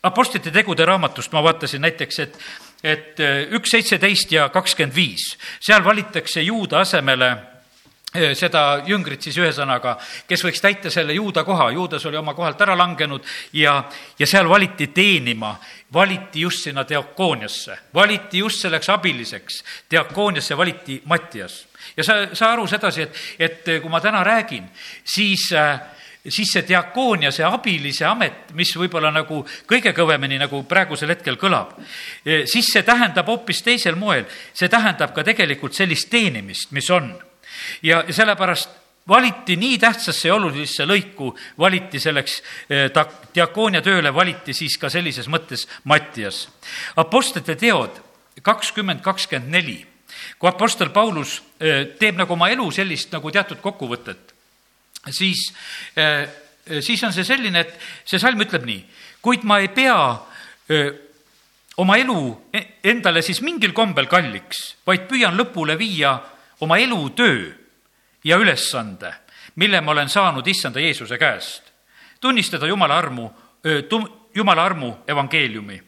Apostlite 0.03 0.51
tegude 0.51 0.85
raamatust 0.85 1.31
ma 1.33 1.41
vaatasin 1.43 1.81
näiteks, 1.81 2.19
et 2.19 2.37
et 2.83 3.19
äh, 3.19 3.43
üks 3.57 3.71
seitseteist 3.73 4.31
ja 4.31 4.49
kakskümmend 4.53 4.95
viis, 4.95 5.31
seal 5.59 5.83
valitakse 5.85 6.43
juuda 6.45 6.81
asemele 6.83 7.29
äh, 7.31 8.33
seda 8.37 8.83
jüngrit 8.87 9.25
siis 9.25 9.39
ühesõnaga, 9.41 9.95
kes 10.29 10.45
võiks 10.45 10.61
täita 10.61 10.91
selle 10.93 11.17
juuda 11.17 11.43
koha, 11.47 11.71
juudas 11.75 12.05
oli 12.05 12.19
oma 12.19 12.35
kohalt 12.37 12.61
ära 12.61 12.77
langenud 12.77 13.25
ja, 13.57 13.79
ja 14.19 14.29
seal 14.29 14.49
valiti 14.49 14.91
teenima, 14.93 15.55
valiti 15.93 16.45
just 16.45 16.67
sinna 16.67 16.85
diakooniasse, 16.87 17.79
valiti 17.93 18.43
just 18.43 18.61
selleks 18.61 18.89
abiliseks, 18.93 19.63
diakooniasse 19.91 20.57
valiti 20.57 21.01
Mattias. 21.05 21.65
ja 21.97 22.03
sa, 22.03 22.21
sa 22.33 22.51
aru 22.53 22.67
sedasi, 22.67 23.01
et, 23.01 23.21
et 23.39 23.69
kui 23.81 23.89
ma 23.89 24.01
täna 24.01 24.23
räägin, 24.23 24.69
siis 25.03 25.49
äh, 25.53 25.96
siis 26.27 26.51
see 26.51 26.63
diakoonia, 26.67 27.31
see 27.31 27.45
abilise 27.47 28.05
amet, 28.07 28.51
mis 28.57 28.73
võib-olla 28.77 29.11
nagu 29.13 29.41
kõige 29.69 29.93
kõvemini 29.95 30.39
nagu 30.41 30.63
praegusel 30.67 31.13
hetkel 31.13 31.37
kõlab, 31.39 31.75
e, 32.25 32.43
siis 32.49 32.71
see 32.73 32.83
tähendab 32.87 33.29
hoopis 33.31 33.63
teisel 33.65 33.95
moel, 33.99 34.25
see 34.53 34.69
tähendab 34.71 35.13
ka 35.15 35.25
tegelikult 35.27 35.77
sellist 35.77 36.09
teenimist, 36.11 36.71
mis 36.75 36.89
on. 36.89 37.13
ja 37.81 38.03
sellepärast 38.09 38.69
valiti 39.07 39.55
nii 39.55 39.77
tähtsasse 39.79 40.27
ja 40.27 40.35
olulisse 40.35 40.85
lõiku, 40.85 41.31
valiti 41.59 41.99
selleks 41.99 42.41
e, 42.69 42.89
ta-, 42.93 43.07
diakoonia 43.33 43.81
tööle, 43.81 44.13
valiti 44.13 44.53
siis 44.53 44.77
ka 44.77 44.89
sellises 44.89 45.29
mõttes 45.31 45.67
Mattias. 45.83 46.47
Apostlite 46.95 47.55
teod 47.55 48.01
kakskümmend, 48.43 49.01
kakskümmend 49.01 49.51
neli, 49.51 49.79
kui 50.37 50.49
Apostel 50.49 50.91
Paulus 50.93 51.39
e, 51.59 51.95
teeb 51.99 52.19
nagu 52.19 52.35
oma 52.35 52.51
elu 52.51 52.67
sellist 52.71 53.15
nagu 53.15 53.31
teatud 53.31 53.63
kokkuvõtet 53.63 54.36
siis, 55.13 55.53
äh, 55.97 56.27
siis 56.81 57.03
on 57.03 57.13
see 57.13 57.25
selline, 57.27 57.65
et 57.65 57.75
see 58.05 58.19
salm 58.21 58.41
ütleb 58.43 58.65
nii, 58.67 58.81
kuid 59.23 59.45
ma 59.47 59.59
ei 59.63 59.69
pea 59.73 59.99
äh, 60.11 60.89
oma 61.77 61.97
elu 62.01 62.19
e-, 62.53 62.65
endale 62.91 63.21
siis 63.21 63.41
mingil 63.45 63.73
kombel 63.77 64.09
kalliks, 64.09 64.77
vaid 64.87 65.07
püüan 65.09 65.37
lõpule 65.37 65.77
viia 65.79 66.17
oma 66.65 66.79
elutöö 66.81 67.51
ja 68.23 68.37
ülesande, 68.37 69.13
mille 69.55 69.81
ma 69.81 69.93
olen 69.93 70.09
saanud 70.09 70.47
issanda 70.47 70.79
Jeesuse 70.79 71.17
käest. 71.17 71.63
tunnistada 72.19 72.67
Jumala 72.67 72.97
armu, 72.97 73.29
Jumala 74.35 74.65
armu 74.65 74.95
evangeeliumi. 75.07 75.81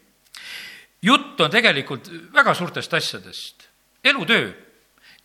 jutt 1.02 1.42
on 1.42 1.52
tegelikult 1.52 2.10
väga 2.34 2.54
suurtest 2.54 2.94
asjadest, 2.94 3.68
elutöö 4.04 4.69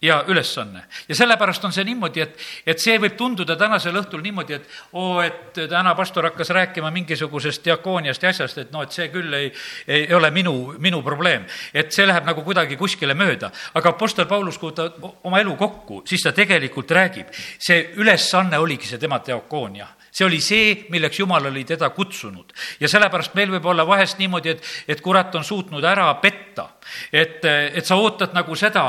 ja 0.04 0.24
ülesanne. 0.28 0.84
ja 1.08 1.14
sellepärast 1.14 1.64
on 1.64 1.72
see 1.72 1.84
niimoodi, 1.84 2.20
et, 2.20 2.36
et 2.66 2.80
see 2.80 2.98
võib 3.00 3.16
tunduda 3.16 3.56
tänasel 3.56 3.96
õhtul 4.00 4.22
niimoodi, 4.24 4.58
et 4.58 4.68
oo, 4.92 5.20
et 5.24 5.60
täna 5.70 5.94
pastor 5.96 6.28
hakkas 6.28 6.52
rääkima 6.54 6.90
mingisugusest 6.94 7.64
diakooniast 7.64 8.22
ja 8.22 8.32
asjast, 8.34 8.60
et 8.60 8.72
noh, 8.74 8.84
et 8.84 8.92
see 8.92 9.08
küll 9.12 9.32
ei, 9.38 9.50
ei 9.88 10.06
ole 10.14 10.30
minu, 10.34 10.54
minu 10.78 11.02
probleem. 11.02 11.46
et 11.72 11.92
see 11.92 12.06
läheb 12.06 12.28
nagu 12.28 12.44
kuidagi 12.44 12.76
kuskile 12.76 13.14
mööda. 13.14 13.50
aga 13.74 13.94
Apostel 13.94 14.26
Paulus, 14.26 14.58
kui 14.58 14.72
ta 14.72 14.90
oma 15.24 15.40
elu 15.40 15.56
kokku, 15.56 16.02
siis 16.06 16.22
ta 16.22 16.32
tegelikult 16.32 16.90
räägib, 16.90 17.32
see 17.58 17.94
ülesanne 17.96 18.58
oligi 18.58 18.86
see 18.86 18.98
tema 18.98 19.22
diakoonia 19.24 19.88
see 20.14 20.26
oli 20.26 20.40
see, 20.40 20.74
milleks 20.94 21.18
Jumal 21.18 21.48
oli 21.50 21.64
teda 21.66 21.90
kutsunud. 21.90 22.52
ja 22.80 22.88
sellepärast 22.88 23.34
meil 23.34 23.50
võib 23.56 23.66
olla 23.66 23.86
vahest 23.86 24.20
niimoodi, 24.22 24.54
et, 24.54 24.68
et 24.88 25.00
kurat 25.02 25.34
on 25.34 25.44
suutnud 25.44 25.84
ära 25.84 26.06
petta. 26.22 26.68
Et, 27.12 27.44
et 27.44 27.86
sa 27.86 27.96
ootad 27.96 28.34
nagu 28.34 28.56
seda, 28.58 28.84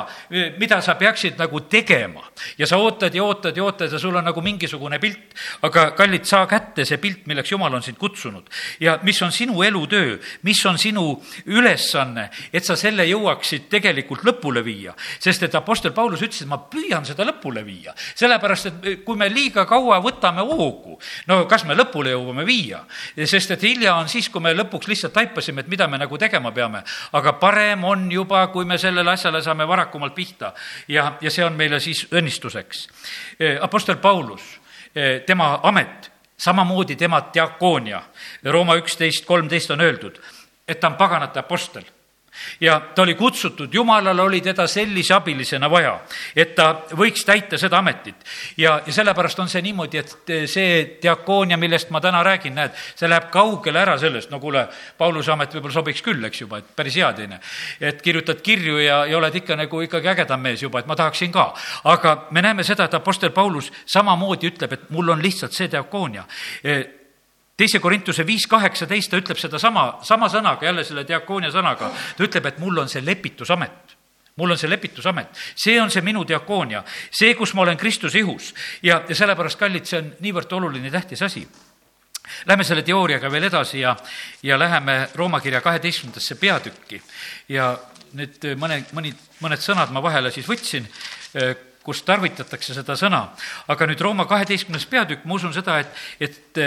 mida 0.60 0.82
sa 0.82 0.96
peaksid 1.00 1.40
nagu 1.40 1.60
tegema. 1.70 2.24
ja 2.58 2.68
sa 2.68 2.78
ootad 2.78 3.16
ja 3.16 3.24
ootad 3.24 3.58
ja 3.58 3.64
ootad 3.64 3.92
ja 3.92 4.00
sul 4.00 4.16
on 4.16 4.26
nagu 4.26 4.42
mingisugune 4.42 5.00
pilt. 5.00 5.34
aga 5.62 5.92
kallid, 5.92 6.26
saa 6.26 6.48
kätte 6.48 6.86
see 6.86 6.98
pilt, 6.98 7.26
milleks 7.28 7.52
Jumal 7.52 7.74
on 7.74 7.84
sind 7.84 7.98
kutsunud. 7.98 8.50
ja 8.80 9.00
mis 9.04 9.22
on 9.22 9.32
sinu 9.32 9.64
elutöö, 9.64 10.18
mis 10.44 10.66
on 10.66 10.78
sinu 10.78 11.22
ülesanne, 11.46 12.30
et 12.54 12.66
sa 12.66 12.76
selle 12.76 13.06
jõuaksid 13.06 13.70
tegelikult 13.70 14.24
lõpule 14.24 14.64
viia. 14.64 14.94
sest 15.20 15.44
et 15.44 15.56
Apostel 15.56 15.92
Paulus 15.92 16.22
ütles, 16.22 16.42
et 16.42 16.50
ma 16.50 16.58
püüan 16.58 17.06
seda 17.06 17.26
lõpule 17.26 17.66
viia. 17.66 17.94
sellepärast, 18.16 18.66
et 18.66 19.04
kui 19.06 19.16
me 19.16 19.30
liiga 19.30 19.66
kaua 19.66 20.00
võtame 20.04 20.42
hoogu, 20.42 21.00
no 21.28 21.46
kas 21.46 21.66
me 21.66 21.76
lõpule 21.76 22.12
jõuame 22.16 22.46
viia? 22.46 22.84
sest 23.26 23.52
et 23.52 23.64
hilja 23.64 23.96
on 23.96 24.10
siis, 24.12 24.30
kui 24.30 24.42
me 24.42 24.54
lõpuks 24.54 24.90
lihtsalt 24.92 25.14
taipasime, 25.14 25.64
et 25.64 25.72
mida 25.72 25.88
me 25.88 25.98
nagu 26.02 26.18
tegema 26.18 26.52
peame. 26.52 26.84
aga 27.14 27.34
parem 27.40 27.85
on 27.86 28.12
juba, 28.12 28.48
kui 28.54 28.66
me 28.66 28.78
sellele 28.78 29.12
asjale 29.12 29.42
saame 29.42 29.68
varakumalt 29.68 30.16
pihta. 30.16 30.54
Ja, 30.88 31.14
ja 31.22 31.32
see 31.32 31.46
on 31.46 31.54
meile 31.54 31.80
siis 31.80 32.06
õnnistuseks. 32.12 32.88
Apostel 33.62 33.98
Paulus, 34.02 34.44
tema 35.26 35.60
amet, 35.64 36.12
samamoodi 36.38 36.96
tema 36.96 37.22
diakoonia, 37.34 38.02
Rooma 38.52 38.76
üksteist 38.82 39.26
kolmteist 39.26 39.72
on 39.72 39.82
öeldud, 39.82 40.20
et 40.68 40.80
ta 40.80 40.92
on 40.92 40.98
paganate 41.00 41.40
apostel 41.40 41.86
ja 42.60 42.80
ta 42.96 43.02
oli 43.02 43.16
kutsutud, 43.16 43.74
jumalal 43.74 44.20
oli 44.20 44.42
teda 44.42 44.68
sellise 44.68 45.14
abilisena 45.14 45.70
vaja, 45.70 46.00
et 46.36 46.56
ta 46.56 46.68
võiks 46.98 47.26
täita 47.26 47.58
seda 47.58 47.78
ametit. 47.78 48.16
ja, 48.58 48.82
ja 48.86 48.94
sellepärast 48.94 49.40
on 49.40 49.50
see 49.50 49.62
niimoodi, 49.62 49.98
et 49.98 50.34
see 50.50 50.98
diakoonia, 51.02 51.58
millest 51.58 51.90
ma 51.90 52.02
täna 52.02 52.24
räägin, 52.24 52.56
näed, 52.56 52.76
see 52.96 53.10
läheb 53.10 53.30
kaugele 53.32 53.80
ära 53.82 53.98
sellest, 54.00 54.32
no 54.32 54.40
kuule, 54.40 54.68
Pauluse 54.98 55.32
amet 55.32 55.54
võib-olla 55.54 55.74
sobiks 55.74 56.02
küll, 56.06 56.24
eks 56.26 56.42
juba, 56.42 56.60
et 56.62 56.76
päris 56.76 56.96
hea 56.96 57.14
teine. 57.14 57.40
et 57.80 58.02
kirjutad 58.02 58.42
kirju 58.42 58.78
ja, 58.80 59.06
ja 59.06 59.18
oled 59.18 59.36
ikka 59.36 59.56
nagu 59.56 59.82
ikkagi 59.82 60.12
ägedam 60.14 60.42
mees 60.42 60.62
juba, 60.62 60.80
et 60.80 60.88
ma 60.88 60.96
tahaksin 60.96 61.32
ka. 61.32 61.54
aga 61.84 62.16
me 62.32 62.42
näeme 62.42 62.64
seda, 62.64 62.86
et 62.86 62.94
Apostel 62.94 63.32
Paulus 63.32 63.72
samamoodi 63.86 64.52
ütleb, 64.52 64.74
et 64.74 64.90
mul 64.90 65.10
on 65.10 65.22
lihtsalt 65.22 65.54
see 65.54 65.72
diakoonia 65.72 66.26
teise 67.58 67.80
Korintuse 67.80 68.26
viis 68.28 68.48
kaheksateist, 68.52 69.12
ta 69.12 69.20
ütleb 69.20 69.40
sedasama, 69.40 69.86
sama 70.04 70.30
sõnaga, 70.32 70.68
jälle 70.68 70.84
selle 70.84 71.06
diakoonia 71.08 71.52
sõnaga, 71.54 71.92
ta 72.18 72.26
ütleb, 72.26 72.50
et 72.52 72.58
mul 72.60 72.84
on 72.84 72.92
see 72.92 73.04
lepitusamet. 73.06 73.96
Mul 74.36 74.52
on 74.52 74.60
see 74.60 74.68
lepitusamet, 74.68 75.30
see 75.56 75.78
on 75.80 75.92
see 75.92 76.04
minu 76.04 76.26
diakoonia, 76.28 76.82
see, 77.08 77.32
kus 77.40 77.54
ma 77.56 77.64
olen 77.64 77.78
Kristuse 77.80 78.20
ihus. 78.20 78.50
Ja, 78.84 78.98
ja 79.08 79.16
sellepärast, 79.16 79.60
kallid, 79.60 79.86
see 79.88 80.02
on 80.02 80.10
niivõrd 80.26 80.52
oluline, 80.58 80.92
tähtis 80.92 81.24
asi. 81.24 81.46
Lähme 82.50 82.66
selle 82.68 82.84
teooriaga 82.84 83.30
veel 83.32 83.48
edasi 83.48 83.80
ja, 83.80 83.94
ja 84.44 84.58
läheme 84.60 84.98
Rooma 85.16 85.40
kirja 85.40 85.62
kaheteistkümnendasse 85.64 86.36
peatükki. 86.42 87.00
Ja 87.54 87.70
nüüd 88.18 88.44
mõne, 88.60 88.82
mõni, 88.98 89.14
mõned 89.40 89.64
sõnad 89.64 89.94
ma 89.96 90.04
vahele 90.04 90.34
siis 90.36 90.50
võtsin, 90.50 90.90
kus 91.86 92.02
tarvitatakse 92.04 92.76
seda 92.76 92.98
sõna. 93.00 93.30
aga 93.72 93.88
nüüd 93.88 94.02
Rooma 94.02 94.26
kaheteistkümnes 94.26 94.88
peatükk, 94.90 95.24
ma 95.24 95.40
usun 95.40 95.54
seda, 95.54 95.80
et, 95.80 95.96
et 96.20 96.64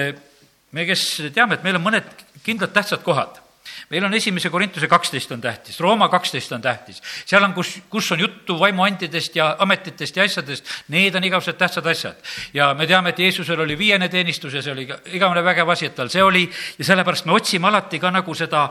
me, 0.72 0.86
kes 0.88 1.04
teame, 1.34 1.58
et 1.58 1.66
meil 1.66 1.78
on 1.78 1.84
mõned 1.84 2.24
kindlad 2.44 2.74
tähtsad 2.74 3.04
kohad. 3.06 3.40
Meil 3.88 4.04
on 4.04 4.14
esimese 4.14 4.50
Korintuse 4.50 4.88
kaksteist 4.88 5.30
on 5.32 5.40
tähtis, 5.40 5.78
Rooma 5.80 6.08
kaksteist 6.12 6.52
on 6.52 6.62
tähtis, 6.62 6.98
seal 7.26 7.44
on, 7.44 7.54
kus, 7.56 7.78
kus 7.90 8.10
on 8.12 8.20
juttu 8.20 8.58
vaimuandidest 8.60 9.36
ja 9.36 9.48
ametitest 9.64 10.16
ja 10.16 10.26
asjadest, 10.28 10.68
need 10.92 11.14
on 11.16 11.24
igavesed 11.24 11.56
tähtsad 11.56 11.86
asjad. 11.86 12.16
ja 12.54 12.74
me 12.74 12.86
teame, 12.86 13.14
et 13.14 13.18
Jeesusel 13.18 13.60
oli 13.60 13.78
viiene 13.78 14.08
teenistus 14.08 14.54
ja 14.54 14.62
see 14.62 14.72
oli 14.72 14.88
igavene 15.16 15.44
vägev 15.44 15.68
asi, 15.72 15.86
et 15.86 15.94
tal 15.94 16.10
see 16.12 16.22
oli. 16.22 16.44
Ja 16.78 16.84
sellepärast 16.84 17.24
me 17.26 17.32
otsime 17.32 17.68
alati 17.68 17.98
ka 17.98 18.10
nagu 18.10 18.34
seda, 18.34 18.68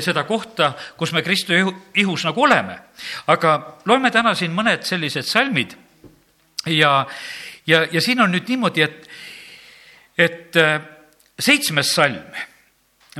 seda 0.00 0.24
kohta, 0.24 0.72
kus 0.96 1.12
me 1.12 1.22
Kristu 1.22 1.56
ihus 1.94 2.24
nagu 2.24 2.42
oleme. 2.42 2.78
aga 3.26 3.58
loeme 3.86 4.10
täna 4.10 4.34
siin 4.34 4.54
mõned 4.54 4.86
sellised 4.86 5.26
salmid. 5.26 5.74
Ja, 6.66 7.06
ja, 7.66 7.86
ja 7.90 8.00
siin 8.00 8.20
on 8.20 8.30
nüüd 8.30 8.48
niimoodi, 8.48 8.82
et, 8.82 9.08
et 10.18 10.56
seitsmes 11.40 11.94
salm, 11.94 12.36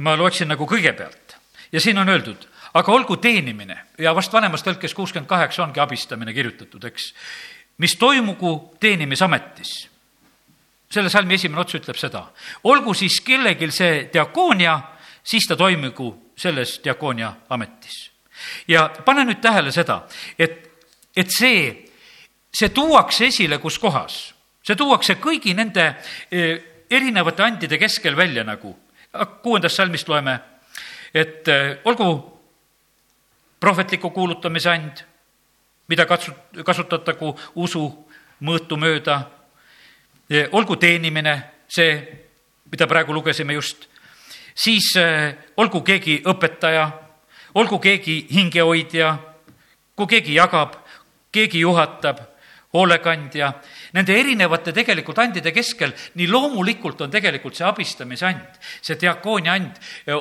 ma 0.01 0.17
loeksin 0.17 0.49
nagu 0.49 0.67
kõigepealt. 0.69 1.37
Ja 1.73 1.81
siin 1.81 1.99
on 1.99 2.09
öeldud, 2.09 2.47
aga 2.75 2.93
olgu 2.93 3.17
teenimine. 3.17 3.77
Ja 3.99 4.15
vast 4.15 4.33
vanemas 4.33 4.65
tõlkes 4.67 4.95
kuuskümmend 4.95 5.29
kaheksa 5.31 5.65
ongi 5.65 5.81
abistamine 5.81 6.35
kirjutatud, 6.35 6.85
eks, 6.91 7.13
mis 7.79 7.97
toimugu 7.97 8.77
teenimisametis. 8.81 9.89
selle 10.91 11.11
salmi 11.11 11.35
esimene 11.35 11.61
ots 11.61 11.75
ütleb 11.79 11.95
seda, 11.97 12.25
olgu 12.67 12.95
siis 12.95 13.21
kellelgi 13.23 13.69
see 13.71 14.09
diakoonia, 14.13 14.73
siis 15.23 15.47
ta 15.47 15.57
toimigu 15.57 16.33
selles 16.37 16.81
diakoonia 16.85 17.33
ametis. 17.49 18.11
ja 18.69 18.91
pane 19.05 19.25
nüüd 19.25 19.41
tähele 19.41 19.73
seda, 19.73 20.07
et, 20.39 20.83
et 21.17 21.31
see, 21.31 21.87
see 22.55 22.69
tuuakse 22.69 23.27
esile 23.27 23.59
kus 23.59 23.79
kohas, 23.79 24.35
see 24.67 24.77
tuuakse 24.77 25.15
kõigi 25.15 25.55
nende 25.55 25.95
erinevate 26.91 27.43
andide 27.43 27.79
keskel 27.79 28.17
välja 28.17 28.45
nagu. 28.45 28.77
kuuendast 29.43 29.77
salmist 29.77 30.09
loeme, 30.09 30.41
et 31.15 31.49
eh, 31.49 31.79
olgu 31.85 32.39
prohvetliku 33.61 34.11
kuulutamise 34.11 34.71
and, 34.71 35.03
mida 35.89 36.07
katsu-, 36.07 36.63
kasutatagu 36.65 37.35
usu 37.55 37.83
mõõtu 38.41 38.77
mööda, 38.79 39.17
olgu 40.53 40.77
teenimine, 40.77 41.35
see, 41.69 41.99
mida 42.71 42.87
praegu 42.87 43.13
lugesime 43.13 43.55
just, 43.59 43.89
siis 44.55 44.93
eh, 44.97 45.35
olgu 45.57 45.83
keegi 45.83 46.21
õpetaja, 46.29 46.87
olgu 47.55 47.79
keegi 47.83 48.27
hingehoidja, 48.31 49.15
kui 49.97 50.07
keegi 50.07 50.37
jagab, 50.39 50.77
keegi 51.33 51.65
juhatab, 51.65 52.21
hoolekandja, 52.75 53.53
nende 53.97 54.17
erinevate 54.19 54.73
tegelikult 54.77 55.19
andide 55.23 55.53
keskel, 55.55 55.95
nii 56.15 56.29
loomulikult 56.31 57.05
on 57.07 57.13
tegelikult 57.13 57.59
see 57.59 57.67
abistamise 57.67 58.27
and, 58.29 58.59
see 58.81 58.99
diakoonia 59.01 59.57
and 59.59 59.79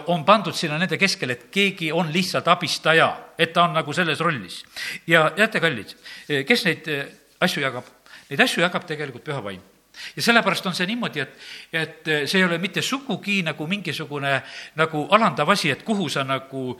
on 0.07 0.25
pandud 0.25 0.55
sinna 0.55 0.79
nende 0.81 0.97
keskel, 0.99 1.35
et 1.35 1.47
keegi 1.53 1.91
on 1.95 2.11
lihtsalt 2.13 2.47
abistaja, 2.51 3.09
et 3.37 3.53
ta 3.53 3.67
on 3.67 3.75
nagu 3.77 3.93
selles 3.93 4.19
rollis. 4.19 4.63
ja 5.07 5.29
teate, 5.35 5.59
kallid, 5.63 5.95
kes 6.47 6.65
neid 6.65 6.93
asju 7.39 7.63
jagab? 7.63 7.91
Neid 8.29 8.41
asju 8.45 8.61
jagab 8.61 8.85
tegelikult 8.85 9.25
püha 9.25 9.43
vaim 9.43 9.61
ja 10.15 10.23
sellepärast 10.23 10.65
on 10.69 10.75
see 10.77 10.87
niimoodi, 10.87 11.19
et, 11.23 11.33
et 11.75 12.09
see 12.29 12.39
ei 12.39 12.45
ole 12.45 12.57
mitte 12.61 12.81
sugugi 12.85 13.41
nagu 13.43 13.67
mingisugune 13.67 14.35
nagu 14.79 15.05
alandav 15.15 15.49
asi, 15.51 15.71
et 15.73 15.83
kuhu 15.83 16.09
sa 16.09 16.23
nagu, 16.23 16.71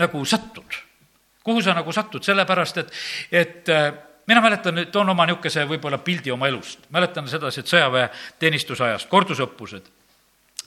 nagu 0.00 0.24
satud. 0.24 0.78
kuhu 1.44 1.62
sa 1.62 1.74
nagu 1.74 1.92
satud, 1.92 2.24
sellepärast 2.24 2.78
et, 2.82 2.92
et 3.30 3.74
mina 4.26 4.40
mäletan, 4.40 4.86
toon 4.92 5.08
oma 5.14 5.26
niisuguse 5.26 5.64
võib-olla 5.68 5.98
pildi 6.02 6.32
oma 6.34 6.48
elust, 6.50 6.88
mäletan 6.94 7.28
sedasi, 7.30 7.62
et 7.62 7.72
sõjaväeteenistuse 7.72 8.84
ajast, 8.84 9.08
kordusõppused. 9.08 9.90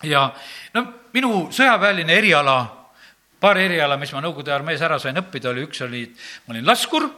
ja 0.04 0.30
no 0.74 0.86
minu 1.14 1.48
sõjaväeline 1.52 2.18
eriala, 2.18 2.60
paar 3.40 3.58
eriala, 3.58 3.98
mis 3.98 4.14
ma 4.14 4.22
Nõukogude 4.24 4.54
armees 4.56 4.82
ära 4.82 5.00
sain 5.00 5.18
õppida, 5.20 5.50
oli 5.50 5.66
üks 5.68 5.82
oli, 5.84 6.06
ma 6.48 6.56
olin 6.56 6.68
laskur, 6.68 7.10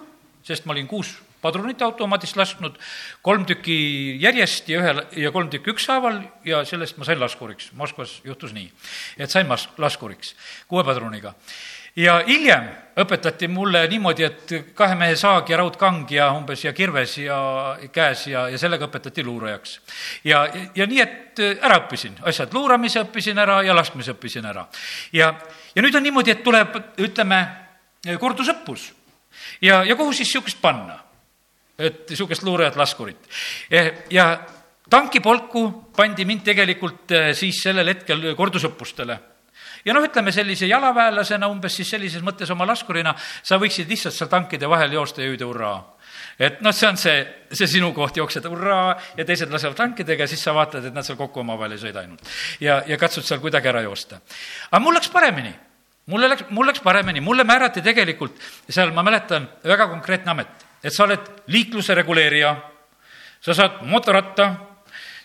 sest 0.43 0.65
ma 0.65 0.73
olin 0.73 0.87
kuus 0.87 1.13
padrunit 1.41 1.81
automaadist 1.81 2.37
lasknud, 2.37 2.77
kolm 3.25 3.45
tükki 3.49 3.75
järjest 4.21 4.69
ja 4.69 4.81
ühe 4.81 5.05
ja 5.23 5.31
kolm 5.33 5.49
tükki 5.49 5.73
ükshaaval 5.73 6.21
ja 6.45 6.61
sellest 6.69 6.99
ma 7.01 7.07
sain 7.07 7.19
laskuriks. 7.21 7.71
Moskvas 7.77 8.19
juhtus 8.25 8.53
nii, 8.53 8.67
et 9.17 9.33
sain 9.33 9.49
mas-, 9.49 9.69
laskuriks 9.81 10.35
kuue 10.69 10.85
padruniga 10.85 11.33
ja 11.95 12.21
hiljem 12.27 12.69
õpetati 13.01 13.47
mulle 13.47 13.85
niimoodi, 13.87 14.23
et 14.23 14.53
kahe 14.75 14.95
mehe 14.99 15.15
saag 15.19 15.49
ja 15.49 15.57
raudkang 15.61 16.09
ja 16.11 16.27
umbes 16.35 16.65
ja 16.65 16.73
kirves 16.75 17.17
ja 17.23 17.37
käes 17.93 18.25
ja, 18.27 18.47
ja 18.51 18.59
sellega 18.59 18.87
õpetati 18.89 19.23
luurajaks. 19.23 19.79
ja, 20.27 20.43
ja 20.75 20.87
nii, 20.87 21.01
et 21.01 21.41
ära 21.61 21.79
õppisin 21.83 22.19
asjad, 22.27 22.53
luuramise 22.53 23.03
õppisin 23.05 23.39
ära 23.39 23.61
ja 23.63 23.75
laskmise 23.75 24.15
õppisin 24.15 24.45
ära. 24.45 24.67
ja, 25.13 25.33
ja 25.75 25.81
nüüd 25.83 25.95
on 25.95 26.03
niimoodi, 26.03 26.35
et 26.35 26.43
tuleb, 26.43 26.75
ütleme, 26.99 27.41
kordusõppus. 28.19 28.91
ja, 29.61 29.83
ja 29.83 29.95
kuhu 29.95 30.13
siis 30.13 30.27
niisugust 30.27 30.61
panna? 30.61 30.99
et 31.79 32.09
niisugust 32.09 32.43
luurajat, 32.43 32.75
laskurit. 32.75 33.29
ja 34.11 34.31
tankipolku 34.89 35.67
pandi 35.95 36.25
mind 36.25 36.43
tegelikult 36.43 37.11
eh, 37.15 37.33
siis 37.33 37.63
sellel 37.63 37.87
hetkel 37.87 38.33
kordusõppustele 38.35 39.30
ja 39.85 39.93
noh, 39.93 40.05
ütleme 40.05 40.31
sellise 40.31 40.69
jalaväelasena 40.69 41.49
umbes 41.51 41.75
siis 41.79 41.89
sellises 41.89 42.23
mõttes 42.25 42.51
oma 42.53 42.67
laskurina, 42.69 43.15
sa 43.43 43.59
võiksid 43.61 43.89
lihtsalt 43.89 44.15
seal 44.15 44.29
tankide 44.29 44.69
vahel 44.69 44.93
joosta 44.93 45.23
ja 45.23 45.31
hüüda 45.31 45.49
hurraa 45.49 45.79
et 46.39 46.61
noh, 46.65 46.73
see 46.75 46.87
on 46.89 46.97
see, 46.97 47.17
see 47.53 47.67
sinu 47.69 47.91
koht, 47.95 48.17
jooksed 48.17 48.45
hurraa 48.49 48.95
ja 49.17 49.25
teised 49.27 49.51
lasevad 49.53 49.77
tankidega, 49.77 50.27
siis 50.29 50.41
sa 50.43 50.53
vaatad, 50.55 50.87
et 50.87 50.95
nad 50.95 51.05
seal 51.05 51.19
kokku 51.19 51.43
omavahel 51.43 51.75
ei 51.75 51.81
sõida 51.81 52.01
ainult. 52.03 52.23
ja, 52.63 52.81
ja 52.87 52.97
katsud 53.01 53.25
seal 53.27 53.41
kuidagi 53.43 53.69
ära 53.71 53.83
joosta. 53.85 54.21
aga 54.71 54.81
mul 54.83 54.97
läks 54.97 55.11
paremini. 55.13 55.53
mulle 56.11 56.31
läks, 56.31 56.49
mul 56.49 56.67
läks 56.67 56.81
paremini, 56.81 57.21
mulle 57.21 57.43
määrati 57.47 57.81
tegelikult 57.85 58.41
seal, 58.69 58.91
ma 58.91 59.03
mäletan, 59.03 59.47
väga 59.63 59.87
konkreetne 59.87 60.31
amet, 60.31 60.67
et 60.83 60.93
sa 60.93 61.05
oled 61.05 61.31
liikluse 61.47 61.95
reguleerija, 61.95 62.55
sa 63.41 63.53
saad 63.53 63.81
motoratta 63.85 64.49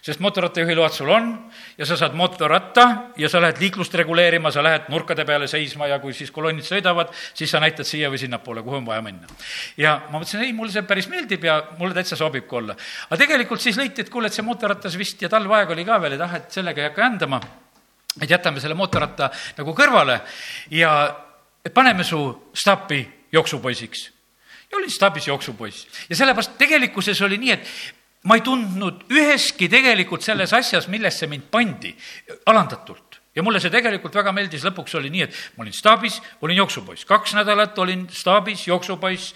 sest 0.06 0.20
mootorrattajuhiload 0.22 0.94
sul 0.94 1.08
on 1.10 1.32
ja 1.78 1.86
sa 1.86 1.96
saad 1.98 2.14
mootorratta 2.14 2.84
ja 3.18 3.28
sa 3.28 3.40
lähed 3.42 3.58
liiklust 3.60 3.94
reguleerima, 3.98 4.52
sa 4.54 4.62
lähed 4.62 4.86
nurkade 4.92 5.24
peale 5.26 5.48
seisma 5.50 5.88
ja 5.90 5.98
kui 5.98 6.14
siis 6.14 6.30
kolonnid 6.30 6.66
sõidavad, 6.66 7.10
siis 7.34 7.50
sa 7.50 7.60
näitad 7.62 7.88
siia 7.88 8.10
või 8.12 8.20
sinnapoole, 8.22 8.62
kuhu 8.62 8.78
on 8.78 8.86
vaja 8.86 9.02
minna. 9.02 9.26
ja 9.76 9.96
ma 10.10 10.20
mõtlesin, 10.20 10.44
ei, 10.46 10.52
mulle 10.54 10.70
see 10.72 10.86
päris 10.86 11.10
meeldib 11.10 11.44
ja 11.48 11.58
mulle 11.80 11.96
täitsa 11.96 12.18
sobib 12.18 12.46
ka 12.46 12.60
olla. 12.60 12.76
aga 13.08 13.18
tegelikult 13.24 13.62
siis 13.62 13.80
leiti, 13.80 14.06
et 14.06 14.12
kuule, 14.12 14.30
et 14.30 14.38
see 14.38 14.46
mootorratas 14.46 14.94
vist 14.98 15.22
ja 15.22 15.32
talveaeg 15.32 15.74
oli 15.74 15.84
ka 15.88 15.98
veel, 16.02 16.14
et 16.14 16.26
ah, 16.28 16.38
et 16.38 16.54
sellega 16.54 16.84
ei 16.84 16.90
hakka 16.92 17.02
jändama, 17.02 17.42
et 18.22 18.30
jätame 18.30 18.62
selle 18.62 18.78
mootorratta 18.78 19.30
nagu 19.58 19.74
kõrvale 19.74 20.20
ja 20.70 20.92
paneme 21.74 22.06
su 22.06 22.22
staapi 22.54 23.02
jooksupoisiks 23.34 24.10
ja 24.70 24.78
olin 24.78 24.90
staabis 24.90 25.26
jooksupoiss. 25.26 25.86
ja 26.08 26.16
sellepärast 26.16 26.58
tegelikkuses 26.58 27.22
oli 27.22 27.42
nii, 27.42 27.58
et 27.58 27.96
ma 28.26 28.36
ei 28.38 28.42
tundnud 28.44 29.06
üheski 29.14 29.68
tegelikult 29.70 30.24
selles 30.26 30.52
asjas, 30.56 30.88
millesse 30.90 31.28
mind 31.30 31.46
pandi, 31.50 31.92
alandatult 32.50 33.05
ja 33.36 33.44
mulle 33.44 33.60
see 33.60 33.72
tegelikult 33.72 34.14
väga 34.16 34.32
meeldis, 34.32 34.64
lõpuks 34.64 34.96
oli 34.98 35.10
nii, 35.12 35.26
et 35.26 35.36
ma 35.56 35.64
olin 35.66 35.74
staabis, 35.76 36.18
olin 36.44 36.60
jooksupoiss, 36.62 37.04
kaks 37.08 37.34
nädalat 37.36 37.78
olin 37.82 38.06
staabis, 38.12 38.64
jooksupoiss, 38.70 39.34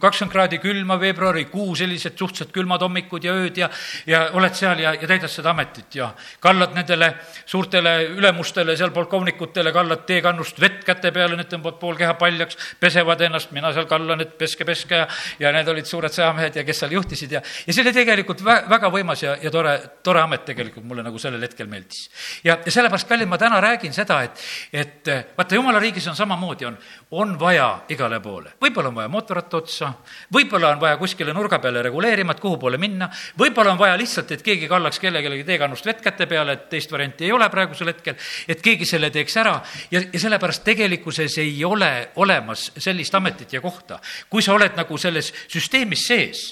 kakskümmend 0.00 0.32
kraadi 0.32 0.60
külma, 0.62 0.96
veebruarikuu, 1.00 1.74
sellised 1.76 2.16
suhteliselt 2.18 2.54
külmad 2.54 2.82
hommikud 2.82 3.24
ja 3.26 3.34
ööd 3.36 3.60
ja, 3.60 3.68
ja 4.08 4.22
oled 4.38 4.56
seal 4.56 4.80
ja, 4.80 4.94
ja 4.96 5.10
täidad 5.10 5.32
seda 5.32 5.52
ametit 5.52 5.98
ja 6.00 6.10
kallad 6.40 6.72
nendele 6.76 7.12
suurtele 7.44 7.94
ülemustele, 8.16 8.76
seal 8.78 8.94
polkovnikutele, 8.94 9.72
kallad 9.74 10.06
teekannust 10.08 10.60
vett 10.62 10.80
käte 10.88 11.12
peale, 11.12 11.36
need 11.36 11.50
tõmbavad 11.52 11.78
pool 11.82 12.00
keha 12.00 12.16
paljaks, 12.20 12.56
pesevad 12.80 13.20
ennast, 13.28 13.52
mina 13.52 13.74
seal 13.76 13.88
kallan, 13.90 14.24
et 14.24 14.32
peske, 14.40 14.64
peske 14.68 15.02
ja, 15.02 15.06
ja 15.42 15.52
need 15.52 15.68
olid 15.68 15.88
suured 15.88 16.14
sõjamehed 16.14 16.56
ja 16.56 16.64
kes 16.64 16.82
seal 16.84 16.96
juhtisid 16.96 17.36
ja, 17.36 17.44
ja 17.66 17.76
see 17.76 17.84
oli 17.84 17.92
tegelikult 17.96 18.40
vä-, 18.46 18.62
väga 18.72 18.88
võimas 18.92 19.26
ja, 19.26 19.36
ja 19.42 19.52
tore, 19.52 19.76
tore 20.02 20.24
amet 20.24 20.48
tegelikult 20.48 20.88
mulle 20.88 21.04
nagu 21.04 21.20
sellel 21.20 21.42
hetkel 21.44 21.68
meeldis. 21.68 22.08
ja, 22.44 22.56
ja 22.56 22.72
sellepärast, 22.72 23.08
kallid, 23.12 23.28
ma 23.28 23.41
täna 23.42 23.60
räägin 23.62 23.94
seda, 23.94 24.20
et, 24.26 24.42
et 24.72 25.10
vaata, 25.36 25.56
jumala 25.58 25.80
riigis 25.82 26.06
on 26.10 26.16
samamoodi, 26.16 26.66
on, 26.68 26.76
on 27.18 27.34
vaja 27.40 27.68
igale 27.92 28.20
poole. 28.22 28.54
võib-olla 28.62 28.92
on 28.92 28.98
vaja 29.00 29.10
mootorratta 29.12 29.58
otsa, 29.58 29.92
võib-olla 30.32 30.72
on 30.76 30.80
vaja 30.80 30.96
kuskile 31.00 31.34
nurga 31.34 31.58
peale 31.62 31.82
reguleerima, 31.82 32.36
et 32.36 32.42
kuhu 32.42 32.58
poole 32.62 32.78
minna, 32.80 33.08
võib-olla 33.38 33.74
on 33.74 33.80
vaja 33.80 33.96
lihtsalt, 33.98 34.30
et 34.32 34.44
keegi 34.46 34.68
kallaks 34.70 35.00
kellelegi 35.02 35.44
teekannust 35.48 35.86
vett 35.86 36.02
käte 36.04 36.26
peale, 36.30 36.56
et 36.58 36.68
teist 36.72 36.92
varianti 36.92 37.26
ei 37.26 37.32
ole 37.34 37.48
praegusel 37.52 37.92
hetkel, 37.92 38.18
et 38.48 38.62
keegi 38.64 38.88
selle 38.88 39.10
teeks 39.14 39.36
ära 39.42 39.56
ja, 39.90 40.02
ja 40.02 40.22
sellepärast 40.22 40.64
tegelikkuses 40.66 41.38
ei 41.42 41.56
ole 41.64 41.92
olemas 42.22 42.70
sellist 42.76 43.14
ametit 43.18 43.52
ja 43.52 43.60
kohta. 43.60 43.98
kui 44.30 44.42
sa 44.42 44.54
oled 44.54 44.76
nagu 44.78 44.98
selles 44.98 45.32
süsteemis 45.48 46.06
sees 46.06 46.44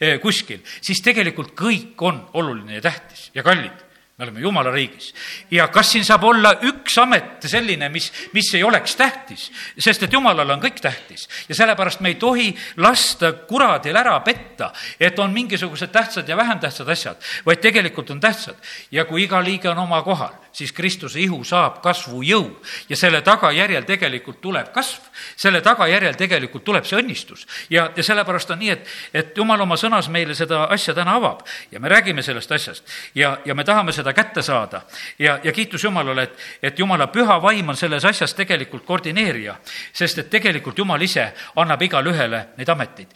eh, 0.00 0.20
kuskil, 0.22 0.62
siis 0.80 1.02
tegelikult 1.02 1.54
kõik 1.58 2.06
on 2.06 2.22
oluline 2.34 2.78
ja 2.78 2.86
tähtis 2.90 3.30
ja 3.34 3.42
kallid 3.46 3.85
me 4.18 4.24
oleme 4.24 4.40
jumala 4.40 4.70
riigis. 4.70 5.14
ja 5.50 5.68
kas 5.68 5.90
siin 5.92 6.04
saab 6.04 6.24
olla 6.24 6.54
üks 6.64 6.94
amet 7.02 7.44
selline, 7.44 7.88
mis, 7.92 8.08
mis 8.32 8.48
ei 8.56 8.62
oleks 8.64 8.96
tähtis, 8.96 9.50
sest 9.78 10.06
et 10.06 10.12
jumalale 10.12 10.54
on 10.54 10.62
kõik 10.62 10.80
tähtis 10.80 11.28
ja 11.48 11.54
sellepärast 11.58 12.00
me 12.00 12.14
ei 12.14 12.18
tohi 12.20 12.48
lasta 12.80 13.34
kuradil 13.48 13.96
ära 13.96 14.16
petta, 14.24 14.72
et 15.00 15.18
on 15.18 15.34
mingisugused 15.36 15.92
tähtsad 15.92 16.28
ja 16.28 16.36
vähem 16.36 16.60
tähtsad 16.62 16.88
asjad, 16.88 17.20
vaid 17.46 17.60
tegelikult 17.60 18.10
on 18.10 18.20
tähtsad. 18.20 18.56
ja 18.90 19.04
kui 19.04 19.26
iga 19.28 19.42
liige 19.44 19.68
on 19.68 19.84
oma 19.84 20.00
kohal, 20.02 20.32
siis 20.56 20.72
Kristuse 20.72 21.20
ihu 21.20 21.42
saab 21.44 21.82
kasvujõu 21.84 22.46
ja 22.88 22.96
selle 22.96 23.20
tagajärjel 23.24 23.84
tegelikult 23.84 24.38
tuleb 24.40 24.70
kasv, 24.72 25.04
selle 25.36 25.60
tagajärjel 25.60 26.16
tegelikult 26.16 26.64
tuleb 26.64 26.86
see 26.88 26.96
õnnistus. 26.96 27.44
ja, 27.70 27.90
ja 27.96 28.02
sellepärast 28.02 28.50
on 28.50 28.58
nii, 28.64 28.70
et, 28.72 28.88
et 29.12 29.36
jumal 29.36 29.60
oma 29.60 29.76
sõnas 29.76 30.08
meile 30.08 30.34
seda 30.34 30.62
asja 30.72 30.94
täna 30.96 31.18
avab 31.20 31.42
ja 31.70 31.80
me 31.80 31.88
räägime 31.92 32.22
sellest 32.24 32.52
asjast 32.52 32.88
ja, 33.14 33.36
ja 33.44 33.54
me 33.54 33.64
tahame 33.64 33.92
seda 33.92 34.14
kätte 34.16 34.42
saada. 34.42 34.80
ja, 35.18 35.38
ja 35.44 35.52
kiitus 35.52 35.84
Jumalale, 35.84 36.22
et, 36.22 36.38
et 36.62 36.78
Jumala 36.78 37.06
püha 37.12 37.36
vaim 37.42 37.68
on 37.68 37.76
selles 37.76 38.04
asjas 38.04 38.34
tegelikult 38.34 38.84
koordineerija, 38.84 39.58
sest 39.92 40.24
et 40.24 40.30
tegelikult 40.30 40.78
Jumal 40.78 41.02
ise 41.02 41.26
annab 41.56 41.82
igale 41.82 42.10
ühele 42.10 42.42
neid 42.56 42.68
ameteid. 42.72 43.12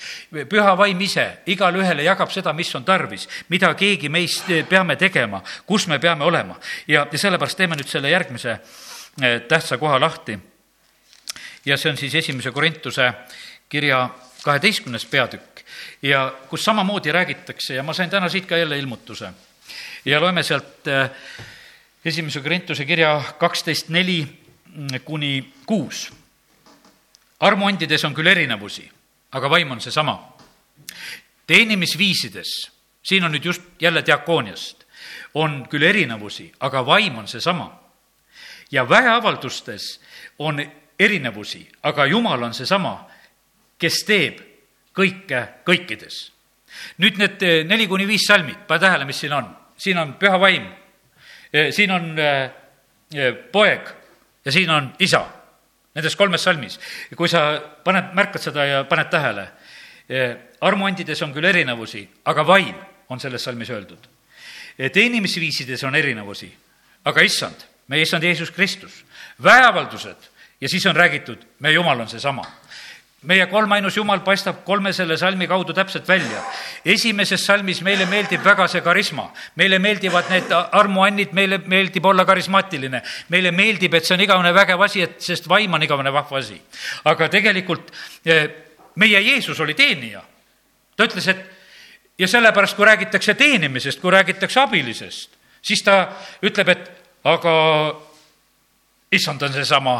püha 0.48 0.76
vaim 0.76 1.00
ise 1.00 1.26
igale 1.46 1.80
ühele 1.80 2.04
jagab 2.04 2.30
seda, 2.30 2.52
mis 2.52 2.74
on 2.74 2.84
tarvis, 2.84 3.28
mida 3.48 3.72
keegi 3.74 4.12
meist 4.12 4.52
peame 4.68 4.96
tegema, 4.96 5.40
kus 5.66 5.86
me 5.88 5.98
peame 5.98 6.24
olema 6.24 6.60
ja, 6.88 7.06
ja 7.12 7.18
sellepärast 7.30 7.58
teeme 7.58 7.78
nüüd 7.78 7.86
selle 7.86 8.10
järgmise 8.10 8.56
eh, 9.22 9.40
tähtsa 9.48 9.78
koha 9.78 10.00
lahti. 10.00 10.38
ja 11.64 11.76
see 11.76 11.90
on 11.90 11.96
siis 11.96 12.14
esimese 12.14 12.50
Korintuse 12.50 13.12
kirja 13.68 14.08
kaheteistkümnes 14.42 15.04
peatükk 15.06 15.60
ja 16.02 16.32
kus 16.48 16.64
samamoodi 16.64 17.12
räägitakse 17.12 17.74
ja 17.74 17.82
ma 17.82 17.92
sain 17.94 18.10
täna 18.10 18.28
siit 18.28 18.46
ka 18.46 18.56
jälle 18.56 18.78
ilmutuse. 18.78 19.30
ja 20.04 20.20
loeme 20.20 20.42
sealt 20.42 20.86
eh, 20.86 21.10
esimese 22.04 22.40
Korintuse 22.40 22.84
kirja 22.84 23.22
kaksteist 23.38 23.88
neli 23.88 24.26
kuni 25.04 25.52
kuus. 25.66 26.12
armuandides 27.40 28.04
on 28.04 28.14
küll 28.14 28.26
erinevusi, 28.26 28.90
aga 29.32 29.50
vaim 29.50 29.70
on 29.70 29.80
seesama. 29.80 30.36
teenimisviisides, 31.46 32.70
siin 33.02 33.24
on 33.24 33.32
nüüd 33.32 33.44
just 33.44 33.62
jälle 33.80 34.02
diakooniast, 34.06 34.79
on 35.34 35.66
küll 35.70 35.82
erinevusi, 35.82 36.50
aga 36.60 36.82
vaim 36.86 37.18
on 37.18 37.28
seesama. 37.28 37.80
ja 38.70 38.88
väeavaldustes 38.88 40.00
on 40.38 40.60
erinevusi, 40.98 41.68
aga 41.82 42.06
Jumal 42.06 42.42
on 42.42 42.54
seesama, 42.54 43.08
kes 43.78 44.04
teeb 44.06 44.40
kõike 44.94 45.46
kõikides. 45.66 46.30
nüüd 46.98 47.18
need 47.18 47.42
eh, 47.42 47.64
neli 47.64 47.86
kuni 47.86 48.06
viis 48.06 48.26
salmid, 48.26 48.66
pane 48.66 48.80
tähele, 48.80 49.04
mis 49.04 49.20
siin 49.20 49.32
on. 49.32 49.56
siin 49.76 49.98
on 49.98 50.14
püha 50.14 50.40
vaim, 50.40 50.66
eh, 51.52 51.72
siin 51.72 51.90
on 51.90 52.18
eh, 52.18 52.50
poeg 53.52 53.90
ja 54.44 54.52
siin 54.52 54.70
on 54.70 54.92
isa. 54.98 55.26
Nendes 55.94 56.16
kolmes 56.16 56.42
salmis. 56.42 56.78
kui 57.16 57.28
sa 57.28 57.60
paned, 57.84 58.14
märkad 58.14 58.40
seda 58.42 58.64
ja 58.64 58.84
paned 58.84 59.10
tähele, 59.10 59.48
armuandides 60.60 61.22
on 61.22 61.32
küll 61.34 61.44
erinevusi, 61.44 62.08
aga 62.24 62.46
vaim 62.46 62.74
on 63.08 63.20
selles 63.20 63.44
salmis 63.44 63.70
öeldud 63.70 64.08
teenimisviisides 64.88 65.84
on 65.84 65.94
erinevusi, 65.94 66.48
aga 67.04 67.20
issand, 67.20 67.66
meie 67.88 68.02
issand 68.02 68.24
Jeesus 68.24 68.50
Kristus, 68.50 69.04
väeavaldused 69.42 70.30
ja 70.60 70.68
siis 70.68 70.86
on 70.86 70.96
räägitud, 70.96 71.44
meie 71.60 71.74
Jumal 71.74 72.00
on 72.00 72.08
seesama 72.08 72.46
meie 73.22 73.44
kolmainus 73.46 73.96
Jumal 73.96 74.22
paistab 74.24 74.62
kolme 74.64 74.92
selle 74.96 75.16
salmi 75.16 75.46
kaudu 75.46 75.74
täpselt 75.76 76.08
välja. 76.08 76.40
esimeses 76.84 77.44
salmis 77.46 77.82
meile 77.82 78.06
meeldib 78.06 78.44
väga 78.44 78.66
see 78.68 78.80
karisma, 78.80 79.30
meile 79.56 79.78
meeldivad 79.78 80.30
need 80.30 80.52
armuannid, 80.72 81.34
meile 81.36 81.58
meeldib 81.58 82.04
olla 82.04 82.24
karismaatiline, 82.24 83.02
meile 83.28 83.50
meeldib, 83.50 83.94
et 83.94 84.04
see 84.04 84.14
on 84.14 84.24
igavene 84.24 84.54
vägev 84.56 84.80
asi, 84.80 85.02
et 85.02 85.20
sest 85.20 85.48
vaim 85.48 85.74
on 85.74 85.82
igavene 85.82 86.12
vahva 86.12 86.38
asi. 86.38 86.60
aga 87.04 87.28
tegelikult 87.28 87.92
eh, 88.24 88.48
meie 88.96 89.20
Jeesus 89.20 89.60
oli 89.60 89.74
teenija. 89.74 90.22
ta 90.96 91.04
ütles, 91.04 91.28
et 91.28 91.59
ja 92.20 92.28
sellepärast, 92.28 92.76
kui 92.76 92.84
räägitakse 92.84 93.34
teenimisest, 93.34 94.00
kui 94.00 94.12
räägitakse 94.12 94.60
abilisest, 94.60 95.36
siis 95.62 95.82
ta 95.84 96.02
ütleb, 96.44 96.68
et 96.68 96.90
aga 97.24 97.52
issand 99.12 99.42
on 99.42 99.52
seesama. 99.52 99.96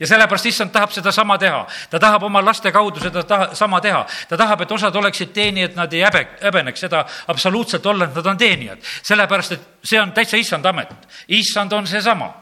ja 0.00 0.06
sellepärast 0.06 0.46
issand 0.46 0.70
tahab 0.70 0.92
sedasama 0.92 1.38
teha, 1.38 1.66
ta 1.90 1.98
tahab 1.98 2.22
oma 2.22 2.42
laste 2.44 2.72
kaudu 2.72 3.00
seda 3.00 3.22
taha, 3.22 3.54
sama 3.54 3.80
teha, 3.80 4.04
ta 4.28 4.36
tahab, 4.36 4.60
et 4.60 4.72
osad 4.72 4.96
oleksid 4.96 5.32
teenijad, 5.32 5.74
nad 5.74 5.92
ei 5.92 6.04
häbe, 6.04 6.26
häbeneks. 6.42 6.80
Seda 6.80 7.04
absoluutselt 7.26 7.86
olla, 7.86 8.04
et 8.04 8.14
nad 8.14 8.26
on 8.26 8.38
teenijad. 8.38 8.78
sellepärast, 9.02 9.52
et 9.52 9.66
see 9.82 10.00
on 10.00 10.12
täitsa 10.12 10.36
issand 10.36 10.66
amet, 10.66 10.92
issand 11.28 11.72
on 11.72 11.86
seesama 11.86 12.34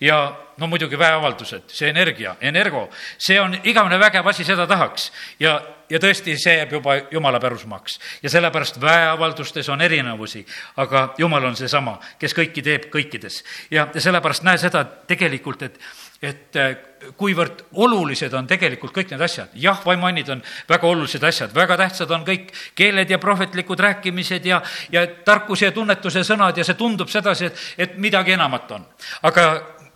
ja 0.00 0.36
no 0.58 0.66
muidugi 0.66 0.98
väeavaldused, 0.98 1.70
see 1.74 1.88
energia, 1.90 2.36
energo, 2.40 2.88
see 3.18 3.38
on 3.40 3.56
igavene 3.64 3.98
vägev 3.98 4.26
asi, 4.30 4.44
seda 4.46 4.66
tahaks. 4.70 5.10
ja, 5.40 5.56
ja 5.90 6.00
tõesti, 6.00 6.36
see 6.40 6.56
jääb 6.58 6.72
juba 6.78 6.96
jumala 7.10 7.40
pärusmaaks. 7.40 7.98
ja 8.22 8.30
sellepärast 8.30 8.80
väeavaldustes 8.80 9.68
on 9.68 9.82
erinevusi, 9.82 10.44
aga 10.76 11.08
jumal 11.18 11.44
on 11.50 11.56
seesama, 11.56 11.98
kes 12.18 12.34
kõiki 12.34 12.62
teeb 12.62 12.88
kõikides. 12.92 13.42
ja, 13.70 13.88
ja 13.94 14.00
sellepärast 14.00 14.46
näe 14.46 14.58
seda 14.58 14.84
tegelikult, 14.84 15.62
et, 15.62 15.78
et 16.22 16.56
äh, 16.56 16.76
kuivõrd 17.18 17.66
olulised 17.72 18.32
on 18.32 18.46
tegelikult 18.46 18.94
kõik 18.94 19.10
need 19.10 19.26
asjad. 19.26 19.50
jah, 19.54 19.82
vaimuannid 19.86 20.30
on 20.36 20.42
väga 20.68 20.86
olulised 20.86 21.24
asjad, 21.24 21.54
väga 21.54 21.76
tähtsad 21.76 22.10
on 22.10 22.24
kõik 22.24 22.52
keeled 22.74 23.10
ja 23.10 23.18
prohvetlikud 23.18 23.80
rääkimised 23.80 24.46
ja, 24.46 24.62
ja 24.92 25.06
tarkuse 25.06 25.66
ja 25.66 25.72
tunnetuse 25.72 26.22
sõnad 26.24 26.56
ja 26.56 26.64
see 26.64 26.78
tundub 26.78 27.10
sedasi, 27.10 27.50
et, 27.50 27.64
et 27.78 27.98
midagi 27.98 28.38
enamat 28.38 28.70
on. 28.78 28.86
aga 29.22 29.48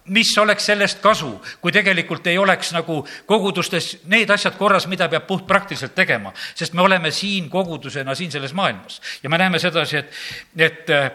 mis 0.09 0.31
oleks 0.39 0.67
sellest 0.67 1.01
kasu, 1.05 1.31
kui 1.61 1.73
tegelikult 1.73 2.27
ei 2.27 2.39
oleks 2.39 2.73
nagu 2.77 3.01
kogudustes 3.27 3.99
need 4.11 4.31
asjad 4.31 4.57
korras, 4.59 4.87
mida 4.87 5.09
peab 5.09 5.27
puhtpraktiliselt 5.29 5.95
tegema, 5.95 6.33
sest 6.55 6.75
me 6.75 6.83
oleme 6.83 7.11
siin 7.15 7.51
kogudusena 7.51 8.15
siin 8.15 8.33
selles 8.33 8.55
maailmas. 8.55 9.01
Ja 9.23 9.31
me 9.31 9.39
näeme 9.39 9.59
sedasi, 9.59 9.97
et, 9.97 10.13
et 10.57 10.91
äh, 10.91 11.11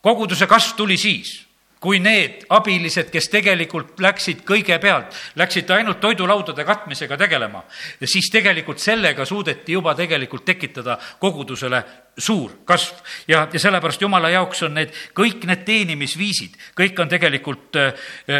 koguduse 0.00 0.46
kasv 0.46 0.76
tuli 0.76 0.96
siis, 0.96 1.49
kui 1.80 1.98
need 1.98 2.44
abilised, 2.52 3.08
kes 3.12 3.30
tegelikult 3.32 4.00
läksid 4.04 4.42
kõigepealt, 4.44 5.16
läksid 5.40 5.70
ainult 5.72 6.00
toidulaudade 6.02 6.64
katmisega 6.68 7.16
tegelema, 7.20 7.62
siis 8.04 8.28
tegelikult 8.32 8.82
sellega 8.82 9.24
suudeti 9.24 9.72
juba 9.72 9.94
tegelikult 9.96 10.44
tekitada 10.44 10.98
kogudusele 11.20 11.82
suur 12.18 12.58
kasv. 12.68 13.00
ja, 13.28 13.46
ja 13.52 13.62
sellepärast 13.62 14.02
jumala 14.02 14.28
jaoks 14.28 14.62
on 14.68 14.76
need, 14.76 14.92
kõik 15.16 15.46
need 15.48 15.64
teenimisviisid, 15.64 16.60
kõik 16.76 17.00
on 17.00 17.08
tegelikult 17.08 17.80
äh, 17.80 17.94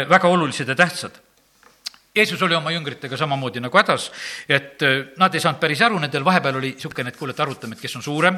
väga 0.09 0.29
olulised 0.29 0.69
ja 0.69 0.77
tähtsad 0.77 1.17
Jeesus 2.15 2.41
oli 2.43 2.55
oma 2.55 2.73
jüngritega 2.75 3.17
samamoodi 3.17 3.61
nagu 3.63 3.77
hädas, 3.79 4.09
et 4.49 4.83
äh, 4.83 5.13
nad 5.17 5.33
ei 5.33 5.41
saanud 5.41 5.61
päris 5.61 5.81
aru, 5.81 5.97
nendel 5.99 6.25
vahepeal 6.27 6.59
oli 6.59 6.73
niisugune, 6.75 7.09
et 7.09 7.17
kuule, 7.17 7.31
et 7.31 7.39
arutame, 7.39 7.77
et 7.77 7.81
kes 7.81 7.95
on 7.95 8.03
suurem. 8.03 8.35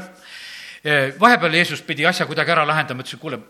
Äh, 0.86 1.12
vahepeal 1.20 1.58
Jeesus 1.58 1.82
pidi 1.82 2.06
asja 2.06 2.28
kuidagi 2.30 2.54
ära 2.54 2.68
lahendama, 2.70 3.02
ütles, 3.02 3.18
et 3.18 3.24
kuule, 3.24 3.42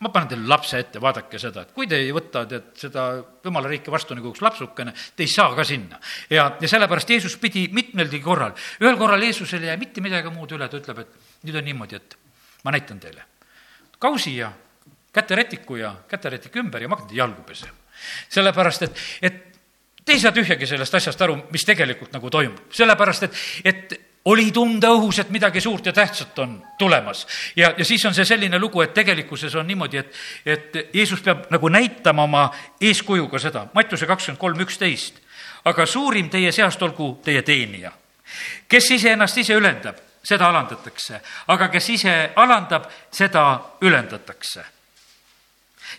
ma 0.00 0.08
panen 0.08 0.30
teile 0.30 0.48
lapse 0.48 0.78
ette, 0.80 1.00
vaadake 1.02 1.38
seda, 1.40 1.66
et 1.66 1.74
kui 1.76 1.88
te 1.88 1.98
ei 2.00 2.12
võta 2.16 2.46
tead 2.48 2.70
seda 2.80 3.04
jumala 3.44 3.68
riiki 3.68 3.92
vastu 3.92 4.16
nagu 4.16 4.30
üks 4.32 4.40
lapsukene, 4.44 4.94
te 5.16 5.26
ei 5.26 5.28
saa 5.28 5.52
ka 5.56 5.64
sinna. 5.68 6.00
ja, 6.30 6.46
ja 6.60 6.70
sellepärast 6.72 7.10
Jeesus 7.10 7.36
pidi 7.40 7.66
mitmelgi 7.76 8.22
korral, 8.24 8.54
ühel 8.80 8.96
korral 9.00 9.22
Jeesusel 9.22 9.66
ei 9.66 9.72
jää 9.72 9.80
mitte 9.80 10.00
midagi 10.04 10.32
muud 10.32 10.56
üle, 10.56 10.68
ta 10.72 10.80
ütleb, 10.80 11.04
et 11.04 11.44
nüüd 11.44 11.60
on 11.60 11.68
niimoodi, 11.68 12.00
et 12.00 12.16
ma 12.64 12.72
näitan 12.72 13.00
teile. 13.00 13.28
kausi 13.98 14.36
ja 14.36 14.52
käterätiku 15.12 15.76
ja 15.76 15.94
käterätik 16.08 16.56
ümber 16.56 16.80
ja 16.80 16.88
ma 16.88 16.96
hakkan 16.96 17.12
teie 17.12 17.20
jalgu 17.20 17.44
pesema. 17.44 17.76
sellepärast, 18.28 18.88
et, 18.88 19.06
et 19.22 19.46
Te 20.00 20.16
ei 20.16 20.20
saa 20.20 20.32
tühjagi 20.32 20.66
sellest 20.66 20.94
asjast 20.96 21.20
aru, 21.22 21.36
mis 21.52 21.64
tegelikult 21.68 22.14
nagu 22.16 22.30
toimub, 22.32 22.72
sellepärast 22.74 23.26
et, 23.26 23.36
et 23.68 23.92
oli 24.24 24.50
tunda 24.52 24.90
õhus, 24.92 25.20
et 25.22 25.30
midagi 25.30 25.60
suurt 25.60 25.86
ja 25.86 25.92
tähtsat 25.92 26.38
on 26.38 26.62
tulemas. 26.78 27.26
ja, 27.56 27.74
ja 27.78 27.84
siis 27.84 28.04
on 28.06 28.14
see 28.14 28.24
selline 28.24 28.58
lugu, 28.58 28.82
et 28.82 28.94
tegelikkuses 28.94 29.54
on 29.54 29.66
niimoodi, 29.66 29.96
et, 29.96 30.14
et 30.46 30.78
Jeesus 30.94 31.22
peab 31.24 31.46
nagu 31.50 31.68
näitama 31.68 32.22
oma 32.22 32.50
eeskujuga 32.80 33.38
seda, 33.38 33.66
Mattiuse 33.74 34.06
kakskümmend 34.06 34.40
kolm, 34.40 34.60
üksteist. 34.60 35.20
aga 35.64 35.86
suurim 35.86 36.30
teie 36.30 36.52
seast 36.52 36.82
olgu 36.82 37.20
teie 37.24 37.42
teenija, 37.42 37.92
kes 38.68 38.90
iseennast 38.90 39.38
ise 39.38 39.54
ülendab, 39.54 39.96
seda 40.24 40.48
alandatakse, 40.48 41.20
aga 41.48 41.68
kes 41.68 41.88
ise 41.88 42.14
alandab, 42.36 42.90
seda 43.12 43.60
ülendatakse 43.80 44.64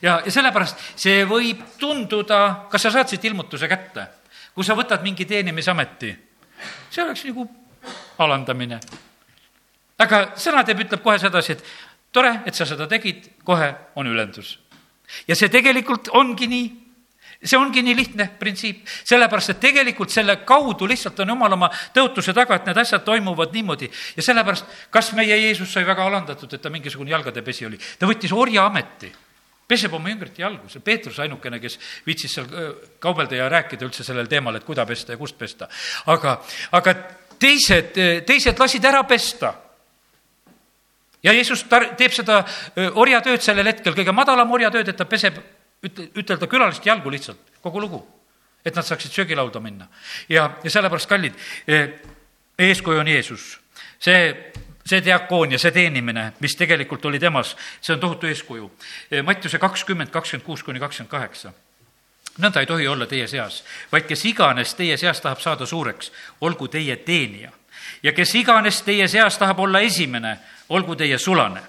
ja, 0.02 0.22
ja 0.26 0.32
sellepärast 0.32 0.78
see 0.96 1.24
võib 1.26 1.64
tunduda, 1.80 2.68
kas 2.70 2.86
sa 2.86 2.92
saad 2.94 3.10
siit 3.10 3.26
ilmutuse 3.26 3.68
kätte, 3.68 4.06
kui 4.54 4.66
sa 4.66 4.78
võtad 4.78 5.02
mingi 5.04 5.26
teenimisameti, 5.26 6.14
see 6.90 7.04
oleks 7.04 7.26
nagu 7.30 7.48
alandamine. 8.18 8.80
aga 10.02 10.22
sõna 10.36 10.66
teeb, 10.66 10.86
ütleb 10.86 11.04
kohe 11.04 11.20
sedasi, 11.20 11.58
et 11.58 11.64
tore, 12.12 12.42
et 12.46 12.56
sa 12.56 12.66
seda 12.66 12.88
tegid, 12.88 13.30
kohe 13.44 13.74
on 13.96 14.08
ülendus. 14.08 14.60
ja 15.28 15.36
see 15.36 15.50
tegelikult 15.50 16.10
ongi 16.14 16.48
nii 16.48 16.70
see 17.42 17.58
ongi 17.58 17.82
nii 17.82 17.96
lihtne 17.98 18.28
printsiip, 18.40 18.84
sellepärast 18.86 19.56
et 19.56 19.60
tegelikult 19.64 20.14
selle 20.14 20.36
kaudu 20.46 20.86
lihtsalt 20.90 21.20
on 21.24 21.34
jumal 21.34 21.56
oma 21.58 21.72
tõotuse 21.96 22.36
taga, 22.38 22.60
et 22.60 22.70
need 22.70 22.78
asjad 22.78 23.04
toimuvad 23.06 23.54
niimoodi. 23.56 23.90
ja 24.16 24.24
sellepärast, 24.24 24.66
kas 24.94 25.12
meie 25.18 25.38
Jeesus 25.38 25.74
sai 25.74 25.86
väga 25.88 26.06
alandatud, 26.06 26.54
et 26.54 26.62
ta 26.62 26.70
mingisugune 26.70 27.12
jalgadepesi 27.12 27.66
oli, 27.66 27.80
ta 28.00 28.10
võttis 28.10 28.34
orjaameti 28.34 29.12
peseb 29.72 29.94
oma 29.96 30.12
jüngrite 30.12 30.44
jalgu, 30.44 30.68
see 30.70 30.84
Peetrus 30.84 31.20
ainukene, 31.24 31.60
kes 31.64 31.78
viitsis 32.06 32.34
seal 32.36 32.48
kaubelda 33.00 33.38
ja 33.40 33.48
rääkida 33.52 33.88
üldse 33.88 34.04
sellel 34.04 34.28
teemal, 34.32 34.58
et 34.60 34.68
kuida 34.68 34.86
pesta 34.86 35.16
ja 35.16 35.20
kust 35.20 35.38
pesta. 35.40 35.70
aga, 36.12 36.42
aga 36.76 36.96
teised, 37.42 37.98
teised 38.28 38.60
lasid 38.60 38.86
ära 38.86 39.04
pesta. 39.08 39.54
ja 41.24 41.34
Jeesus 41.34 41.64
tar-, 41.70 41.92
teeb 41.98 42.14
seda 42.14 42.42
orjatööd 42.98 43.44
sellel 43.46 43.70
hetkel, 43.70 43.94
kõige 43.98 44.14
madalam 44.16 44.52
orjatööd, 44.52 44.90
et 44.90 44.98
ta 44.98 45.06
peseb, 45.06 45.38
ütle, 45.86 46.08
ütelda 46.18 46.50
külaliste 46.50 46.90
jalgu 46.90 47.14
lihtsalt, 47.14 47.42
kogu 47.62 47.82
lugu. 47.82 48.02
et 48.66 48.76
nad 48.76 48.86
saaksid 48.86 49.12
söögilauda 49.12 49.60
minna. 49.60 49.88
ja, 50.30 50.58
ja 50.64 50.70
sellepärast, 50.70 51.10
kallid, 51.10 51.34
eeskuju 52.58 53.00
on 53.00 53.08
Jeesus. 53.08 53.60
see 54.00 54.52
see 54.86 55.02
diakoonia, 55.06 55.60
see 55.62 55.72
teenimine, 55.72 56.34
mis 56.42 56.56
tegelikult 56.58 57.06
oli 57.06 57.20
temas, 57.20 57.56
see 57.82 57.94
on 57.94 58.00
tohutu 58.00 58.28
eeskuju. 58.28 58.72
Mattiuse 59.24 59.60
kakskümmend, 59.62 60.10
kakskümmend 60.10 60.46
kuus 60.46 60.64
kuni 60.64 60.80
kakskümmend 60.80 61.12
kaheksa 61.12 61.54
nõnda 62.38 62.60
ei 62.60 62.66
tohi 62.66 62.88
olla 62.88 63.08
teie 63.08 63.28
seas, 63.28 63.64
vaid 63.92 64.08
kes 64.08 64.26
iganes 64.26 64.76
teie 64.76 64.98
seas 64.98 65.22
tahab 65.22 65.40
saada 65.40 65.66
suureks, 65.66 66.12
olgu 66.42 66.68
teie 66.68 66.96
teenija. 66.96 67.52
ja 68.04 68.12
kes 68.14 68.36
iganes 68.36 68.82
teie 68.82 69.08
seas 69.08 69.38
tahab 69.38 69.60
olla 69.60 69.80
esimene, 69.80 70.38
olgu 70.70 70.96
teie 70.96 71.18
sulane. 71.18 71.62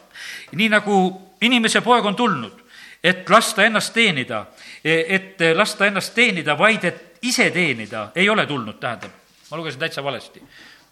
nii 0.52 0.68
nagu 0.68 1.22
inimese 1.40 1.80
poeg 1.80 2.04
on 2.04 2.16
tulnud, 2.16 2.62
et 3.04 3.30
lasta 3.30 3.64
ennast 3.64 3.94
teenida, 3.94 4.46
et 4.84 5.36
lasta 5.54 5.86
ennast 5.86 6.14
teenida, 6.14 6.58
vaid 6.58 6.84
et 6.84 7.18
ise 7.22 7.50
teenida, 7.50 8.10
ei 8.14 8.28
ole 8.28 8.46
tulnud, 8.46 8.78
tähendab. 8.80 9.10
ma 9.50 9.56
lugesin 9.56 9.80
täitsa 9.80 10.04
valesti. 10.04 10.42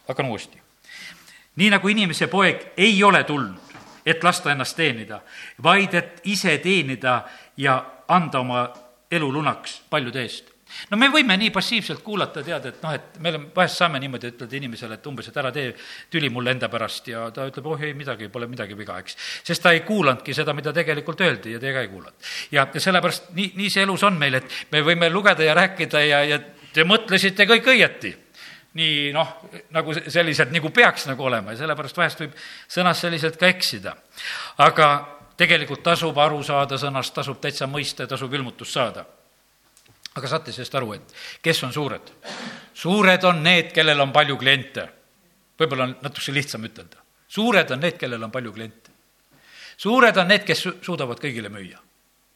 hakkan 0.08 0.26
uuesti 0.26 0.60
nii 1.56 1.70
nagu 1.70 1.88
inimese 1.88 2.26
poeg 2.26 2.62
ei 2.76 3.02
ole 3.04 3.24
tulnud, 3.24 3.58
et 4.06 4.24
lasta 4.24 4.52
ennast 4.52 4.76
teenida, 4.76 5.20
vaid 5.62 5.94
et 5.94 6.20
ise 6.24 6.58
teenida 6.58 7.22
ja 7.56 7.84
anda 8.08 8.40
oma 8.40 8.62
elu 9.10 9.32
lunaks 9.32 9.80
paljude 9.90 10.22
eest 10.22 10.50
no 10.90 10.98
me 11.00 11.08
võime 11.12 11.36
nii 11.40 11.50
passiivselt 11.54 12.02
kuulata, 12.04 12.42
tead, 12.46 12.68
et 12.70 12.78
noh, 12.84 12.94
et 12.94 13.18
me 13.22 13.32
oleme, 13.32 13.50
vahest 13.54 13.80
saame 13.80 14.00
niimoodi 14.02 14.30
ütelda 14.32 14.58
inimesele, 14.58 14.98
et 15.00 15.10
umbes, 15.10 15.28
et 15.30 15.40
ära 15.42 15.52
tee 15.54 15.72
tüli 16.12 16.30
mulle 16.32 16.54
enda 16.54 16.70
pärast 16.72 17.10
ja 17.10 17.26
ta 17.34 17.46
ütleb, 17.50 17.66
oh 17.66 17.84
ei 17.84 17.92
midagi, 17.98 18.30
pole 18.32 18.48
midagi 18.50 18.78
viga, 18.78 18.98
eks. 19.02 19.18
sest 19.46 19.64
ta 19.64 19.74
ei 19.74 19.82
kuulanudki 19.86 20.34
seda, 20.36 20.54
mida 20.56 20.74
tegelikult 20.76 21.20
öeldi 21.26 21.56
ja 21.56 21.62
teie 21.62 21.74
ka 21.76 21.84
ei 21.84 21.92
kuulanud. 21.92 22.32
ja, 22.54 22.66
ja 22.72 22.86
sellepärast 22.86 23.30
nii, 23.36 23.52
nii 23.58 23.70
see 23.74 23.86
elus 23.86 24.06
on 24.06 24.18
meil, 24.20 24.40
et 24.40 24.58
me 24.72 24.82
võime 24.86 25.10
lugeda 25.12 25.46
ja 25.46 25.54
rääkida 25.58 26.04
ja, 26.06 26.24
ja 26.34 26.40
te 26.74 26.86
mõtlesite 26.86 27.48
kõik 27.50 27.70
õieti 27.74 28.16
nii 28.78 29.08
noh, 29.14 29.32
nagu 29.74 29.94
selliselt, 29.98 30.52
nagu 30.54 30.70
peaks 30.70 31.08
nagu 31.10 31.24
olema 31.26 31.50
ja 31.54 31.64
sellepärast 31.64 31.96
vahest 31.98 32.20
võib 32.22 32.36
sõnas 32.70 33.00
selliselt 33.02 33.40
ka 33.40 33.50
eksida. 33.50 33.96
aga 34.62 34.90
tegelikult 35.40 35.82
tasub 35.84 36.18
aru 36.20 36.42
saada 36.44 36.78
sõnast, 36.80 37.14
tasub 37.16 37.40
täitsa 37.40 37.68
mõista 37.70 38.04
ja 38.04 38.12
tasub 38.12 38.34
ilmutust 38.34 38.76
saada. 38.76 39.04
aga 40.14 40.28
saate 40.28 40.52
sellest 40.52 40.74
aru, 40.74 40.92
et 40.94 41.14
kes 41.42 41.62
on 41.64 41.72
suured? 41.72 42.12
suured 42.74 43.24
on 43.24 43.42
need, 43.42 43.72
kellel 43.72 44.00
on 44.00 44.12
palju 44.12 44.36
kliente. 44.36 44.88
võib-olla 45.58 45.84
on 45.88 45.96
natukese 46.02 46.32
lihtsam 46.32 46.64
ütelda. 46.64 46.96
suured 47.28 47.70
on 47.70 47.80
need, 47.80 47.98
kellel 47.98 48.22
on 48.22 48.30
palju 48.30 48.52
kliente. 48.52 48.90
suured 49.76 50.16
on 50.16 50.28
need, 50.28 50.44
kes 50.44 50.66
suudavad 50.82 51.20
kõigile 51.20 51.48
müüa. 51.48 51.78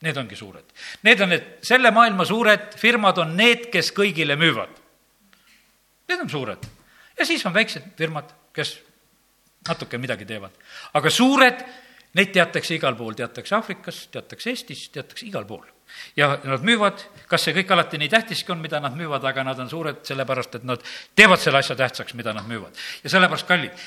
Need 0.04 0.16
ongi 0.16 0.36
suured. 0.36 0.64
Need 1.02 1.20
on 1.20 1.28
need, 1.28 1.44
selle 1.62 1.90
maailma 1.90 2.24
suured 2.24 2.74
firmad 2.76 3.18
on 3.18 3.36
need, 3.36 3.70
kes 3.72 3.92
kõigile 3.92 4.36
müüvad 4.36 4.84
Need 6.08 6.20
on 6.20 6.30
suured. 6.30 6.66
ja 7.18 7.26
siis 7.26 7.46
on 7.46 7.54
väiksed 7.54 7.94
firmad, 7.96 8.28
kes 8.52 8.78
natuke 9.68 9.98
midagi 9.98 10.24
teevad. 10.24 10.50
aga 10.94 11.10
suured, 11.10 11.64
neid 12.14 12.32
teatakse 12.34 12.76
igal 12.76 12.96
pool, 12.98 13.14
teatakse 13.18 13.56
Aafrikas, 13.56 14.06
teatakse 14.14 14.52
Eestis, 14.52 14.88
teatakse 14.94 15.26
igal 15.26 15.46
pool. 15.48 15.64
ja 16.16 16.32
nad 16.44 16.62
müüvad, 16.64 17.02
kas 17.30 17.44
see 17.44 17.54
kõik 17.54 17.70
alati 17.70 17.98
nii 18.00 18.08
tähtiski 18.10 18.52
on, 18.52 18.62
mida 18.62 18.80
nad 18.82 18.96
müüvad, 18.98 19.24
aga 19.28 19.44
nad 19.46 19.58
on 19.62 19.68
suured 19.70 20.00
sellepärast, 20.02 20.56
et 20.58 20.64
nad 20.66 20.82
teevad 21.14 21.38
selle 21.38 21.60
asja 21.60 21.76
tähtsaks, 21.76 22.14
mida 22.18 22.32
nad 22.34 22.48
müüvad. 22.48 22.74
ja 23.04 23.10
sellepärast, 23.10 23.46
kallid, 23.46 23.84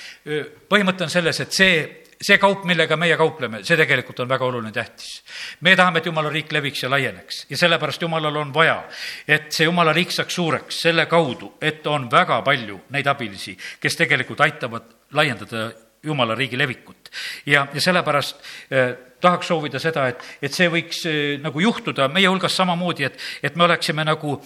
põhimõte 0.70 1.08
on 1.08 1.12
selles, 1.12 1.40
et 1.44 1.52
see 1.52 1.80
see 2.22 2.38
kaup, 2.42 2.64
millega 2.66 2.98
meie 2.98 3.18
kaupleme, 3.18 3.62
see 3.66 3.78
tegelikult 3.78 4.24
on 4.24 4.30
väga 4.30 4.46
oluline, 4.46 4.72
tähtis. 4.74 5.24
me 5.62 5.76
tahame, 5.76 6.00
et 6.00 6.06
jumala 6.06 6.30
riik 6.34 6.52
leviks 6.52 6.84
ja 6.84 6.90
laieneks 6.90 7.46
ja 7.50 7.58
sellepärast 7.58 8.02
jumalal 8.02 8.36
on 8.42 8.54
vaja, 8.54 8.80
et 9.28 9.52
see 9.54 9.68
jumala 9.68 9.94
riik 9.94 10.12
saaks 10.12 10.34
suureks 10.34 10.82
selle 10.88 11.06
kaudu, 11.06 11.54
et 11.62 11.86
on 11.88 12.10
väga 12.12 12.42
palju 12.42 12.80
neid 12.96 13.08
abilisi, 13.08 13.58
kes 13.80 14.00
tegelikult 14.02 14.42
aitavad 14.42 14.90
laiendada 15.14 15.70
jumala 16.08 16.36
riigi 16.36 16.58
levikut. 16.58 17.12
ja, 17.46 17.68
ja 17.74 17.82
sellepärast 17.82 18.42
eh, 18.72 18.96
tahaks 19.22 19.48
soovida 19.48 19.80
seda, 19.82 20.08
et, 20.12 20.24
et 20.42 20.54
see 20.54 20.70
võiks 20.72 21.04
eh, 21.10 21.38
nagu 21.44 21.62
juhtuda 21.62 22.08
meie 22.14 22.30
hulgas 22.30 22.56
samamoodi, 22.58 23.08
et, 23.08 23.20
et 23.44 23.56
me 23.56 23.68
oleksime 23.68 24.06
nagu 24.08 24.38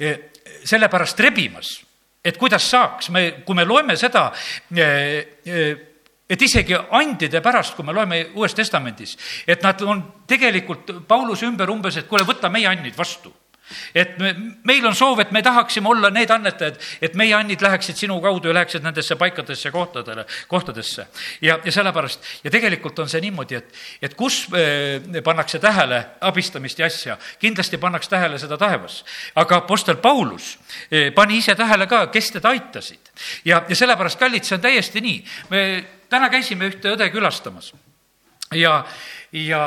eh, 0.00 0.30
sellepärast 0.64 1.20
rebimas, 1.20 1.76
et 2.24 2.38
kuidas 2.40 2.66
saaks, 2.70 3.10
me, 3.12 3.24
kui 3.44 3.56
me 3.56 3.66
loeme 3.68 3.96
seda 4.00 4.30
et 6.24 6.42
isegi 6.42 6.76
andide 6.96 7.42
pärast, 7.44 7.74
kui 7.76 7.84
me 7.84 7.92
loeme 7.92 8.20
Uues 8.34 8.54
Testamendis, 8.56 9.16
et 9.46 9.62
nad 9.62 9.80
on 9.84 10.00
tegelikult 10.26 10.94
Pauluse 11.08 11.44
ümber 11.46 11.70
umbes, 11.70 11.98
et 12.00 12.08
kuule, 12.08 12.24
võta 12.24 12.48
meie 12.52 12.70
annid 12.70 12.96
vastu 12.96 13.32
et 13.94 14.18
me, 14.18 14.32
meil 14.64 14.86
on 14.86 14.94
soov, 14.96 15.20
et 15.22 15.30
me 15.32 15.42
tahaksime 15.42 15.88
olla 15.88 16.10
need 16.12 16.30
annetajad, 16.30 16.78
et 17.02 17.14
meie 17.18 17.34
annid 17.36 17.62
läheksid 17.64 17.98
sinu 17.98 18.18
kaudu 18.22 18.50
ja 18.50 18.54
läheksid 18.58 18.84
nendesse 18.84 19.16
paikadesse, 19.16 19.70
kohtadele, 19.70 20.26
kohtadesse. 20.48 21.06
ja, 21.40 21.58
ja 21.64 21.72
sellepärast, 21.72 22.20
ja 22.44 22.50
tegelikult 22.50 22.98
on 22.98 23.08
see 23.08 23.22
niimoodi, 23.24 23.58
et, 23.60 23.80
et 24.02 24.14
kus 24.18 24.44
eh, 24.58 25.22
pannakse 25.24 25.58
tähele 25.62 26.02
abistamist 26.20 26.78
ja 26.78 26.86
asja, 26.86 27.18
kindlasti 27.40 27.80
pannakse 27.80 28.10
tähele 28.10 28.38
seda 28.38 28.58
taevas. 28.60 29.02
aga 29.34 29.62
Apostel 29.62 29.96
Paulus 29.96 30.58
eh, 30.90 31.10
pani 31.14 31.38
ise 31.38 31.54
tähele 31.54 31.86
ka, 31.86 32.06
kes 32.12 32.30
teda 32.36 32.52
aitasid. 32.54 33.12
ja, 33.44 33.64
ja 33.68 33.76
sellepärast, 33.76 34.18
kallid, 34.18 34.44
see 34.44 34.58
on 34.58 34.64
täiesti 34.64 35.00
nii. 35.00 35.24
me 35.50 35.64
täna 36.08 36.28
käisime 36.30 36.68
ühte 36.68 36.92
õde 36.94 37.08
külastamas 37.10 37.72
ja, 38.54 38.84
ja 39.32 39.62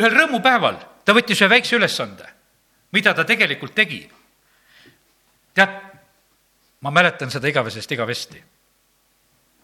ühel 0.00 0.16
rõõmupäeval 0.16 0.78
ta 1.04 1.14
võttis 1.16 1.40
ühe 1.42 1.50
väikse 1.50 1.76
ülesande, 1.78 2.26
mida 2.92 3.14
ta 3.14 3.24
tegelikult 3.24 3.74
tegi. 3.74 4.00
tead, 5.54 5.76
ma 6.80 6.90
mäletan 6.90 7.30
seda 7.30 7.48
igavesest 7.48 7.92
igavesti. 7.92 8.42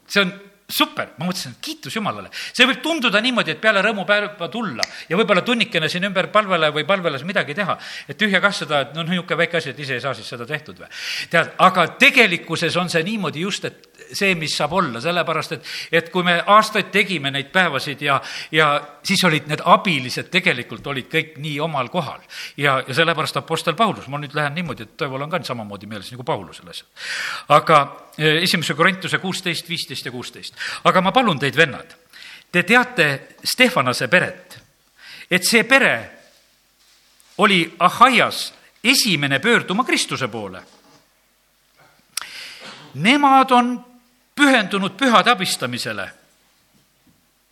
see 0.07 0.23
on 0.23 0.33
super, 0.69 1.13
ma 1.19 1.29
mõtlesin, 1.29 1.55
et 1.55 1.63
kiitus 1.63 1.95
Jumalale. 1.95 2.31
see 2.53 2.67
võib 2.67 2.81
tunduda 2.83 3.21
niimoodi, 3.23 3.55
et 3.55 3.61
peale 3.61 3.83
rõõmupäeva 3.87 4.49
tulla 4.51 4.83
ja 5.09 5.17
võib-olla 5.19 5.43
tunnikene 5.47 5.89
siin 5.89 6.09
ümber 6.09 6.29
palvele 6.35 6.73
või 6.75 6.87
palvelas 6.87 7.23
midagi 7.25 7.55
teha, 7.55 7.79
et 8.09 8.19
tühja 8.19 8.41
kah 8.43 8.55
seda, 8.55 8.81
et 8.81 8.95
noh, 8.95 9.07
niisugune 9.07 9.39
väike 9.45 9.61
asi, 9.61 9.71
et 9.71 9.79
ise 9.79 9.95
ei 9.95 10.03
saa 10.03 10.15
siis 10.15 10.29
seda 10.29 10.47
tehtud 10.47 10.79
või. 10.83 10.91
tead, 11.31 11.53
aga 11.59 11.87
tegelikkuses 12.03 12.77
on 12.77 12.91
see 12.91 13.05
niimoodi 13.07 13.47
just, 13.47 13.65
et 13.65 13.96
see, 14.13 14.35
mis 14.35 14.57
saab 14.57 14.73
olla, 14.79 15.01
sellepärast 15.01 15.53
et, 15.57 15.69
et 15.93 16.11
kui 16.13 16.25
me 16.27 16.37
aastaid 16.47 16.91
tegime 16.95 17.31
neid 17.31 17.51
päevasid 17.55 18.03
ja, 18.07 18.21
ja 18.53 18.69
siis 19.03 19.25
olid 19.25 19.49
need 19.51 19.63
abilised 19.65 20.31
tegelikult 20.33 20.87
olid 20.87 21.09
kõik 21.13 21.37
nii 21.43 21.61
omal 21.61 21.89
kohal. 21.93 22.21
ja, 22.57 22.83
ja 22.87 22.95
sellepärast 22.95 23.37
Apostel 23.37 23.75
Paulus, 23.75 24.09
ma 24.09 24.21
nüüd 24.23 24.35
lähen 24.35 24.55
niimoodi, 24.55 24.87
et 24.87 24.97
Toival 24.97 25.27
on 25.27 25.31
ka 25.31 25.43
samamoodi 25.43 25.87
meeles 25.87 26.11
nagu 26.13 26.25
Paulusel 26.25 26.69
asjad. 26.71 26.89
aga 27.49 27.81
eh, 28.19 28.43
esimese 28.43 28.75
Korintuse 28.75 29.19
kuusteist, 29.19 29.69
viisteist 29.69 30.05
ja 30.05 30.13
kuusteist. 30.13 30.55
aga 30.85 31.01
ma 31.01 31.13
palun 31.13 31.39
teid, 31.39 31.57
vennad, 31.57 31.97
te 32.53 32.63
teate 32.63 33.09
Stefanase 33.45 34.09
peret, 34.09 34.61
et 35.31 35.45
see 35.45 35.65
pere 35.65 35.97
oli 37.39 37.75
Ahaias 37.79 38.55
esimene 38.85 39.39
pöörduma 39.39 39.85
Kristuse 39.85 40.29
poole. 40.29 40.63
Nemad 42.95 43.51
on 43.51 43.86
pühendunud 44.37 44.97
pühade 44.97 45.31
abistamisele. 45.31 46.11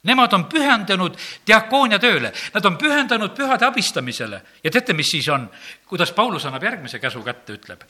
Nemad 0.04 0.32
on 0.36 0.44
pühendunud 0.52 1.16
diakoonia 1.46 1.98
tööle, 1.98 2.32
nad 2.54 2.66
on 2.68 2.76
pühendunud 2.76 3.32
pühade 3.36 3.64
abistamisele 3.64 4.42
ja 4.64 4.70
teate, 4.70 4.92
mis 4.92 5.10
siis 5.10 5.28
on, 5.32 5.46
kuidas 5.88 6.12
Paulus 6.12 6.44
annab 6.44 6.62
järgmise 6.62 6.98
käsu 6.98 7.22
kätte, 7.24 7.56
ütleb. 7.56 7.82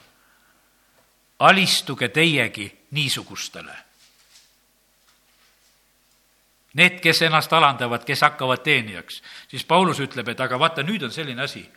alistuge 1.38 2.08
teiegi 2.08 2.68
niisugustele. 2.90 3.74
Need, 6.74 7.00
kes 7.00 7.22
ennast 7.22 7.52
alandavad, 7.52 8.04
kes 8.04 8.20
hakkavad 8.20 8.62
teenijaks, 8.62 9.22
siis 9.48 9.64
Paulus 9.64 10.00
ütleb, 10.00 10.28
et 10.28 10.40
aga 10.40 10.58
vaata, 10.58 10.82
nüüd 10.82 11.02
on 11.02 11.10
selline 11.10 11.42
asi. 11.42 11.70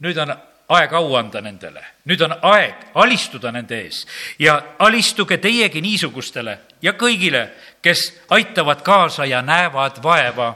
nüüd 0.00 0.16
on 0.16 0.34
aeg 0.68 0.92
au 0.98 1.14
anda 1.16 1.40
nendele, 1.40 1.82
nüüd 2.10 2.22
on 2.26 2.34
aeg 2.50 2.88
alistuda 2.98 3.52
nende 3.54 3.78
ees 3.84 4.02
ja 4.38 4.56
alistuge 4.82 5.38
teiegi 5.38 5.80
niisugustele 5.80 6.58
ja 6.82 6.92
kõigile, 6.98 7.48
kes 7.82 8.08
aitavad 8.34 8.82
kaasa 8.82 9.26
ja 9.26 9.42
näevad 9.42 10.02
vaeva. 10.02 10.54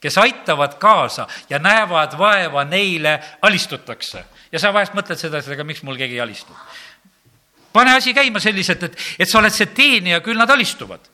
kes 0.00 0.18
aitavad 0.18 0.74
kaasa 0.78 1.28
ja 1.50 1.58
näevad 1.58 2.18
vaeva, 2.18 2.64
neile 2.64 3.20
alistutakse. 3.42 4.24
ja 4.52 4.58
sa 4.58 4.72
vahest 4.72 4.94
mõtled 4.94 5.18
seda, 5.18 5.38
et 5.38 5.48
aga 5.48 5.64
miks 5.64 5.82
mul 5.82 5.96
keegi 5.96 6.14
ei 6.14 6.20
alistu. 6.20 6.56
pane 7.72 7.94
asi 7.94 8.14
käima 8.14 8.40
selliselt, 8.40 8.82
et, 8.82 8.96
et 9.18 9.28
sa 9.28 9.38
oled 9.38 9.52
see 9.52 9.66
teenija, 9.66 10.20
küll 10.20 10.38
nad 10.38 10.50
alistuvad 10.50 11.12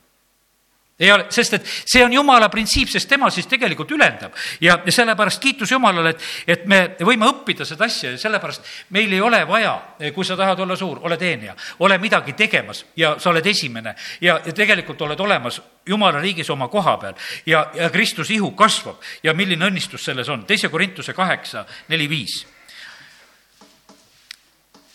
ei 0.98 1.12
ole, 1.12 1.26
sest 1.30 1.54
et 1.54 1.66
see 1.86 2.02
on 2.02 2.12
jumala 2.12 2.48
printsiip, 2.50 2.90
sest 2.90 3.08
tema 3.08 3.30
siis 3.30 3.46
tegelikult 3.46 3.90
ülendab. 3.94 4.34
ja, 4.60 4.78
sellepärast 4.88 5.40
kiitus 5.40 5.70
Jumalale, 5.70 6.10
et, 6.10 6.24
et 6.46 6.64
me 6.66 6.80
võime 7.06 7.28
õppida 7.30 7.64
seda 7.64 7.86
asja 7.86 8.10
ja 8.10 8.18
sellepärast 8.18 8.66
meil 8.90 9.12
ei 9.12 9.20
ole 9.22 9.44
vaja, 9.46 9.76
kui 10.14 10.26
sa 10.26 10.36
tahad 10.36 10.58
olla 10.60 10.76
suur, 10.76 10.98
ole 11.06 11.16
teenija, 11.16 11.54
ole 11.78 11.98
midagi 12.02 12.32
tegemas 12.32 12.84
ja 12.96 13.14
sa 13.18 13.30
oled 13.30 13.46
esimene 13.46 13.94
ja, 14.20 14.40
ja 14.44 14.52
tegelikult 14.52 15.02
oled 15.06 15.20
olemas 15.20 15.60
jumala 15.86 16.20
riigis 16.20 16.50
oma 16.50 16.68
koha 16.68 16.96
peal 16.98 17.14
ja, 17.46 17.68
ja 17.74 17.90
Kristuse 17.90 18.34
ihu 18.34 18.50
kasvab 18.58 18.98
ja 19.22 19.34
milline 19.34 19.70
õnnistus 19.70 20.04
selles 20.10 20.28
on. 20.28 20.44
teise 20.46 20.68
Korintuse 20.68 21.14
kaheksa, 21.14 21.64
neli, 21.88 22.08
viis. 22.08 22.40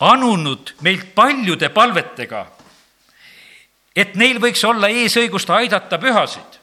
anunud 0.00 0.74
meilt 0.82 1.14
paljude 1.14 1.68
palvetega 1.68 2.44
et 3.96 4.14
neil 4.18 4.40
võiks 4.42 4.62
olla 4.66 4.90
eesõigust 4.90 5.50
aidata 5.54 5.98
pühasid. 6.02 6.60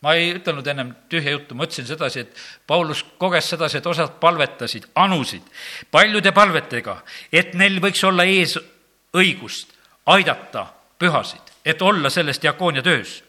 ma 0.00 0.12
ei 0.14 0.30
ütelnud 0.36 0.66
ennem 0.66 0.92
tühja 1.10 1.32
juttu, 1.32 1.56
ma 1.58 1.64
ütlesin 1.66 1.86
sedasi, 1.88 2.20
et 2.20 2.36
Paulus 2.66 3.02
koges 3.18 3.48
sedasi, 3.50 3.80
et 3.80 3.86
osad 3.86 4.12
palvetasid, 4.20 4.84
anusid 4.94 5.42
paljude 5.90 6.32
palvetega, 6.32 7.00
et 7.32 7.54
neil 7.54 7.80
võiks 7.82 8.04
olla 8.06 8.22
eesõigust 8.22 9.74
aidata 10.06 10.68
pühasid, 10.98 11.50
et 11.64 11.82
olla 11.82 12.10
selles 12.10 12.38
diakoonia 12.42 12.82
töös. 12.82 13.24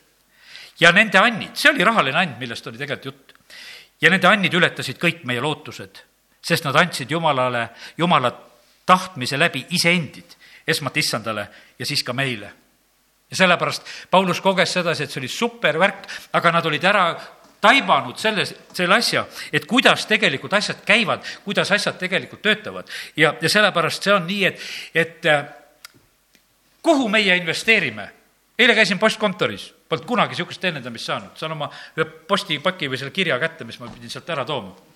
ja 0.80 0.92
nende 0.92 1.18
annid, 1.18 1.56
see 1.56 1.72
oli 1.72 1.84
rahaline 1.84 2.18
and, 2.18 2.38
millest 2.40 2.68
oli 2.68 2.78
tegelikult 2.78 3.06
jutt. 3.06 3.34
ja 4.02 4.10
nende 4.10 4.28
annid 4.28 4.54
ületasid 4.54 5.00
kõik 5.00 5.24
meie 5.24 5.42
lootused, 5.42 6.04
sest 6.42 6.64
nad 6.64 6.76
andsid 6.76 7.12
Jumalale, 7.12 7.70
Jumala 7.98 8.32
tahtmise 8.86 9.40
läbi 9.40 9.66
iseendid 9.70 10.39
esmalt 10.68 10.98
issandale 10.98 11.48
ja 11.80 11.86
siis 11.86 12.04
ka 12.04 12.14
meile. 12.14 12.52
ja 13.30 13.38
sellepärast 13.38 13.84
Paulus 14.12 14.42
koges 14.42 14.74
sedasi, 14.74 15.04
et 15.04 15.12
see 15.12 15.22
oli 15.22 15.28
supervärk, 15.28 16.08
aga 16.34 16.52
nad 16.52 16.66
olid 16.66 16.84
ära 16.84 17.04
taibanud 17.62 18.18
selles, 18.18 18.54
selle 18.74 18.96
asja, 18.96 19.26
et 19.54 19.66
kuidas 19.68 20.06
tegelikult 20.08 20.54
asjad 20.54 20.82
käivad, 20.86 21.26
kuidas 21.44 21.72
asjad 21.72 21.98
tegelikult 22.00 22.42
töötavad. 22.42 22.88
ja, 23.18 23.36
ja 23.42 23.50
sellepärast 23.50 24.04
see 24.04 24.14
on 24.14 24.28
nii, 24.28 24.46
et, 24.46 24.62
et 24.96 25.26
äh, 25.26 25.46
kuhu 26.82 27.10
meie 27.10 27.38
investeerime? 27.38 28.12
eile 28.60 28.76
käisin 28.76 29.00
postkontoris, 29.00 29.74
polnud 29.90 30.06
kunagi 30.06 30.36
niisugust 30.36 30.62
teenindamist 30.62 31.06
saanud, 31.06 31.36
saan 31.40 31.56
oma 31.56 31.70
ühe 31.96 32.06
postipaki 32.06 32.90
või 32.92 33.00
selle 33.00 33.16
kirja 33.16 33.40
kätte, 33.40 33.64
mis 33.64 33.80
ma 33.80 33.88
pidin 33.88 34.12
sealt 34.12 34.30
ära 34.30 34.44
tooma 34.46 34.89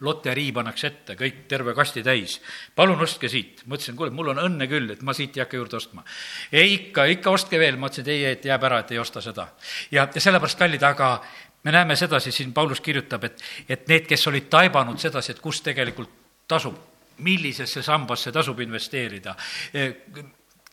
loterii 0.00 0.50
pannakse 0.52 0.86
ette, 0.86 1.16
kõik 1.18 1.44
terve 1.48 1.74
kasti 1.74 2.02
täis. 2.02 2.40
palun 2.74 3.00
ostke 3.00 3.28
siit. 3.28 3.62
ma 3.66 3.78
ütlesin, 3.78 3.96
kuule, 3.96 4.10
mul 4.10 4.32
on 4.34 4.42
õnne 4.42 4.68
küll, 4.68 4.90
et 4.90 5.02
ma 5.02 5.14
siit 5.14 5.36
ei 5.36 5.44
hakka 5.44 5.56
juurde 5.56 5.76
ostma. 5.76 6.04
ei, 6.52 6.74
ikka, 6.74 7.04
ikka 7.04 7.30
ostke 7.30 7.58
veel, 7.58 7.76
ma 7.76 7.88
ütlesin, 7.88 8.08
et 8.08 8.08
ei, 8.08 8.24
et 8.32 8.44
jääb 8.44 8.64
ära, 8.64 8.80
et 8.80 8.90
ei 8.90 8.98
osta 8.98 9.20
seda. 9.20 9.48
ja, 9.90 10.08
ja 10.14 10.20
sellepärast, 10.20 10.58
kallid, 10.58 10.82
aga 10.82 11.22
me 11.64 11.72
näeme 11.72 11.96
sedasi, 11.96 12.32
siin 12.32 12.52
Paulus 12.52 12.80
kirjutab, 12.80 13.24
et, 13.24 13.42
et 13.68 13.88
need, 13.88 14.06
kes 14.06 14.26
olid 14.26 14.50
taibanud 14.50 14.98
sedasi, 14.98 15.32
et 15.32 15.40
kus 15.40 15.62
tegelikult 15.62 16.10
tasub 16.48 16.76
millisesse 17.24 17.82
sambasse 17.82 18.32
tasub 18.32 18.58
investeerida 18.60 19.36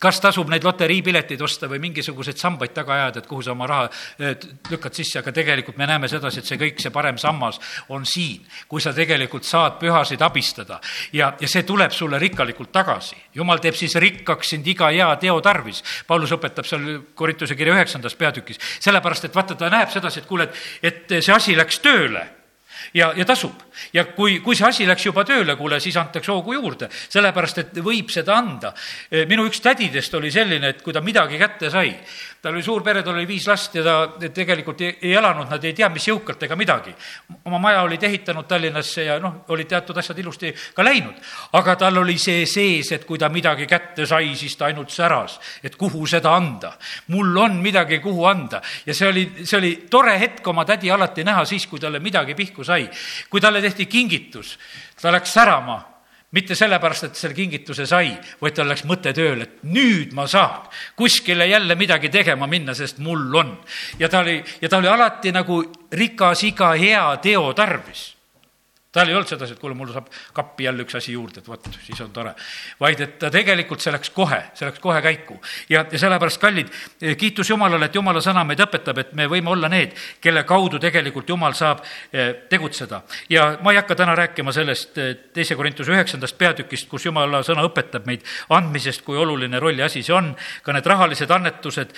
kas 0.02 0.20
tasub 0.22 0.50
neid 0.50 0.64
loteriipileteid 0.66 1.40
osta 1.44 1.68
või 1.70 1.80
mingisuguseid 1.86 2.40
sambaid 2.40 2.74
taga 2.74 2.96
ajada, 2.96 3.22
et 3.22 3.28
kuhu 3.30 3.44
sa 3.44 3.54
oma 3.54 3.68
raha 3.70 3.88
eh, 4.18 4.34
lükkad 4.70 4.98
sisse, 4.98 5.20
aga 5.22 5.34
tegelikult 5.34 5.78
me 5.78 5.86
näeme 5.86 6.10
sedasi, 6.10 6.42
et 6.42 6.50
see 6.50 6.60
kõik, 6.60 6.82
see 6.82 6.94
parem 6.94 7.20
sammas 7.22 7.60
on 7.94 8.06
siin, 8.08 8.42
kui 8.68 8.82
sa 8.82 8.94
tegelikult 8.96 9.46
saad 9.46 9.78
pühasid 9.80 10.22
abistada 10.26 10.80
ja, 11.14 11.32
ja 11.40 11.48
see 11.50 11.62
tuleb 11.68 11.94
sulle 11.94 12.18
rikkalikult 12.22 12.72
tagasi. 12.74 13.16
jumal 13.34 13.62
teeb 13.62 13.78
siis 13.78 13.94
rikkaks 14.02 14.54
sind 14.56 14.66
iga 14.66 14.90
hea 14.90 15.08
teo 15.22 15.40
tarvis. 15.40 15.82
Paulus 16.06 16.34
õpetab 16.34 16.66
seal 16.66 17.02
Korintuse 17.14 17.56
kirja 17.56 17.76
üheksandas 17.76 18.16
peatükis, 18.18 18.60
sellepärast 18.80 19.28
et 19.28 19.34
vaata, 19.34 19.54
ta 19.54 19.70
näeb 19.70 19.90
sedasi, 19.90 20.22
et 20.22 20.28
kuule, 20.28 20.48
et, 20.50 20.62
et 20.82 21.18
see 21.22 21.34
asi 21.34 21.56
läks 21.56 21.80
tööle 21.84 22.41
ja, 22.94 23.12
ja 23.16 23.24
tasub. 23.24 23.62
ja 23.92 24.04
kui, 24.04 24.40
kui 24.40 24.56
see 24.56 24.68
asi 24.68 24.86
läks 24.88 25.06
juba 25.06 25.24
tööle, 25.24 25.56
kuule, 25.56 25.80
siis 25.80 25.96
antakse 25.96 26.32
hoogu 26.32 26.56
juurde, 26.58 26.88
sellepärast 26.92 27.58
et 27.58 27.80
võib 27.84 28.10
seda 28.12 28.36
anda. 28.36 28.74
minu 29.28 29.46
üks 29.48 29.60
tädidest 29.60 30.14
oli 30.14 30.30
selline, 30.30 30.74
et 30.74 30.82
kui 30.82 30.92
ta 30.92 31.00
midagi 31.00 31.38
kätte 31.38 31.70
sai, 31.70 31.94
tal 32.42 32.56
oli 32.56 32.62
suur 32.62 32.82
pere, 32.82 33.04
tal 33.06 33.14
oli 33.14 33.26
viis 33.26 33.44
last 33.46 33.76
ja 33.78 33.84
ta 33.86 34.30
tegelikult 34.34 34.80
ei, 34.82 34.96
ei 35.06 35.12
elanud, 35.14 35.46
nad 35.50 35.62
ei 35.64 35.76
tea, 35.78 35.86
mis 35.94 36.08
jõukalt 36.08 36.42
ega 36.42 36.56
midagi. 36.58 36.94
oma 37.44 37.58
maja 37.62 37.82
olid 37.86 38.02
ehitanud 38.02 38.48
Tallinnasse 38.50 39.04
ja 39.06 39.18
noh, 39.22 39.44
olid 39.54 39.68
teatud 39.70 39.98
asjad 39.98 40.18
ilusti 40.18 40.50
ka 40.74 40.82
läinud. 40.82 41.14
aga 41.52 41.76
tal 41.76 42.02
oli 42.02 42.18
see 42.18 42.42
sees, 42.46 42.90
et 42.92 43.04
kui 43.06 43.18
ta 43.18 43.28
midagi 43.28 43.66
kätte 43.70 44.06
sai, 44.06 44.34
siis 44.34 44.56
ta 44.56 44.66
ainult 44.66 44.90
säras, 44.90 45.38
et 45.62 45.76
kuhu 45.76 46.06
seda 46.06 46.34
anda. 46.34 46.72
mul 47.14 47.36
on 47.36 47.60
midagi, 47.62 48.00
kuhu 48.02 48.26
anda. 48.26 48.60
ja 48.86 48.94
see 48.94 49.08
oli, 49.08 49.24
see 49.44 49.58
oli 49.58 49.72
tore 49.90 50.18
hetk 50.18 50.46
oma 50.46 50.64
tädi 50.64 50.90
alati 50.90 51.24
näha 51.24 51.44
siis, 51.44 51.66
kui 51.66 51.78
talle 51.78 52.00
midagi 52.00 52.34
pihku 52.34 52.64
sai. 52.64 52.71
Kui 53.30 53.40
talle 53.40 53.62
tehti 53.62 53.86
kingitus, 53.86 54.58
ta 55.00 55.12
läks 55.12 55.34
särama. 55.34 55.80
Mitte 56.32 56.54
sellepärast, 56.56 57.04
et 57.04 57.18
selle 57.20 57.36
kingituse 57.36 57.84
sai, 57.84 58.14
vaid 58.40 58.54
tal 58.56 58.70
läks 58.72 58.86
mõte 58.88 59.12
tööle, 59.12 59.44
et 59.44 59.66
nüüd 59.68 60.14
ma 60.16 60.24
saan 60.24 60.64
kuskile 60.96 61.44
jälle 61.44 61.76
midagi 61.76 62.08
tegema 62.08 62.48
minna, 62.48 62.72
sest 62.74 63.02
mul 63.04 63.34
on. 63.36 63.52
ja 63.98 64.08
ta 64.08 64.22
oli, 64.24 64.38
ja 64.62 64.68
ta 64.68 64.80
oli 64.80 64.88
alati 64.88 65.32
nagu 65.32 65.60
rikas 65.92 66.46
iga 66.48 66.72
hea 66.72 67.04
teo 67.20 67.52
tarvis 67.52 68.06
tal 68.92 69.08
ei 69.08 69.14
olnud 69.14 69.28
sedasi, 69.28 69.56
et 69.56 69.60
kuule, 69.60 69.74
mul 69.76 69.88
saab 69.92 70.08
kappi 70.36 70.66
jälle 70.66 70.84
üks 70.84 70.96
asi 70.98 71.14
juurde, 71.14 71.40
et 71.40 71.48
vot, 71.48 71.68
siis 71.86 72.00
on 72.04 72.10
tore. 72.12 72.34
vaid 72.80 73.00
et 73.00 73.14
ta 73.18 73.30
tegelikult, 73.32 73.80
see 73.80 73.92
läks 73.92 74.10
kohe, 74.12 74.38
see 74.54 74.66
läks 74.68 74.82
kohe 74.84 75.00
käiku. 75.02 75.38
ja, 75.68 75.84
ja 75.90 75.98
sellepärast, 75.98 76.40
kallid, 76.40 76.72
kiitus 77.18 77.50
Jumalale, 77.50 77.88
et 77.88 77.94
Jumala 77.94 78.20
sõna 78.20 78.44
meid 78.44 78.60
õpetab, 78.60 79.00
et 79.00 79.14
me 79.16 79.26
võime 79.32 79.50
olla 79.54 79.70
need, 79.72 79.96
kelle 80.20 80.44
kaudu 80.48 80.80
tegelikult 80.82 81.28
Jumal 81.28 81.56
saab 81.56 81.80
eh, 82.12 82.34
tegutseda. 82.50 83.02
ja 83.30 83.46
ma 83.62 83.72
ei 83.72 83.80
hakka 83.80 83.96
täna 84.02 84.16
rääkima 84.18 84.52
sellest 84.52 84.98
eh, 84.98 85.14
teise 85.32 85.56
Korintuse 85.56 85.92
üheksandast 85.92 86.38
peatükist, 86.38 86.88
kus 86.88 87.06
Jumala 87.08 87.40
sõna 87.46 87.64
õpetab 87.68 88.06
meid 88.06 88.26
andmisest, 88.50 89.04
kui 89.06 89.16
oluline 89.18 89.60
roll 89.60 89.80
ja 89.80 89.88
asi 89.88 90.02
see 90.02 90.16
on, 90.16 90.34
ka 90.62 90.76
need 90.76 90.86
rahalised 90.86 91.30
annetused, 91.30 91.96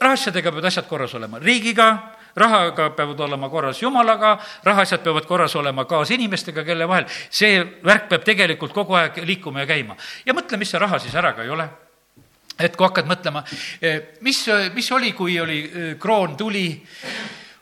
rahaasjadega 0.00 0.50
peavad 0.50 0.70
asjad 0.72 0.88
korras 0.88 1.14
olema, 1.14 1.38
riigiga 1.38 1.90
rahaga 2.40 2.90
peavad 2.96 3.20
olema 3.26 3.50
korras 3.52 3.82
jumalaga, 3.82 4.36
rahaasjad 4.66 5.04
peavad 5.04 5.28
korras 5.28 5.54
olema 5.60 5.84
kaasinimestega, 5.90 6.64
kelle 6.64 6.88
vahel 6.88 7.06
see 7.10 7.60
värk 7.84 8.08
peab 8.10 8.26
tegelikult 8.26 8.74
kogu 8.76 8.98
aeg 8.98 9.22
liikuma 9.24 9.64
ja 9.64 9.70
käima. 9.70 9.96
ja 10.26 10.36
mõtle, 10.36 10.58
mis 10.60 10.72
see 10.72 10.82
raha 10.82 10.98
siis 10.98 11.14
ära 11.14 11.34
ka 11.36 11.46
ei 11.46 11.54
ole 11.54 11.68
et 12.60 12.76
kui 12.76 12.84
hakkad 12.84 13.08
mõtlema, 13.08 13.40
mis, 14.20 14.44
mis 14.74 14.90
oli, 14.92 15.14
kui 15.16 15.38
oli 15.40 15.60
kroon 16.00 16.36
tuli, 16.36 16.66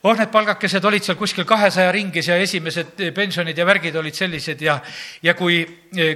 oh, 0.02 0.14
need 0.16 0.30
palgakesed 0.32 0.84
olid 0.90 1.06
seal 1.06 1.18
kuskil 1.18 1.46
kahesaja 1.48 1.92
ringis 1.94 2.30
ja 2.30 2.38
esimesed 2.42 2.98
pensionid 3.14 3.58
ja 3.58 3.66
värgid 3.68 3.96
olid 3.98 4.16
sellised 4.16 4.62
ja, 4.64 4.78
ja 5.22 5.34
kui 5.38 5.62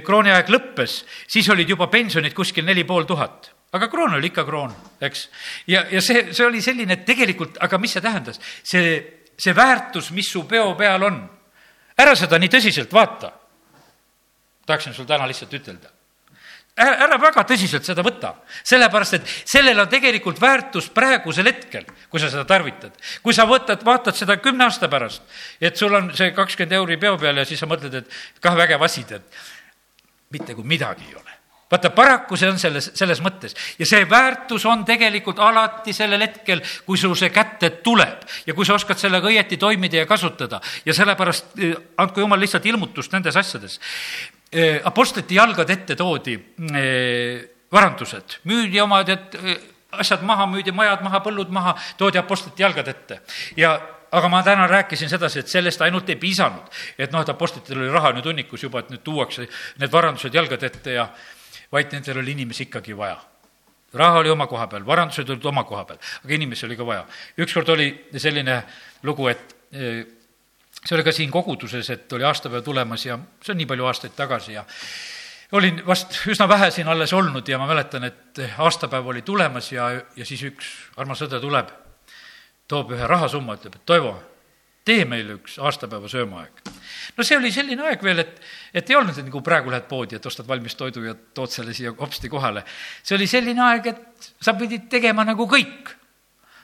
krooni 0.05 0.33
aeg 0.33 0.51
lõppes, 0.51 1.01
siis 1.27 1.49
olid 1.53 1.69
juba 1.69 1.87
pensionid 1.91 2.35
kuskil 2.35 2.65
neli 2.67 2.83
pool 2.87 3.07
tuhat. 3.09 3.52
Aga 3.73 3.89
kroon 3.89 4.17
oli 4.19 4.29
ikka 4.29 4.45
kroon, 4.45 4.73
eks. 5.01 5.27
ja, 5.67 5.85
ja 5.91 6.01
see, 6.01 6.27
see 6.33 6.45
oli 6.45 6.61
selline, 6.61 6.99
et 6.99 7.07
tegelikult, 7.07 7.57
aga 7.63 7.79
mis 7.81 7.95
see 7.95 8.05
tähendas? 8.05 8.39
see, 8.63 8.93
see 9.37 9.55
väärtus, 9.57 10.11
mis 10.13 10.29
su 10.29 10.45
peo 10.49 10.75
peal 10.79 11.09
on, 11.09 11.23
ära 11.97 12.13
seda 12.17 12.39
nii 12.41 12.53
tõsiselt 12.53 12.93
vaata. 12.93 13.33
tahaksin 14.65 14.93
sul 14.93 15.09
täna 15.09 15.27
lihtsalt 15.29 15.57
ütelda 15.57 15.89
ära, 16.77 16.93
ära 17.07 17.19
väga 17.21 17.45
tõsiselt 17.49 17.85
seda 17.85 18.05
võta, 18.05 18.35
sellepärast 18.61 19.17
et 19.19 19.35
sellel 19.41 19.83
on 19.83 19.89
tegelikult 19.89 20.41
väärtus 20.41 20.89
praegusel 20.93 21.49
hetkel, 21.49 21.85
kui 22.09 22.21
sa 22.21 22.29
seda 22.29 22.45
tarvitad. 22.49 22.93
kui 23.25 23.33
sa 23.33 23.47
võtad, 23.49 23.81
vaatad 23.85 24.17
seda 24.17 24.37
kümne 24.37 24.69
aasta 24.69 24.89
pärast, 24.89 25.25
et 25.61 25.77
sul 25.77 25.93
on 25.93 26.13
see 26.15 26.31
kakskümmend 26.33 26.77
euri 26.77 26.97
peo 27.01 27.17
peal 27.17 27.41
ja 27.41 27.45
siis 27.45 27.59
sa 27.59 27.69
mõtled, 27.69 28.03
et 28.03 28.41
kah 28.41 28.57
vägev 28.57 28.81
asi, 28.81 29.03
tead. 29.03 29.25
mitte 30.29 30.53
kui 30.53 30.65
midagi 30.65 31.09
ei 31.09 31.15
ole 31.15 31.42
vaata, 31.73 31.91
paraku 31.95 32.37
see 32.39 32.51
on 32.51 32.59
selles, 32.61 32.91
selles 32.97 33.21
mõttes 33.25 33.55
ja 33.79 33.87
see 33.89 34.05
väärtus 34.09 34.65
on 34.69 34.85
tegelikult 34.87 35.41
alati 35.43 35.95
sellel 35.95 36.21
hetkel, 36.25 36.61
kui 36.85 36.99
sul 36.99 37.15
see 37.19 37.31
kätte 37.33 37.71
tuleb 37.85 38.27
ja 38.47 38.55
kui 38.55 38.67
sa 38.67 38.77
oskad 38.77 39.01
sellega 39.01 39.31
õieti 39.31 39.57
toimida 39.61 40.03
ja 40.03 40.09
kasutada 40.09 40.61
ja 40.85 40.95
sellepärast 40.95 41.57
eh, 41.57 41.75
andku 42.03 42.23
jumal 42.23 42.41
lihtsalt 42.41 42.65
ilmutust 42.69 43.13
nendes 43.15 43.37
asjades. 43.39 43.79
Eh, 44.53 44.79
apostlite 44.85 45.33
jalgade 45.33 45.73
ette 45.73 45.97
toodi 45.97 46.37
eh, 46.37 47.49
varandused, 47.73 48.37
müüdi 48.49 48.81
omad, 48.83 49.09
et 49.09 49.37
asjad 49.97 50.21
maha 50.25 50.45
müüdi, 50.49 50.73
majad 50.75 51.01
maha, 51.05 51.23
põllud 51.25 51.49
maha, 51.53 51.73
toodi 51.97 52.21
apostlite 52.21 52.61
jalgade 52.61 52.93
ette 52.93 53.21
ja 53.57 53.75
aga 54.13 54.29
ma 54.29 54.43
täna 54.45 54.67
rääkisin 54.69 55.09
sedasi, 55.09 55.41
et 55.41 55.49
sellest 55.49 55.81
ainult 55.81 56.09
ei 56.09 56.19
piisanud. 56.21 56.69
et 56.97 57.11
noh, 57.11 57.21
et 57.21 57.29
apostlitel 57.29 57.79
oli 57.81 57.89
raha 57.89 58.11
nüüd 58.13 58.29
hunnikus 58.29 58.63
juba, 58.63 58.83
et 58.83 58.91
nüüd 58.93 59.01
tuuakse 59.03 59.47
need 59.81 59.91
varandused 59.91 60.33
jalgade 60.33 60.69
ette 60.69 60.99
ja 60.99 61.07
vaid 61.73 61.93
nendel 61.93 62.21
oli 62.21 62.35
inimesi 62.37 62.67
ikkagi 62.69 62.97
vaja. 62.97 63.17
raha 63.93 64.19
oli 64.23 64.29
oma 64.29 64.47
koha 64.47 64.67
peal, 64.67 64.85
varandused 64.85 65.29
olid 65.29 65.45
oma 65.45 65.63
koha 65.69 65.85
peal, 65.85 65.99
aga 66.23 66.33
inimesi 66.33 66.65
oli 66.65 66.77
ka 66.77 66.85
vaja. 66.85 67.05
ükskord 67.37 67.69
oli 67.69 67.89
selline 68.17 68.63
lugu, 69.03 69.27
et 69.27 69.55
eh, 69.71 70.05
see 70.85 70.95
oli 70.95 71.03
ka 71.03 71.11
siin 71.11 71.31
koguduses, 71.31 71.89
et 71.89 72.13
oli 72.13 72.23
aastapäev 72.23 72.63
tulemas 72.63 73.05
ja 73.05 73.19
see 73.41 73.53
on 73.53 73.61
nii 73.61 73.69
palju 73.69 73.85
aastaid 73.89 74.15
tagasi 74.17 74.57
ja 74.57 74.65
olin 75.53 75.81
vast 75.87 76.17
üsna 76.27 76.47
vähe 76.49 76.71
siin 76.71 76.87
alles 76.87 77.13
olnud 77.13 77.47
ja 77.47 77.57
ma 77.61 77.67
mäletan, 77.69 78.03
et 78.09 78.41
aastapäev 78.57 79.07
oli 79.07 79.21
tulemas 79.21 79.71
ja, 79.71 79.89
ja 80.15 80.25
siis 80.25 80.41
üks 80.49 80.69
armas 80.97 81.21
õde 81.25 81.39
tuleb, 81.41 81.69
toob 82.67 82.93
ühe 82.97 83.07
rahasumma, 83.07 83.57
ütleb, 83.59 83.77
et 83.77 83.85
Toivo, 83.85 84.15
tee 84.85 85.05
meile 85.07 85.37
üks 85.39 85.57
aastapäeva 85.63 86.09
söömaaeg. 86.11 86.61
no 87.17 87.23
see 87.23 87.37
oli 87.37 87.51
selline 87.55 87.87
aeg 87.87 88.03
veel, 88.03 88.23
et, 88.23 88.39
et 88.73 88.89
ei 88.89 88.97
olnud, 88.99 89.17
nagu 89.25 89.41
praegu 89.45 89.71
lähed 89.71 89.87
poodi, 89.89 90.19
et 90.19 90.25
ostad 90.29 90.47
valmis 90.47 90.75
toidu 90.79 91.05
ja 91.05 91.15
tood 91.15 91.51
selle 91.53 91.73
siia 91.73 91.93
hopsti 91.99 92.31
kohale. 92.31 92.65
see 93.03 93.17
oli 93.17 93.27
selline 93.27 93.63
aeg, 93.69 93.91
et 93.93 94.31
sa 94.43 94.55
pidid 94.59 94.89
tegema 94.91 95.25
nagu 95.27 95.47
kõik 95.49 95.95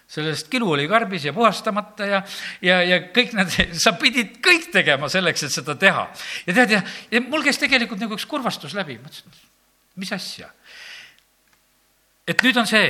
sellest 0.09 0.47
kilu 0.49 0.71
oli 0.73 0.87
karbis 0.89 1.27
ja 1.27 1.33
puhastamata 1.33 2.05
ja, 2.09 2.21
ja, 2.65 2.79
ja 2.81 2.97
kõik 3.13 3.35
need, 3.37 3.53
sa 3.83 3.93
pidid 3.99 4.39
kõik 4.45 4.71
tegema 4.73 5.09
selleks, 5.11 5.45
et 5.45 5.53
seda 5.53 5.77
teha. 5.79 6.07
ja 6.47 6.55
tead, 6.57 6.75
ja, 6.77 6.81
ja 7.13 7.21
mul 7.27 7.45
käis 7.45 7.61
tegelikult 7.61 8.01
nagu 8.01 8.17
üks 8.17 8.25
kurvastus 8.29 8.73
läbi, 8.77 8.97
mõtlesin, 9.03 9.37
mis 10.01 10.11
asja. 10.15 10.49
et 12.27 12.41
nüüd 12.43 12.57
on 12.57 12.67
see 12.69 12.89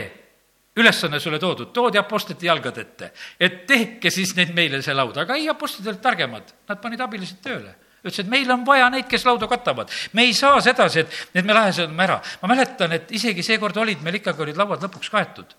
ülesanne 0.80 1.20
sulle 1.20 1.40
toodud, 1.42 1.74
toodi 1.76 2.00
apostlite 2.00 2.48
jalgade 2.48 2.82
ette, 2.86 3.12
et 3.40 3.62
tehke 3.68 4.12
siis 4.14 4.34
neid 4.38 4.56
meile 4.56 4.82
see 4.86 4.96
laud, 4.96 5.18
aga 5.20 5.38
ei, 5.38 5.50
apostlid 5.52 5.88
olid 5.92 6.02
targemad, 6.04 6.56
nad 6.70 6.82
panid 6.82 7.06
abilised 7.06 7.44
tööle 7.44 7.76
ütles, 8.00 8.22
et 8.24 8.30
meil 8.32 8.48
on 8.54 8.62
vaja 8.64 8.88
neid, 8.94 9.10
kes 9.12 9.26
lauda 9.28 9.48
katavad. 9.52 9.90
me 10.14 10.24
ei 10.24 10.34
saa 10.34 10.62
sedasi, 10.64 11.04
et, 11.04 11.18
et 11.36 11.46
me 11.46 11.54
läheme 11.54 12.04
ära. 12.04 12.22
ma 12.42 12.54
mäletan, 12.54 12.94
et 12.96 13.12
isegi 13.12 13.44
seekord 13.44 13.78
olid 13.78 14.04
meil 14.06 14.22
ikkagi, 14.22 14.42
olid 14.46 14.60
lauad 14.60 14.84
lõpuks 14.88 15.12
kaetud 15.12 15.52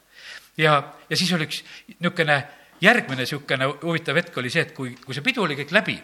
ja, 0.57 0.81
ja 1.09 1.17
siis 1.17 1.33
oli 1.37 1.47
üks 1.49 1.63
niisugune 1.99 2.39
järgmine 2.81 3.25
niisugune 3.25 3.69
huvitav 3.83 4.17
hetk 4.17 4.41
oli 4.41 4.51
see, 4.53 4.65
et 4.67 4.75
kui, 4.77 4.95
kui 5.05 5.17
see 5.17 5.25
pidu 5.25 5.45
oli 5.45 5.57
kõik 5.59 5.75
läbi, 5.77 5.97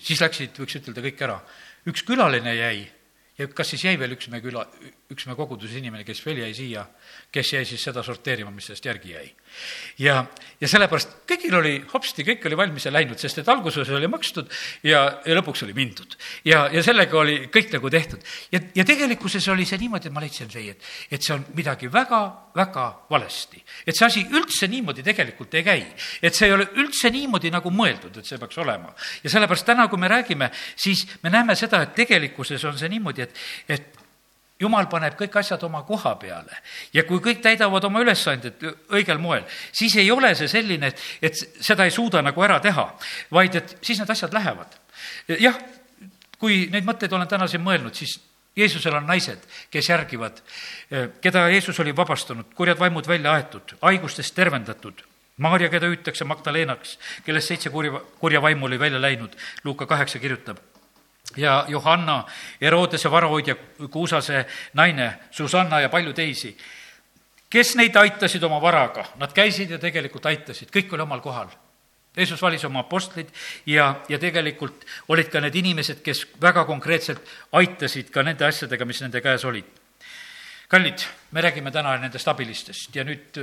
siis 0.00 0.20
läksid, 0.24 0.56
võiks 0.58 0.80
ütelda, 0.80 1.04
kõik 1.04 1.24
ära. 1.26 1.38
üks 1.90 2.04
külaline 2.08 2.54
jäi 2.56 2.86
ja 3.38 3.48
kas 3.48 3.74
siis 3.74 3.84
jäi 3.84 3.98
veel 4.00 4.16
üks 4.16 4.30
meie 4.32 4.44
küla, 4.44 4.64
üks 5.12 5.26
meie 5.28 5.36
koguduse 5.36 5.76
inimene, 5.76 6.04
kes 6.06 6.20
veel 6.24 6.38
jäi 6.40 6.52
siia, 6.56 6.82
kes 7.32 7.50
jäi 7.52 7.64
siis 7.68 7.82
seda 7.84 8.00
sorteerima, 8.04 8.48
mis 8.54 8.70
sellest 8.70 8.86
järgi 8.88 9.10
jäi. 9.12 9.26
ja, 10.00 10.22
ja 10.60 10.68
sellepärast 10.70 11.10
kõigil 11.28 11.54
oli 11.58 11.72
hopsti, 11.90 12.24
kõik 12.24 12.46
oli 12.48 12.56
valmis 12.56 12.86
ja 12.88 12.92
läinud, 12.94 13.20
sest 13.20 13.42
et 13.42 13.50
alguses 13.52 13.90
oli 13.92 14.08
makstud 14.08 14.48
ja, 14.82 15.02
ja 15.26 15.36
lõpuks 15.36 15.66
oli 15.66 15.74
mindud. 15.76 16.16
ja, 16.48 16.64
ja 16.72 16.82
sellega 16.82 17.18
oli 17.20 17.36
kõik 17.52 17.74
nagu 17.76 17.90
tehtud. 17.92 18.24
ja, 18.52 18.62
ja 18.80 18.86
tegelikkuses 18.88 19.48
oli 19.52 19.66
see 19.68 19.82
niimoodi, 19.82 20.08
et 20.08 20.16
ma 20.16 20.24
leidsin 20.24 20.48
see, 20.50 20.72
et, 20.72 20.88
et 21.10 21.22
see 21.22 21.34
on 21.36 21.44
midagi 21.58 21.90
väga, 21.92 22.22
väga 22.56 22.86
valesti. 23.10 23.60
et 23.84 23.92
see 23.92 24.06
asi 24.06 24.24
üldse 24.32 24.70
niimoodi 24.72 25.04
tegelikult 25.04 25.52
ei 25.60 25.66
käi. 25.66 25.82
et 26.22 26.32
see 26.32 26.48
ei 26.48 26.56
ole 26.56 26.70
üldse 26.80 27.12
niimoodi 27.12 27.52
nagu 27.52 27.74
mõeldud, 27.74 28.22
et 28.22 28.30
see 28.30 28.40
peaks 28.40 28.56
olema. 28.64 28.94
ja 29.20 29.34
sellepärast 29.36 29.68
täna, 29.68 29.84
kui 29.92 30.00
me 30.00 30.08
räägime, 30.08 30.48
siis 30.76 31.04
me 31.20 31.34
näeme 31.34 31.58
seda, 31.60 31.82
et 31.84 31.94
tegelikkuses 31.94 32.64
on 32.64 32.80
see 32.80 32.88
niimoodi, 32.88 33.28
et, 33.28 33.44
et 33.68 34.03
jumal 34.60 34.86
paneb 34.90 35.16
kõik 35.18 35.38
asjad 35.40 35.62
oma 35.66 35.82
koha 35.86 36.14
peale 36.20 36.60
ja 36.94 37.04
kui 37.08 37.20
kõik 37.22 37.42
täidavad 37.42 37.84
oma 37.88 38.02
ülesanded 38.04 38.62
õigel 38.94 39.18
moel, 39.22 39.46
siis 39.72 39.96
ei 39.98 40.10
ole 40.14 40.34
see 40.38 40.50
selline, 40.50 40.92
et, 40.92 41.00
et 41.22 41.40
seda 41.60 41.86
ei 41.86 41.94
suuda 41.94 42.22
nagu 42.22 42.42
ära 42.46 42.60
teha, 42.62 42.86
vaid 43.34 43.58
et 43.60 43.76
siis 43.82 43.98
need 44.00 44.10
asjad 44.14 44.34
lähevad. 44.34 44.78
jah, 45.40 45.58
kui 46.38 46.68
neid 46.70 46.86
mõtteid 46.86 47.12
olen 47.12 47.28
täna 47.28 47.48
siin 47.50 47.64
mõelnud, 47.64 47.94
siis 47.94 48.20
Jeesusel 48.54 48.94
on 48.94 49.08
naised, 49.10 49.42
kes 49.70 49.88
järgivad, 49.90 50.36
keda 51.20 51.48
Jeesus 51.50 51.80
oli 51.82 51.90
vabastanud, 51.96 52.52
kurjad 52.54 52.78
vaimud 52.78 53.08
välja 53.10 53.32
aetud, 53.34 53.74
haigustest 53.82 54.34
tervendatud 54.34 55.02
Maarja, 55.42 55.66
keda 55.66 55.88
hüütakse 55.90 56.22
Magdalenaks, 56.30 56.92
kellest 57.26 57.50
seitse 57.50 57.70
kurja, 57.74 57.98
kurja 58.20 58.38
vaimu 58.42 58.68
oli 58.68 58.78
välja 58.78 59.00
läinud, 59.02 59.32
Luuka 59.64 59.86
kaheksa 59.90 60.20
kirjutab 60.22 60.60
ja 61.36 61.64
Johanna, 61.68 62.24
Herodese 62.60 63.10
varahoidja 63.10 63.56
Kuusase 63.90 64.46
naine, 64.74 65.14
Susanna 65.30 65.80
ja 65.80 65.88
palju 65.88 66.12
teisi, 66.12 66.56
kes 67.50 67.76
neid 67.76 67.96
aitasid 67.96 68.42
oma 68.42 68.60
varaga, 68.62 69.04
nad 69.20 69.32
käisid 69.34 69.70
ja 69.70 69.78
tegelikult 69.78 70.26
aitasid, 70.26 70.72
kõik 70.74 70.94
oli 70.94 71.06
omal 71.06 71.22
kohal. 71.24 71.52
Jeesus 72.16 72.42
valis 72.42 72.62
oma 72.64 72.84
apostlid 72.84 73.30
ja, 73.66 73.88
ja 74.08 74.18
tegelikult 74.22 74.84
olid 75.10 75.30
ka 75.32 75.40
need 75.42 75.56
inimesed, 75.58 75.98
kes 76.02 76.24
väga 76.42 76.62
konkreetselt 76.64 77.22
aitasid 77.58 78.12
ka 78.14 78.22
nende 78.22 78.46
asjadega, 78.46 78.86
mis 78.86 79.02
nende 79.02 79.22
käes 79.22 79.44
olid. 79.44 79.66
kallid, 80.68 81.02
me 81.30 81.40
räägime 81.40 81.70
täna 81.70 81.96
nendest 81.98 82.28
abilistest 82.28 82.96
ja 82.96 83.04
nüüd 83.04 83.36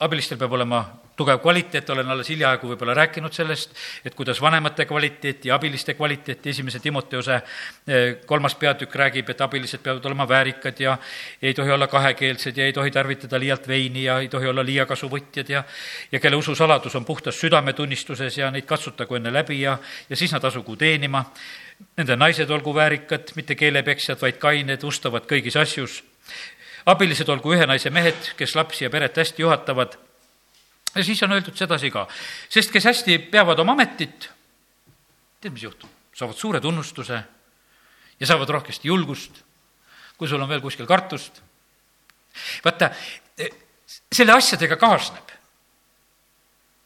abilistel 0.00 0.38
peab 0.38 0.52
olema 0.52 0.84
tugev 1.16 1.38
kvaliteet, 1.40 1.88
olen 1.90 2.10
alles 2.12 2.28
hiljaaegu 2.28 2.68
võib-olla 2.68 2.94
rääkinud 2.98 3.32
sellest, 3.32 3.70
et 4.04 4.14
kuidas 4.14 4.40
vanemate 4.44 4.84
kvaliteeti 4.84 5.48
ja 5.48 5.56
abiliste 5.56 5.94
kvaliteeti, 5.96 6.50
esimese 6.52 6.80
Timoteose 6.84 7.36
eh, 7.36 8.16
kolmas 8.28 8.54
peatükk 8.60 8.96
räägib, 9.00 9.30
et 9.32 9.40
abilised 9.40 9.80
peavad 9.80 10.04
olema 10.04 10.26
väärikad 10.28 10.80
ja 10.80 10.98
ei 11.42 11.54
tohi 11.54 11.72
olla 11.72 11.88
kahekeelsed 11.88 12.56
ja 12.56 12.66
ei 12.66 12.72
tohi 12.76 12.90
tarvitada 12.90 13.40
liialt 13.40 13.68
veini 13.68 14.04
ja 14.04 14.18
ei 14.20 14.28
tohi 14.28 14.48
olla 14.52 14.64
liiakasuvõtjad 14.64 15.52
ja 15.52 15.64
ja 16.12 16.20
kelle 16.20 16.36
ususaladus 16.36 16.96
on 16.96 17.04
puhtas 17.04 17.40
südametunnistuses 17.40 18.36
ja 18.38 18.50
neid 18.50 18.68
katsutagu 18.68 19.16
enne 19.16 19.32
läbi 19.32 19.60
ja, 19.60 19.78
ja 20.10 20.16
siis 20.16 20.32
nad 20.32 20.44
asugu 20.44 20.76
teenima. 20.76 21.24
Nende 21.96 22.16
naised 22.16 22.50
olgu 22.50 22.74
väärikad, 22.74 23.32
mitte 23.36 23.54
keelepeksjad, 23.54 24.20
vaid 24.20 24.36
kained, 24.40 24.84
ustavad 24.84 25.24
kõigis 25.28 25.56
asjus 25.60 26.02
abilised 26.86 27.28
olgu 27.28 27.54
ühe 27.54 27.66
naise 27.66 27.90
mehed, 27.90 28.32
kes 28.38 28.54
lapsi 28.58 28.84
ja 28.84 28.90
peret 28.90 29.16
hästi 29.16 29.42
juhatavad. 29.42 29.98
ja 30.94 31.04
siis 31.04 31.22
on 31.22 31.32
öeldud 31.32 31.56
sedasi 31.56 31.90
ka, 31.90 32.06
sest 32.48 32.72
kes 32.72 32.84
hästi 32.84 33.18
peavad 33.30 33.58
oma 33.58 33.74
ametit, 33.76 34.30
tead, 35.40 35.52
mis 35.52 35.62
juhtub? 35.62 35.90
saavad 36.16 36.36
suure 36.36 36.60
tunnustuse 36.60 37.18
ja 38.20 38.26
saavad 38.26 38.48
rohkesti 38.48 38.88
julgust, 38.88 39.42
kui 40.16 40.28
sul 40.28 40.40
on 40.40 40.48
veel 40.48 40.62
kuskil 40.64 40.86
kartust. 40.86 41.42
vaata, 42.64 42.90
selle 44.12 44.32
asjadega 44.32 44.76
kaasneb 44.76 45.34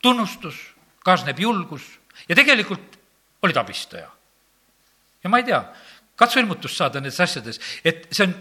tunnustus, 0.02 0.56
kaasneb 1.04 1.38
julgus 1.38 1.84
ja 2.28 2.34
tegelikult 2.36 2.98
olid 3.42 3.56
abistaja. 3.56 4.10
ja 5.24 5.30
ma 5.30 5.38
ei 5.38 5.44
tea, 5.44 5.60
katsu 6.16 6.40
ilmutust 6.40 6.76
saada 6.76 7.00
nendes 7.00 7.20
asjades, 7.20 7.60
et 7.84 8.08
see 8.10 8.26
on 8.26 8.34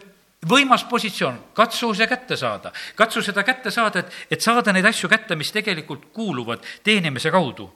võimas 0.48 0.86
positsioon, 0.88 1.40
katsu 1.54 1.92
see 1.94 2.08
kätte 2.08 2.38
saada, 2.40 2.72
katsu 2.96 3.22
seda 3.24 3.44
kätte 3.44 3.72
saada, 3.72 4.00
et, 4.00 4.14
et 4.32 4.42
saada 4.42 4.74
neid 4.74 4.86
asju 4.88 5.10
kätte, 5.12 5.36
mis 5.36 5.52
tegelikult 5.52 6.10
kuuluvad 6.16 6.64
teenimise 6.84 7.32
kaudu. 7.32 7.68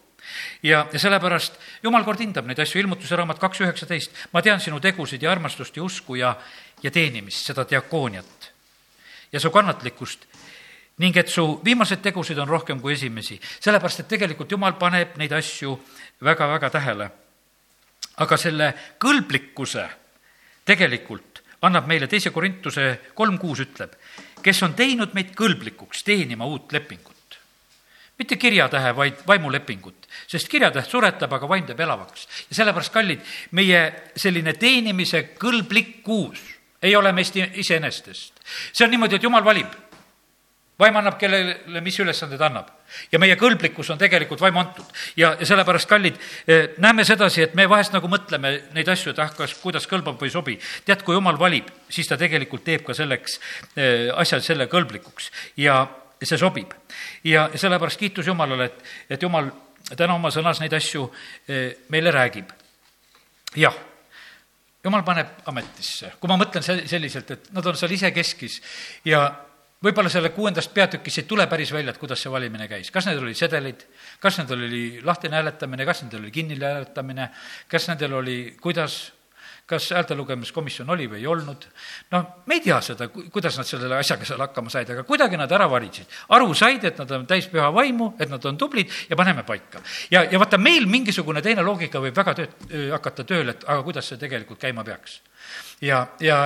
Ja, 0.63 0.85
ja 0.87 0.99
sellepärast 0.99 1.57
jumal 1.83 2.05
kord 2.07 2.21
hindab 2.23 2.47
neid 2.47 2.59
asju, 2.63 2.79
ilmutuse 2.79 3.15
raamat 3.19 3.41
kaks 3.41 3.59
üheksateist, 3.65 4.15
ma 4.31 4.41
tean 4.41 4.61
sinu 4.63 4.79
tegusid 4.79 5.21
ja 5.21 5.33
armastust 5.33 5.75
ja 5.75 5.83
usku 5.83 6.15
ja, 6.15 6.31
ja 6.83 6.91
teenimist, 6.91 7.43
seda 7.43 7.67
diakooniat 7.69 8.53
ja 9.33 9.39
su 9.39 9.51
kannatlikkust. 9.51 10.25
Ning 11.03 11.17
et 11.17 11.27
su 11.27 11.43
viimased 11.65 12.03
tegusid 12.05 12.37
on 12.37 12.47
rohkem 12.47 12.79
kui 12.79 12.93
esimesi, 12.93 13.39
sellepärast 13.59 14.03
et 14.03 14.11
tegelikult 14.13 14.51
jumal 14.53 14.77
paneb 14.79 15.17
neid 15.17 15.33
asju 15.33 15.73
väga-väga 16.23 16.69
tähele. 16.69 17.09
aga 18.13 18.37
selle 18.37 18.67
kõlblikkuse 19.01 19.87
tegelikult 20.65 21.32
annab 21.63 21.87
meile 21.87 22.07
teise 22.11 22.31
Korintuse 22.35 22.99
kolm 23.15 23.39
kuus 23.39 23.63
ütleb, 23.63 23.95
kes 24.43 24.63
on 24.63 24.75
teinud 24.77 25.15
meid 25.15 25.31
kõlblikuks 25.37 26.03
teenima 26.03 26.45
uut 26.45 26.71
lepingut 26.75 27.13
mitte 28.17 28.37
kirjatähe, 28.37 28.95
vaid 28.95 29.23
vaimulepingut, 29.27 30.07
sest 30.27 30.47
kirjatäht 30.47 30.89
suretab, 30.89 31.33
aga 31.33 31.49
vaim 31.49 31.65
teeb 31.67 31.79
elavaks. 31.79 32.27
ja 32.49 32.55
sellepärast, 32.55 32.93
kallid, 32.93 33.21
meie 33.51 33.81
selline 34.15 34.53
teenimise 34.53 35.23
kõlblikkus 35.39 36.39
ei 36.83 36.95
ole 36.95 37.11
meist 37.11 37.35
iseenesestest. 37.35 38.33
see 38.71 38.85
on 38.85 38.91
niimoodi, 38.91 39.15
et 39.15 39.23
jumal 39.23 39.43
valib. 39.43 39.67
Vaim 40.79 40.95
annab 40.97 41.17
kellele, 41.21 41.81
mis 41.85 41.97
ülesanded 42.01 42.41
annab. 42.41 42.69
ja 43.11 43.19
meie 43.19 43.35
kõlblikkus 43.37 43.89
on 43.93 43.97
tegelikult 43.97 44.41
vaimu 44.41 44.59
antud. 44.59 44.85
ja, 45.17 45.35
ja 45.39 45.45
sellepärast, 45.45 45.89
kallid, 45.89 46.17
eh, 46.47 46.69
näeme 46.77 47.05
sedasi, 47.05 47.43
et 47.43 47.55
me 47.55 47.67
vahest 47.69 47.93
nagu 47.93 48.09
mõtleme 48.09 48.53
neid 48.73 48.89
asju, 48.89 49.13
et 49.13 49.19
ah, 49.19 49.31
kas, 49.37 49.53
kuidas 49.61 49.87
kõlbab 49.89 50.17
või 50.21 50.31
ei 50.31 50.33
sobi. 50.33 50.59
tead, 50.85 51.03
kui 51.03 51.15
jumal 51.15 51.39
valib, 51.39 51.69
siis 51.89 52.07
ta 52.07 52.17
tegelikult 52.17 52.63
teeb 52.63 52.85
ka 52.85 52.93
selleks 52.97 53.39
eh, 53.75 54.09
asja 54.15 54.41
selle 54.41 54.67
kõlblikuks 54.71 55.31
ja 55.57 55.85
see 56.23 56.37
sobib. 56.37 56.73
ja 57.23 57.49
sellepärast 57.55 57.99
kiitus 57.99 58.27
Jumalale, 58.27 58.65
et, 58.65 58.83
et 59.09 59.21
Jumal 59.21 59.51
täna 59.97 60.15
oma 60.15 60.31
sõnas 60.31 60.61
neid 60.63 60.73
asju 60.73 61.07
eh, 61.47 61.85
meile 61.89 62.11
räägib. 62.11 62.49
jah, 63.55 63.75
Jumal 64.83 65.03
paneb 65.05 65.45
ametisse, 65.47 66.15
kui 66.19 66.27
ma 66.27 66.37
mõtlen 66.37 66.63
selliselt, 66.65 67.29
et 67.31 67.51
nad 67.53 67.65
on 67.65 67.77
seal 67.77 67.91
isekeskis 67.95 68.61
ja 69.05 69.29
võib-olla 69.83 70.11
selle 70.11 70.31
kuuendast 70.35 70.73
peatükist 70.73 71.23
ei 71.23 71.27
tule 71.29 71.47
päris 71.51 71.73
välja, 71.75 71.93
et 71.93 72.01
kuidas 72.01 72.21
see 72.23 72.31
valimine 72.31 72.67
käis, 72.71 72.91
kas 72.91 73.09
need 73.09 73.19
olid 73.21 73.39
sedelid, 73.39 73.87
kas 74.23 74.39
nendel 74.39 74.67
oli 74.69 74.85
lahtine 75.03 75.39
hääletamine, 75.39 75.85
kas 75.85 76.05
nendel 76.05 76.23
oli 76.23 76.31
kinnine 76.31 76.71
hääletamine, 76.71 77.29
kas 77.71 77.89
nendel 77.91 78.15
oli, 78.21 78.39
kuidas 78.61 79.01
kas 79.65 79.91
häälte 79.95 80.15
lugemiskomisjon 80.15 80.89
oli 80.89 81.05
või 81.07 81.21
ei 81.21 81.27
olnud. 81.27 81.65
noh, 82.11 82.25
me 82.45 82.57
ei 82.57 82.61
tea 82.61 82.81
seda, 82.83 83.07
kuidas 83.07 83.57
nad 83.57 83.67
selle 83.67 83.95
asjaga 83.95 84.25
seal 84.27 84.41
hakkama 84.43 84.69
said, 84.69 84.89
aga 84.91 85.05
kuidagi 85.07 85.39
nad 85.39 85.51
ära 85.51 85.69
varisesid. 85.71 86.11
aru 86.35 86.53
said, 86.53 86.83
et 86.83 86.99
nad 86.99 87.11
on 87.11 87.25
täis 87.27 87.47
püha 87.47 87.69
vaimu, 87.73 88.13
et 88.19 88.29
nad 88.29 88.45
on 88.45 88.57
tublid 88.57 88.91
ja 89.09 89.15
paneme 89.15 89.43
paika. 89.47 89.81
ja, 90.11 90.23
ja 90.23 90.39
vaata, 90.39 90.57
meil 90.57 90.85
mingisugune 90.85 91.41
teine 91.41 91.63
loogika 91.63 92.01
võib 92.03 92.15
väga 92.15 92.35
tööd, 92.41 92.59
hakata 92.91 93.23
tööle, 93.23 93.55
et 93.55 93.63
aga 93.63 93.83
kuidas 93.83 94.11
see 94.11 94.19
tegelikult 94.19 94.59
käima 94.59 94.83
peaks. 94.83 95.21
ja, 95.81 96.07
ja 96.19 96.43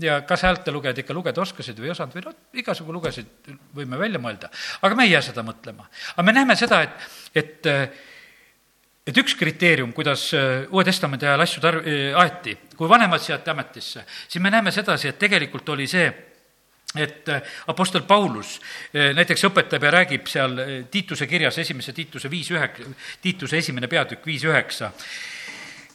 ja 0.00 0.20
kas 0.28 0.42
häältelugejad 0.44 0.98
ikka 1.00 1.14
lugeda 1.16 1.40
oskasid 1.40 1.78
või 1.80 1.90
ei 1.90 1.94
osanud 1.94 2.16
või 2.16 2.26
noh, 2.26 2.36
igasugu 2.62 2.92
lugesid, 2.92 3.30
võime 3.74 3.98
välja 4.00 4.20
mõelda. 4.20 4.50
aga 4.82 4.98
me 4.98 5.06
ei 5.08 5.14
jää 5.14 5.22
seda 5.30 5.44
mõtlema. 5.46 5.88
aga 6.14 6.26
me 6.26 6.36
näeme 6.36 6.56
seda, 6.56 6.82
et, 6.82 7.08
et 7.34 7.72
et 9.06 9.18
üks 9.22 9.36
kriteerium, 9.38 9.92
kuidas 9.94 10.28
äh, 10.34 10.64
Uue 10.72 10.84
Testamendi 10.86 11.28
ajal 11.28 11.44
asju 11.44 11.62
tar-, 11.62 11.82
äh, 11.86 12.08
aeti, 12.18 12.56
kui 12.76 12.88
vanemad 12.90 13.22
seati 13.22 13.52
ametisse, 13.52 14.02
siis 14.26 14.42
me 14.42 14.50
näeme 14.50 14.72
sedasi, 14.74 15.12
et 15.12 15.20
tegelikult 15.20 15.68
oli 15.76 15.86
see, 15.90 16.08
et 16.96 17.30
äh, 17.30 17.54
Apostel 17.70 18.02
Paulus 18.08 18.56
näiteks 18.94 19.46
õpetab 19.50 19.86
ja 19.86 19.94
räägib 19.98 20.26
seal 20.30 20.58
Tiituse 20.90 21.26
kirjas, 21.30 21.58
esimese 21.62 21.94
Tiituse 21.94 22.30
viis 22.32 22.50
ühek-, 22.54 22.82
Tiituse 23.22 23.60
esimene 23.62 23.90
peatükk 23.90 24.26
viis 24.26 24.46
üheksa, 24.48 24.90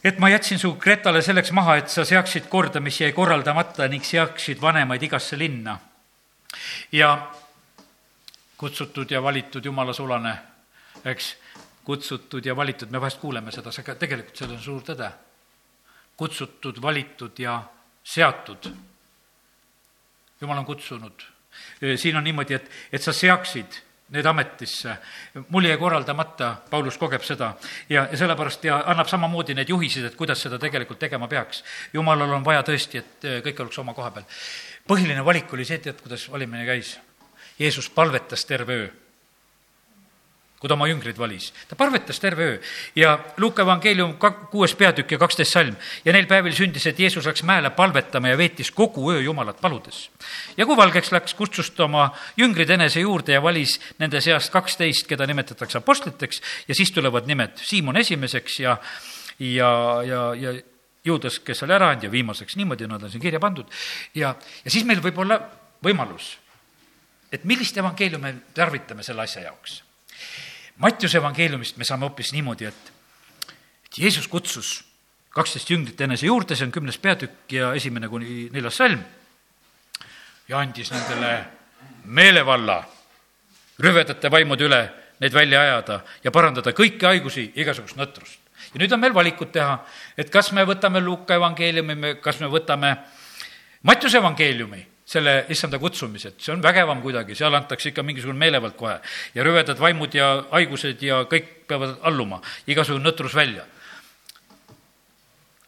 et 0.04 0.18
ma 0.18 0.28
jätsin 0.28 0.58
su 0.58 0.74
Kretale 0.74 1.22
selleks 1.22 1.52
maha, 1.52 1.76
et 1.76 1.88
sa 1.88 2.04
seaksid 2.04 2.48
korda, 2.50 2.80
mis 2.80 3.00
jäi 3.00 3.12
korraldamata 3.12 3.88
ning 3.88 4.04
seaksid 4.04 4.60
vanemaid 4.60 5.02
igasse 5.02 5.38
linna. 5.38 5.78
ja 6.92 7.32
kutsutud 8.56 9.10
ja 9.10 9.22
valitud 9.22 9.64
jumala 9.64 9.92
sulane, 9.92 10.36
eks 11.04 11.36
kutsutud 11.84 12.46
ja 12.46 12.56
valitud, 12.56 12.90
me 12.90 13.00
vahest 13.00 13.18
kuuleme 13.18 13.50
seda, 13.50 13.70
aga 13.78 13.94
tegelikult 13.94 14.36
seal 14.36 14.50
on 14.50 14.60
suur 14.62 14.82
tõde. 14.82 15.10
kutsutud, 16.16 16.82
valitud 16.82 17.38
ja 17.38 17.62
seatud. 18.04 18.70
jumal 20.40 20.58
on 20.58 20.64
kutsunud. 20.64 21.22
siin 21.96 22.16
on 22.16 22.24
niimoodi, 22.24 22.54
et, 22.54 22.70
et 22.92 23.02
sa 23.02 23.12
seaksid 23.12 23.82
need 24.12 24.26
ametisse. 24.26 24.96
mul 25.48 25.64
jäi 25.64 25.76
korraldamata, 25.78 26.56
Paulus 26.70 26.98
kogeb 26.98 27.22
seda 27.26 27.54
ja, 27.88 28.06
ja 28.10 28.16
sellepärast 28.16 28.64
ja 28.64 28.82
annab 28.86 29.08
samamoodi 29.08 29.54
need 29.54 29.68
juhised, 29.68 30.04
et 30.04 30.16
kuidas 30.16 30.42
seda 30.42 30.58
tegelikult 30.58 30.98
tegema 30.98 31.28
peaks. 31.28 31.64
jumalal 31.92 32.30
on 32.30 32.44
vaja 32.44 32.62
tõesti, 32.62 33.02
et 33.02 33.28
kõik 33.44 33.64
oleks 33.64 33.78
oma 33.78 33.94
koha 33.94 34.10
peal. 34.10 34.26
põhiline 34.88 35.24
valik 35.24 35.52
oli 35.52 35.64
see, 35.64 35.78
tead, 35.78 36.00
kuidas 36.00 36.28
valimine 36.30 36.66
käis. 36.66 36.98
Jeesus 37.58 37.90
palvetas 37.90 38.44
terve 38.44 38.72
öö 38.72 38.90
kui 40.62 40.70
ta 40.70 40.76
oma 40.78 40.86
jüngrid 40.86 41.18
valis. 41.18 41.50
ta 41.66 41.74
palvetas 41.76 42.20
terve 42.22 42.44
öö 42.44 42.58
ja 42.96 43.18
Luuka 43.36 43.64
evangeelium 43.66 44.14
kuues 44.50 44.74
peatükk 44.78 45.10
ja 45.10 45.18
kaksteist 45.18 45.52
salm. 45.52 45.74
ja 46.04 46.12
neil 46.12 46.28
päevil 46.30 46.54
sündis, 46.54 46.86
et 46.86 46.98
Jeesus 46.98 47.26
läks 47.26 47.42
mäele 47.42 47.70
palvetama 47.74 48.30
ja 48.30 48.38
veetis 48.38 48.70
kogu 48.70 49.10
öö 49.10 49.20
Jumalat 49.20 49.60
paludes. 49.60 50.10
ja 50.56 50.66
kui 50.66 50.76
valgeks 50.76 51.10
läks, 51.12 51.34
kutsus 51.34 51.70
ta 51.74 51.84
oma 51.84 52.12
jüngrid 52.38 52.70
enese 52.70 53.02
juurde 53.02 53.34
ja 53.34 53.42
valis 53.42 53.80
nende 53.98 54.20
seast 54.20 54.52
kaksteist, 54.54 55.06
keda 55.10 55.26
nimetatakse 55.26 55.82
apostliteks 55.82 56.42
ja 56.68 56.74
siis 56.74 56.92
tulevad 56.94 57.26
nimed 57.26 57.58
Siimon 57.58 57.96
esimeseks 57.96 58.60
ja, 58.60 58.78
ja, 59.38 60.02
ja, 60.06 60.34
ja 60.34 60.54
Juudas, 61.04 61.40
kes 61.42 61.62
oli 61.66 61.74
ära 61.74 61.90
andnud 61.90 62.06
ja 62.06 62.10
viimaseks, 62.12 62.54
niimoodi 62.56 62.86
nad 62.86 63.02
on 63.02 63.10
siin 63.10 63.22
kirja 63.22 63.40
pandud. 63.42 63.66
ja, 64.14 64.36
ja 64.64 64.70
siis 64.70 64.86
meil 64.86 65.02
võib 65.02 65.18
olla 65.18 65.42
võimalus, 65.82 66.36
et 67.32 67.44
millist 67.44 67.76
evangeeliumi 67.76 68.30
me 68.30 68.52
tarvitame 68.54 69.02
selle 69.02 69.26
asja 69.26 69.48
jaoks 69.50 69.82
Mattiuse 70.76 71.18
evangeeliumist 71.18 71.76
me 71.76 71.84
saame 71.84 72.06
hoopis 72.08 72.32
niimoodi, 72.32 72.64
et, 72.64 72.92
et 73.86 73.98
Jeesus 73.98 74.28
kutsus 74.28 74.80
kaksteist 75.32 75.70
jüngrit 75.70 76.00
enese 76.00 76.26
juurde, 76.26 76.56
see 76.56 76.66
on 76.66 76.72
kümnes 76.72 76.98
peatükk 77.00 77.52
ja 77.52 77.72
esimene 77.76 78.08
kuni 78.08 78.48
neljas 78.52 78.80
salm, 78.80 79.00
ja 80.48 80.60
andis 80.60 80.90
nendele 80.92 81.32
meelevalla 82.04 82.82
rüvedate 83.82 84.30
vaimude 84.30 84.66
üle 84.68 84.82
neid 85.22 85.34
välja 85.34 85.60
ajada 85.62 86.00
ja 86.24 86.32
parandada 86.34 86.74
kõiki 86.76 87.06
haigusi, 87.06 87.46
igasugust 87.56 87.96
nõtrust. 87.96 88.38
ja 88.74 88.80
nüüd 88.80 88.92
on 88.92 89.00
meil 89.00 89.14
valikud 89.14 89.52
teha, 89.52 89.78
et 90.16 90.30
kas 90.30 90.52
me 90.52 90.64
võtame 90.64 91.00
Luuka 91.00 91.34
evangeeliumi, 91.34 92.16
kas 92.20 92.40
me 92.40 92.50
võtame 92.50 92.96
Mattiuse 93.82 94.18
evangeeliumi 94.18 94.86
selle 95.12 95.34
issanda 95.52 95.78
kutsumised, 95.80 96.38
see 96.40 96.54
on 96.54 96.62
vägevam 96.64 97.02
kuidagi, 97.04 97.36
seal 97.36 97.52
antakse 97.56 97.90
ikka 97.90 98.04
mingisugune 98.06 98.38
meelevald 98.40 98.76
kohe. 98.78 98.96
ja 99.34 99.44
rüvedad 99.44 99.80
vaimud 99.80 100.14
ja 100.14 100.28
haigused 100.52 101.02
ja 101.04 101.22
kõik 101.28 101.66
peavad 101.68 101.98
alluma, 102.08 102.40
igasugune 102.66 103.04
nõtrus 103.04 103.36
välja. 103.36 103.66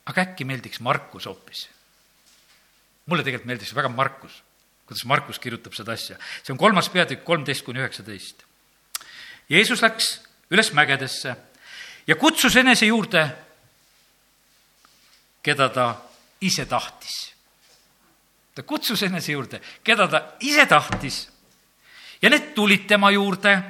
aga 0.07 0.26
äkki 0.28 0.45
meeldiks 0.49 0.80
Markus 0.80 1.26
hoopis? 1.28 1.68
mulle 3.07 3.24
tegelikult 3.24 3.51
meeldis 3.53 3.74
väga 3.76 3.88
Markus, 3.92 4.40
kuidas 4.86 5.05
Markus 5.05 5.38
kirjutab 5.38 5.76
seda 5.76 5.92
asja. 5.92 6.16
see 6.42 6.53
on 6.53 6.59
kolmas 6.59 6.88
peatükk, 6.88 7.24
kolmteist 7.24 7.64
kuni 7.64 7.84
üheksateist. 7.84 8.45
Jeesus 9.49 9.82
läks 9.84 10.20
üles 10.51 10.72
mägedesse 10.72 11.36
ja 12.07 12.16
kutsus 12.16 12.57
enese 12.57 12.86
juurde, 12.86 13.28
keda 15.45 15.68
ta 15.68 15.88
ise 16.40 16.64
tahtis 16.64 17.34
ta 18.55 18.62
kutsus 18.62 19.02
enese 19.02 19.32
juurde, 19.32 19.61
keda 19.84 20.09
ta 20.09 20.22
ise 20.40 20.66
tahtis. 20.66 21.28
ja 22.22 22.30
need 22.30 22.55
tulid 22.55 22.86
tema 22.86 23.11
juurde. 23.11 23.62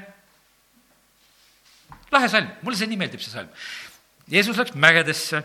lahe 2.10 2.28
salm, 2.28 2.50
mulle 2.62 2.78
see 2.78 2.86
nii 2.86 2.96
meeldib, 3.00 3.20
see 3.20 3.32
salm. 3.32 3.48
Jeesus 4.30 4.56
läks 4.56 4.74
mägedesse 4.74 5.42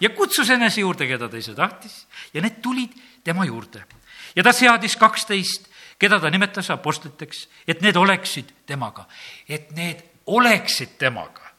ja 0.00 0.10
kutsus 0.10 0.50
enese 0.50 0.80
juurde, 0.80 1.06
keda 1.06 1.28
ta 1.28 1.36
ise 1.36 1.54
tahtis 1.54 2.06
ja 2.34 2.42
need 2.42 2.60
tulid 2.62 2.94
tema 3.24 3.44
juurde. 3.44 3.84
ja 4.36 4.42
ta 4.42 4.52
seadis 4.52 4.96
kaksteist, 4.96 5.70
keda 5.98 6.20
ta 6.20 6.30
nimetas 6.30 6.70
apostliteks, 6.70 7.48
et 7.68 7.82
need 7.82 7.96
oleksid 7.96 8.52
temaga, 8.66 9.06
et 9.48 9.70
need 9.76 10.02
oleksid 10.26 10.98
temaga. 10.98 11.50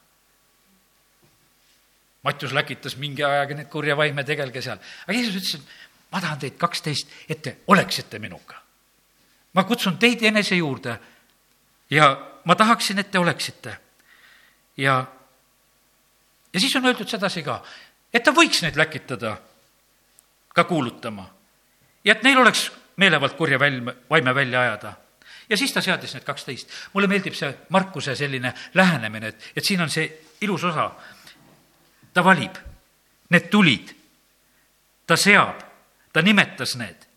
Mattius 2.24 2.54
läkitas 2.54 2.98
mingi 3.02 3.24
ajaga 3.26 3.56
neid 3.58 3.70
kurja 3.70 3.96
vaime, 3.98 4.24
tegelge 4.24 4.62
seal. 4.62 4.78
aga 4.78 5.18
Jeesus 5.18 5.40
ütles, 5.40 5.56
et 5.58 5.91
ma 6.12 6.22
tahan 6.22 6.40
teid 6.40 6.58
kaksteist, 6.58 7.10
et 7.30 7.42
te 7.42 7.58
oleksite 7.68 8.20
minuga. 8.20 8.62
ma 9.54 9.64
kutsun 9.64 9.98
teid 9.98 10.22
enese 10.24 10.56
juurde 10.56 11.00
ja 11.90 12.32
ma 12.46 12.56
tahaksin, 12.56 13.00
et 13.00 13.12
te 13.12 13.20
oleksite. 13.20 13.78
ja, 14.78 15.06
ja 16.54 16.60
siis 16.60 16.76
on 16.76 16.86
öeldud 16.86 17.08
sedasi 17.08 17.44
ka, 17.44 17.64
et 18.14 18.24
ta 18.24 18.32
võiks 18.32 18.62
neid 18.62 18.76
läkitada 18.76 19.38
ka 20.54 20.64
kuulutama. 20.64 21.30
ja 22.04 22.12
et 22.12 22.24
neil 22.24 22.38
oleks 22.38 22.72
meelevald 22.96 23.34
kurja 23.38 23.58
välm-, 23.60 23.96
vaime 24.10 24.36
välja 24.36 24.62
ajada. 24.62 24.94
ja 25.50 25.58
siis 25.58 25.74
ta 25.74 25.82
seadis 25.82 26.14
need 26.14 26.24
kaksteist. 26.24 26.70
mulle 26.94 27.08
meeldib 27.08 27.34
see 27.34 27.58
Markuse 27.70 28.16
selline 28.16 28.54
lähenemine, 28.74 29.28
et, 29.28 29.52
et 29.56 29.66
siin 29.66 29.82
on 29.82 29.90
see 29.90 30.08
ilus 30.42 30.64
osa. 30.64 30.92
ta 32.14 32.24
valib, 32.24 32.56
need 33.30 33.50
tulid, 33.50 33.96
ta 35.08 35.16
seab, 35.16 35.71
ta 36.14 36.22
nimetas 36.22 36.76
need. 36.76 37.08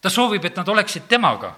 ta 0.00 0.10
soovib, 0.10 0.44
et 0.44 0.56
nad 0.56 0.68
oleksid 0.68 1.08
temaga 1.08 1.54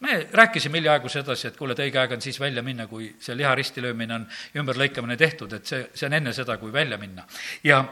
me 0.00 0.28
rääkisime 0.32 0.78
hiljaaegu 0.78 1.08
sedasi, 1.08 1.48
et 1.48 1.56
kuule, 1.56 1.72
et 1.76 1.82
õige 1.84 1.98
aeg 2.00 2.12
on 2.16 2.22
siis 2.24 2.40
välja 2.40 2.62
minna, 2.64 2.86
kui 2.88 3.10
see 3.20 3.36
liha 3.36 3.54
ristilöömine 3.54 4.14
on, 4.14 4.28
ümberlõikamine 4.56 5.16
tehtud, 5.20 5.52
et 5.52 5.66
see, 5.66 5.82
see 5.94 6.08
on 6.08 6.16
enne 6.16 6.32
seda, 6.32 6.56
kui 6.58 6.72
välja 6.72 6.98
minna. 6.98 7.26
ja 7.64 7.84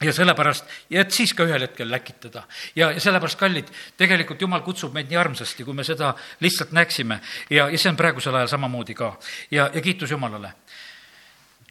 ja 0.00 0.12
sellepärast, 0.12 0.64
ja 0.90 1.00
et 1.00 1.12
siis 1.12 1.32
ka 1.34 1.44
ühel 1.48 1.62
hetkel 1.64 1.88
läkitada. 1.90 2.42
ja, 2.76 2.90
ja 2.92 3.00
sellepärast, 3.00 3.38
kallid, 3.38 3.70
tegelikult 3.96 4.40
Jumal 4.40 4.60
kutsub 4.60 4.92
meid 4.94 5.08
nii 5.08 5.16
armsasti, 5.16 5.64
kui 5.64 5.74
me 5.74 5.84
seda 5.84 6.14
lihtsalt 6.40 6.72
näeksime 6.76 7.20
ja, 7.50 7.68
ja 7.68 7.78
see 7.78 7.90
on 7.90 7.96
praegusel 7.96 8.34
ajal 8.34 8.52
samamoodi 8.52 8.94
ka. 8.94 9.14
ja, 9.50 9.70
ja 9.74 9.80
kiitus 9.80 10.10
Jumalale. 10.10 10.52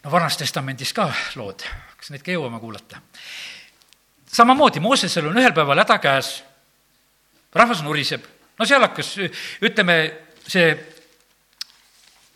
no 0.04 0.12
Vanas 0.12 0.38
Testamendis 0.38 0.94
ka 0.94 1.12
lood, 1.36 1.66
kas 1.98 2.10
neid 2.14 2.26
ka 2.26 2.34
jõuame 2.34 2.60
kuulata? 2.60 3.02
Samamoodi, 4.36 4.80
Moosesel 4.84 5.30
on 5.30 5.40
ühel 5.40 5.54
päeval 5.56 5.82
häda 5.84 5.98
käes, 6.04 6.32
rahvas 7.56 7.84
nuriseb, 7.86 8.26
no 8.60 8.68
seal 8.68 8.84
hakkas, 8.84 9.14
ütleme, 9.64 9.98
see 10.48 10.74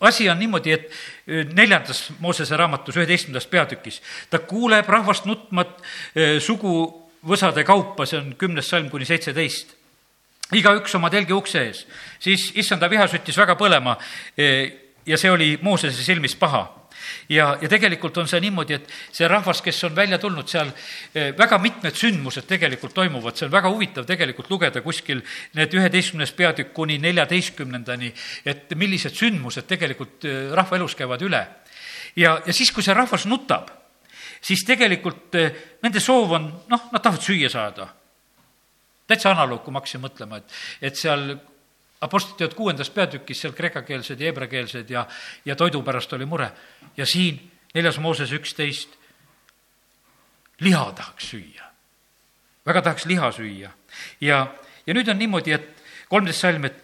asi 0.08 0.30
on 0.32 0.40
niimoodi, 0.40 0.76
et 0.76 1.54
neljandas 1.54 2.06
Moosese 2.24 2.58
raamatus, 2.58 2.98
üheteistkümnendas 3.00 3.50
peatükis, 3.52 4.00
ta 4.30 4.40
kuuleb 4.40 4.88
rahvast 4.90 5.28
nutmat 5.28 5.76
suguvõsade 6.46 7.66
kaupa, 7.68 8.08
see 8.08 8.22
on 8.22 8.34
kümnes 8.40 8.70
salm 8.70 8.90
kuni 8.90 9.08
seitseteist. 9.10 9.76
igaüks 10.56 10.96
oma 10.96 11.12
telgi 11.14 11.34
ukse 11.34 11.62
ees, 11.62 11.84
siis 12.20 12.52
issanda 12.58 12.90
viha 12.90 13.06
süttis 13.08 13.38
väga 13.38 13.54
põlema 13.56 13.98
ja 15.06 15.18
see 15.18 15.30
oli 15.32 15.58
Moosese 15.62 16.04
silmis 16.04 16.36
paha 16.36 16.79
ja, 17.30 17.58
ja 17.62 17.70
tegelikult 17.70 18.18
on 18.22 18.28
see 18.30 18.42
niimoodi, 18.44 18.78
et 18.80 18.94
see 19.16 19.28
rahvas, 19.30 19.62
kes 19.66 19.84
on 19.88 19.96
välja 19.96 20.20
tulnud 20.22 20.48
seal, 20.50 20.72
eh, 21.14 21.32
väga 21.38 21.60
mitmed 21.62 21.98
sündmused 21.98 22.48
tegelikult 22.50 22.94
toimuvad, 22.98 23.38
see 23.38 23.48
on 23.48 23.54
väga 23.54 23.72
huvitav 23.74 24.08
tegelikult 24.10 24.50
lugeda 24.50 24.82
kuskil 24.86 25.22
need 25.58 25.76
üheteistkümnes 25.76 26.34
peatükk 26.38 26.74
kuni 26.74 27.00
neljateistkümnendani, 27.04 28.14
et 28.46 28.76
millised 28.76 29.16
sündmused 29.18 29.68
tegelikult 29.70 30.26
eh, 30.26 30.50
rahva 30.56 30.80
elus 30.80 30.98
käivad 31.00 31.24
üle. 31.26 31.46
ja, 32.16 32.40
ja 32.46 32.54
siis, 32.54 32.72
kui 32.72 32.84
see 32.84 32.98
rahvas 32.98 33.26
nutab, 33.30 33.70
siis 34.42 34.66
tegelikult 34.66 35.36
eh, 35.36 35.64
nende 35.84 36.04
soov 36.04 36.36
on, 36.38 36.52
noh, 36.70 36.92
nad 36.92 37.02
tahavad 37.04 37.26
süüa 37.26 37.50
saada 37.52 37.94
täitsa 39.10 39.32
analoog, 39.34 39.64
kui 39.66 39.74
ma 39.74 39.82
hakkasin 39.82 40.04
mõtlema, 40.04 40.38
et, 40.38 40.60
et 40.90 40.98
seal 40.98 41.32
Apostliteod 42.02 42.54
kuuendas 42.56 42.90
peatükis 42.90 43.42
seal 43.42 43.54
kreekakeelsed 43.54 44.20
ja 44.20 44.30
heebreakeelsed 44.30 44.90
ja, 44.90 45.08
ja 45.46 45.56
toidu 45.56 45.82
pärast 45.84 46.14
oli 46.14 46.26
mure. 46.26 46.52
ja 46.98 47.06
siin 47.06 47.52
neljas 47.74 48.00
Mooses 48.00 48.32
üksteist, 48.32 48.90
liha 50.60 50.92
tahaks 50.92 51.30
süüa. 51.30 51.66
väga 52.66 52.82
tahaks 52.82 53.06
liha 53.06 53.32
süüa. 53.32 53.72
ja, 54.22 54.48
ja 54.88 54.94
nüüd 54.94 55.12
on 55.12 55.20
niimoodi, 55.20 55.52
et 55.52 55.84
kolmteist 56.10 56.40
salm, 56.40 56.66
et 56.66 56.84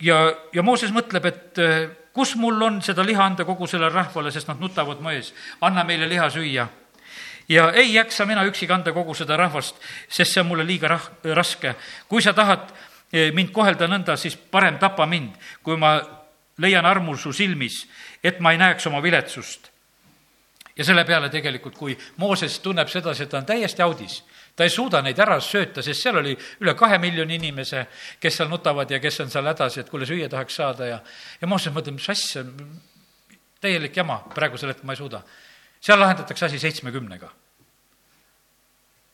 ja, 0.00 0.32
ja 0.52 0.62
Mooses 0.62 0.90
mõtleb, 0.92 1.26
et 1.26 1.60
äh, 1.60 1.88
kus 2.12 2.36
mul 2.40 2.62
on 2.62 2.80
seda 2.82 3.04
liha 3.04 3.24
anda 3.24 3.44
kogu 3.44 3.66
sellele 3.66 3.92
rahvale, 3.92 4.32
sest 4.32 4.48
nad 4.48 4.60
nutavad 4.60 5.00
mu 5.00 5.12
ees. 5.12 5.34
anna 5.60 5.84
meile 5.84 6.08
liha 6.08 6.30
süüa 6.30 6.68
ja 7.48 7.70
ei 7.70 7.94
jaksa 7.94 8.26
mina 8.26 8.44
üksi 8.44 8.66
kanda 8.66 8.92
kogu 8.92 9.14
seda 9.14 9.36
rahvast, 9.36 9.76
sest 10.08 10.32
see 10.32 10.40
on 10.40 10.48
mulle 10.50 10.66
liiga 10.66 10.88
rah-, 10.88 11.10
raske. 11.34 11.74
kui 12.08 12.22
sa 12.22 12.32
tahad 12.32 12.72
mind 13.12 13.52
kohelda 13.54 13.88
nõnda, 13.88 14.16
siis 14.18 14.36
parem 14.36 14.78
tapa 14.78 15.06
mind, 15.06 15.36
kui 15.62 15.76
ma 15.78 15.96
leian 16.58 16.86
armu 16.86 17.16
su 17.16 17.32
silmis, 17.32 17.84
et 18.24 18.40
ma 18.40 18.52
ei 18.52 18.60
näeks 18.60 18.86
oma 18.86 19.02
viletsust. 19.02 19.70
ja 20.76 20.84
selle 20.84 21.06
peale 21.08 21.30
tegelikult, 21.32 21.76
kui 21.76 21.94
Mooses 22.20 22.58
tunneb 22.60 22.88
sedasi, 22.92 23.22
et 23.22 23.30
ta 23.32 23.38
on 23.38 23.46
täiesti 23.48 23.82
audis, 23.82 24.18
ta 24.56 24.64
ei 24.64 24.70
suuda 24.70 25.00
neid 25.02 25.18
ära 25.18 25.38
sööta, 25.40 25.82
sest 25.82 26.02
seal 26.02 26.18
oli 26.20 26.34
üle 26.60 26.74
kahe 26.76 26.98
miljoni 27.00 27.38
inimese, 27.38 27.86
kes 28.20 28.36
seal 28.36 28.50
nutavad 28.52 28.90
ja 28.90 29.00
kes 29.00 29.20
on 29.24 29.32
seal 29.32 29.48
hädas, 29.48 29.78
et 29.78 29.88
kuule, 29.88 30.04
süüa 30.06 30.28
tahaks 30.28 30.56
saada 30.56 30.86
ja 30.86 30.98
ja 31.40 31.48
Mooses 31.48 31.72
mõtleb, 31.72 31.96
mis 31.96 32.10
asja, 32.12 32.44
täielik 33.60 33.96
jama, 33.96 34.18
praegusel 34.34 34.74
hetkel 34.74 34.84
ma 34.84 34.92
ei 34.92 35.00
suuda. 35.00 35.22
seal 35.80 36.00
lahendatakse 36.00 36.46
asi 36.46 36.58
seitsmekümnega, 36.58 37.30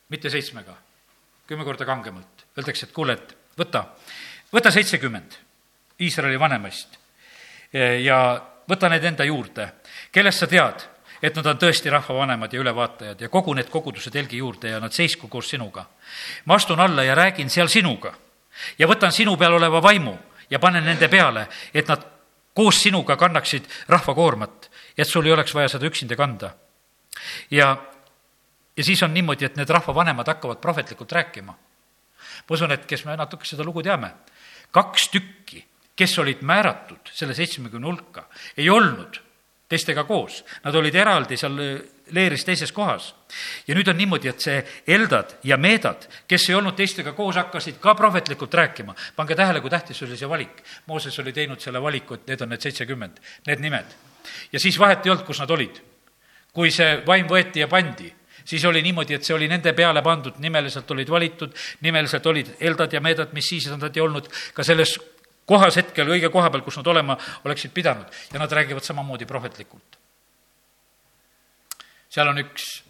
mitte 0.09 0.31
seitsmega, 0.31 0.75
kümme 1.47 1.65
korda 1.65 1.85
kangemalt. 1.85 2.47
Öeldakse, 2.59 2.87
et 2.87 2.93
kuule, 2.93 3.13
et 3.13 3.37
võta, 3.59 3.85
võta 4.53 4.71
seitsekümmend 4.71 5.39
Iisraeli 6.03 6.39
vanemaist 6.41 6.99
ja 8.03 8.17
võta 8.69 8.89
need 8.93 9.05
enda 9.05 9.25
juurde, 9.25 9.69
kellest 10.13 10.43
sa 10.43 10.49
tead, 10.51 10.85
et 11.23 11.37
nad 11.37 11.47
on 11.47 11.59
tõesti 11.61 11.91
rahva 11.91 12.15
vanemad 12.15 12.53
ja 12.53 12.61
ülevaatajad 12.61 13.21
ja 13.21 13.31
kogu 13.31 13.55
need 13.55 13.71
koguduse 13.71 14.11
telgi 14.11 14.41
juurde 14.43 14.73
ja 14.73 14.81
nad 14.83 14.93
seisku 14.93 15.29
koos 15.29 15.49
sinuga. 15.49 15.87
ma 16.45 16.55
astun 16.55 16.81
alla 16.81 17.03
ja 17.03 17.15
räägin 17.15 17.51
seal 17.51 17.69
sinuga 17.69 18.15
ja 18.79 18.87
võtan 18.87 19.13
sinu 19.13 19.37
peal 19.37 19.53
oleva 19.53 19.83
vaimu 19.83 20.17
ja 20.51 20.59
panen 20.59 20.85
nende 20.85 21.09
peale, 21.09 21.47
et 21.75 21.89
nad 21.89 22.05
koos 22.55 22.83
sinuga 22.83 23.17
kannaksid 23.17 23.65
rahva 23.89 24.15
koormat, 24.15 24.71
et 24.99 25.09
sul 25.09 25.27
ei 25.27 25.33
oleks 25.33 25.55
vaja 25.55 25.69
seda 25.69 25.87
üksinda 25.87 26.17
kanda. 26.17 26.55
ja, 27.51 27.77
ja 28.77 28.85
siis 28.85 29.03
on 29.03 29.15
niimoodi, 29.15 29.45
et 29.45 29.57
need 29.57 29.71
rahvavanemad 29.71 30.27
hakkavad 30.27 30.61
prohvetlikult 30.61 31.13
rääkima 31.13 31.55
ma 32.49 32.55
usun, 32.57 32.73
et 32.73 32.87
kes 32.87 33.05
me 33.05 33.17
natuke 33.17 33.47
seda 33.49 33.65
lugu 33.65 33.83
teame, 33.83 34.13
kaks 34.73 35.09
tükki, 35.13 35.65
kes 35.97 36.19
olid 36.19 36.41
määratud 36.47 37.13
selle 37.13 37.35
seitsmekümne 37.37 37.87
hulka, 37.87 38.27
ei 38.57 38.71
olnud 38.71 39.21
teistega 39.73 40.05
koos, 40.05 40.43
nad 40.65 40.77
olid 40.77 40.95
eraldi 41.01 41.37
seal 41.41 41.57
leeris 42.13 42.45
teises 42.45 42.73
kohas. 42.77 43.15
ja 43.67 43.75
nüüd 43.75 43.89
on 43.89 43.97
niimoodi, 43.97 44.29
et 44.29 44.45
see 44.45 44.59
Eldad 44.87 45.39
ja 45.49 45.57
Meedad, 45.57 46.05
kes 46.29 46.49
ei 46.51 46.57
olnud 46.59 46.77
teistega 46.77 47.15
koos, 47.17 47.39
hakkasid 47.41 47.79
ka 47.81 47.95
prohvetlikult 47.97 48.55
rääkima. 48.55 48.95
pange 49.17 49.35
tähele, 49.35 49.61
kui 49.61 49.71
tähtis 49.71 50.03
oli 50.03 50.17
see 50.17 50.29
valik. 50.29 50.63
Mooses 50.87 51.19
oli 51.19 51.33
teinud 51.33 51.61
selle 51.61 51.83
valiku, 51.83 52.15
et 52.15 52.27
need 52.27 52.41
on 52.45 52.53
need 52.53 52.61
seitsekümmend, 52.61 53.21
need 53.47 53.65
nimed. 53.65 53.97
ja 54.53 54.61
siis 54.61 54.79
vahet 54.79 55.07
ei 55.07 55.11
olnud, 55.11 55.27
kus 55.27 55.41
nad 55.41 55.51
olid. 55.51 55.81
kui 56.53 56.71
see 56.71 57.01
vaim 57.07 57.27
võeti 57.27 57.65
ja 57.65 57.69
pandi 57.69 58.13
siis 58.45 58.65
oli 58.65 58.83
niimoodi, 58.83 59.15
et 59.15 59.25
see 59.25 59.35
oli 59.35 59.49
nende 59.49 59.73
peale 59.73 60.03
pandud, 60.03 60.39
nimeliselt 60.39 60.91
olid 60.91 61.11
valitud, 61.11 61.55
nimeliselt 61.81 62.27
olid 62.27 62.55
Eldad 62.61 62.93
ja 62.93 63.01
Meedad, 63.01 63.33
mis 63.33 63.49
siis 63.49 63.69
nad 63.71 63.97
ei 63.97 64.03
olnud 64.03 64.29
ka 64.55 64.65
selles 64.65 64.97
kohas 65.47 65.77
hetkel, 65.77 66.09
õige 66.09 66.31
koha 66.31 66.51
peal, 66.51 66.63
kus 66.63 66.79
nad 66.81 66.87
olema 66.87 67.17
oleksid 67.45 67.73
pidanud 67.75 68.07
ja 68.33 68.39
nad 68.39 68.53
räägivad 68.53 68.85
samamoodi 68.85 69.27
prohvetlikult. 69.27 69.99
seal 72.13 72.29
on 72.29 72.39
üks 72.39 72.83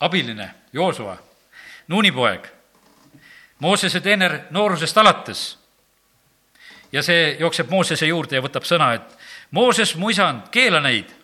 abiline, 0.00 0.54
Joosua, 0.72 1.16
Nuuni 1.88 2.12
poeg, 2.12 2.48
Moosese 3.58 4.00
teener 4.00 4.40
noorusest 4.50 4.98
alates. 4.98 5.58
ja 6.92 7.02
see 7.02 7.36
jookseb 7.40 7.70
Moosese 7.70 8.06
juurde 8.06 8.36
ja 8.36 8.42
võtab 8.42 8.64
sõna, 8.64 8.94
et 8.94 9.18
Mooses, 9.50 9.94
mu 9.96 10.10
isand, 10.10 10.48
keela 10.50 10.80
neid 10.80 11.17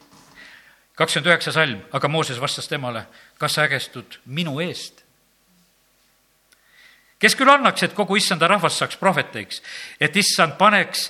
kakskümmend 0.94 1.30
üheksa 1.32 1.52
salm, 1.52 1.80
aga 1.92 2.08
Mooses 2.08 2.40
vastas 2.40 2.68
temale, 2.70 3.06
kas 3.38 3.56
sa 3.56 3.66
ägestud 3.68 4.20
minu 4.26 4.60
eest? 4.62 5.02
kes 7.24 7.36
küll 7.38 7.48
annaks, 7.48 7.86
et 7.86 7.94
kogu 7.96 8.18
issanda 8.20 8.48
rahvas 8.50 8.76
saaks 8.78 8.98
prohveteiks, 9.00 9.62
et 10.00 10.16
issand 10.16 10.58
paneks 10.60 11.06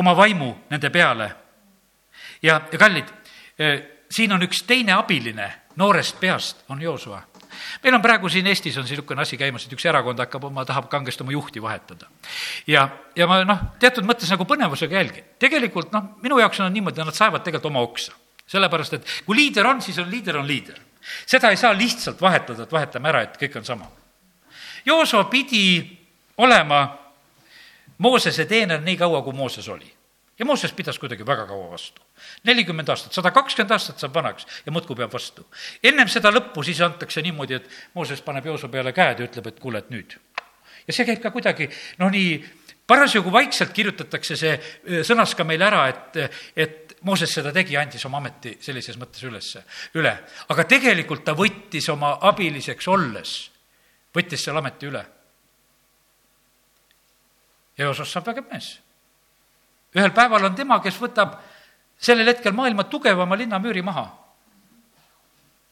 oma 0.00 0.16
vaimu 0.16 0.50
nende 0.70 0.90
peale. 0.90 1.30
ja, 2.42 2.60
ja 2.72 2.78
kallid, 2.78 3.12
eh, 3.58 3.80
siin 4.10 4.32
on 4.32 4.42
üks 4.42 4.64
teine 4.66 4.96
abiline 4.98 5.52
noorest 5.76 6.20
peast, 6.20 6.64
on 6.68 6.82
Joosua. 6.82 7.22
meil 7.82 7.94
on 7.94 8.02
praegu 8.02 8.28
siin 8.28 8.46
Eestis 8.46 8.76
on 8.76 8.84
niisugune 8.84 9.22
asi 9.22 9.36
käimas, 9.36 9.66
et 9.66 9.72
üks 9.72 9.86
erakond 9.86 10.18
hakkab 10.18 10.44
oma, 10.44 10.64
tahab 10.64 10.88
kangesti 10.88 11.22
oma 11.22 11.32
juhti 11.32 11.62
vahetada. 11.62 12.10
ja, 12.66 12.88
ja 13.16 13.26
ma 13.26 13.44
noh, 13.44 13.58
teatud 13.78 14.04
mõttes 14.04 14.30
nagu 14.30 14.44
põnevusega 14.44 15.00
jälgin. 15.00 15.24
tegelikult 15.38 15.92
noh, 15.92 16.16
minu 16.22 16.38
jaoks 16.38 16.60
on 16.60 16.72
niimoodi, 16.72 17.04
nad 17.04 17.14
saevad 17.14 17.46
tegelikult 17.46 17.70
oma 17.70 17.86
oksa 17.86 18.27
sellepärast, 18.48 18.98
et 18.98 19.14
kui 19.26 19.36
liider 19.36 19.66
on, 19.66 19.82
siis 19.84 19.98
on 19.98 20.10
liider, 20.10 20.38
on 20.40 20.46
liider. 20.46 20.78
seda 21.26 21.50
ei 21.50 21.56
saa 21.56 21.72
lihtsalt 21.76 22.20
vahetada, 22.20 22.62
et 22.62 22.72
vahetame 22.72 23.08
ära, 23.08 23.22
et 23.22 23.36
kõik 23.40 23.56
on 23.60 23.64
sama. 23.64 23.86
Joosua 24.84 25.24
pidi 25.24 25.84
olema 26.36 26.82
Moosese 27.98 28.44
teener 28.46 28.80
nii 28.80 28.96
kaua, 28.96 29.22
kui 29.22 29.32
Mooses 29.32 29.68
oli. 29.68 29.94
ja 30.38 30.44
Mooses 30.46 30.72
pidas 30.72 30.98
kuidagi 30.98 31.26
väga 31.26 31.46
kaua 31.46 31.70
vastu. 31.70 32.02
nelikümmend 32.44 32.88
aastat, 32.88 33.12
sada 33.12 33.30
kakskümmend 33.30 33.72
aastat 33.74 33.98
saab 33.98 34.14
vanaks 34.14 34.46
ja 34.66 34.72
muudkui 34.72 34.96
peab 34.96 35.12
vastu. 35.12 35.46
ennem 35.82 36.08
seda 36.08 36.30
lõppu 36.30 36.64
siis 36.64 36.80
antakse 36.80 37.22
niimoodi, 37.22 37.54
et 37.54 37.68
Mooses 37.94 38.22
paneb 38.22 38.46
Joosua 38.46 38.68
peale 38.68 38.92
käed 38.92 39.18
ja 39.18 39.26
ütleb, 39.26 39.46
et 39.46 39.60
kuule, 39.60 39.78
et 39.78 39.90
nüüd. 39.90 40.18
ja 40.86 40.92
see 40.92 41.04
käib 41.04 41.22
ka 41.22 41.30
kuidagi 41.30 41.68
noh, 41.98 42.10
nii 42.10 42.44
parasjagu 42.86 43.32
vaikselt 43.32 43.72
kirjutatakse 43.72 44.36
see 44.36 45.02
sõnas 45.04 45.34
ka 45.36 45.44
meil 45.44 45.62
ära, 45.62 45.88
et, 45.88 46.38
et 46.56 46.87
Mooses 47.06 47.30
seda 47.30 47.52
tegi, 47.54 47.76
andis 47.78 48.04
oma 48.08 48.18
ameti 48.18 48.56
sellises 48.60 48.96
mõttes 48.98 49.22
ülesse, 49.22 49.62
üle. 49.94 50.14
aga 50.48 50.64
tegelikult 50.66 51.22
ta 51.24 51.34
võttis 51.38 51.86
oma 51.92 52.16
abiliseks 52.26 52.88
olles 52.90 53.36
võttis 54.14 54.42
selle 54.42 54.58
ameti 54.58 54.88
üle. 54.88 55.04
Eosas 57.78 58.10
saab 58.10 58.26
vägev 58.26 58.48
mees. 58.50 58.78
ühel 59.94 60.10
päeval 60.12 60.44
on 60.44 60.54
tema, 60.54 60.80
kes 60.82 60.98
võtab 61.00 61.38
sellel 61.98 62.28
hetkel 62.28 62.52
maailma 62.52 62.84
tugevama 62.84 63.36
linnamüüri 63.36 63.82
maha. 63.82 64.08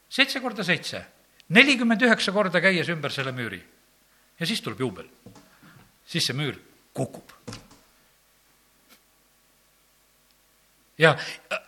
seitse 0.08 0.40
korda 0.40 0.64
seitse, 0.64 1.04
nelikümmend 1.48 2.02
üheksa 2.02 2.32
korda 2.32 2.60
käies 2.60 2.88
ümber 2.88 3.10
selle 3.10 3.32
müüri. 3.32 3.62
ja 4.40 4.46
siis 4.46 4.60
tuleb 4.60 4.80
juubel. 4.80 5.08
siis 6.06 6.26
see 6.26 6.36
müür 6.36 6.60
kukub 6.94 7.65
ja, 10.98 11.16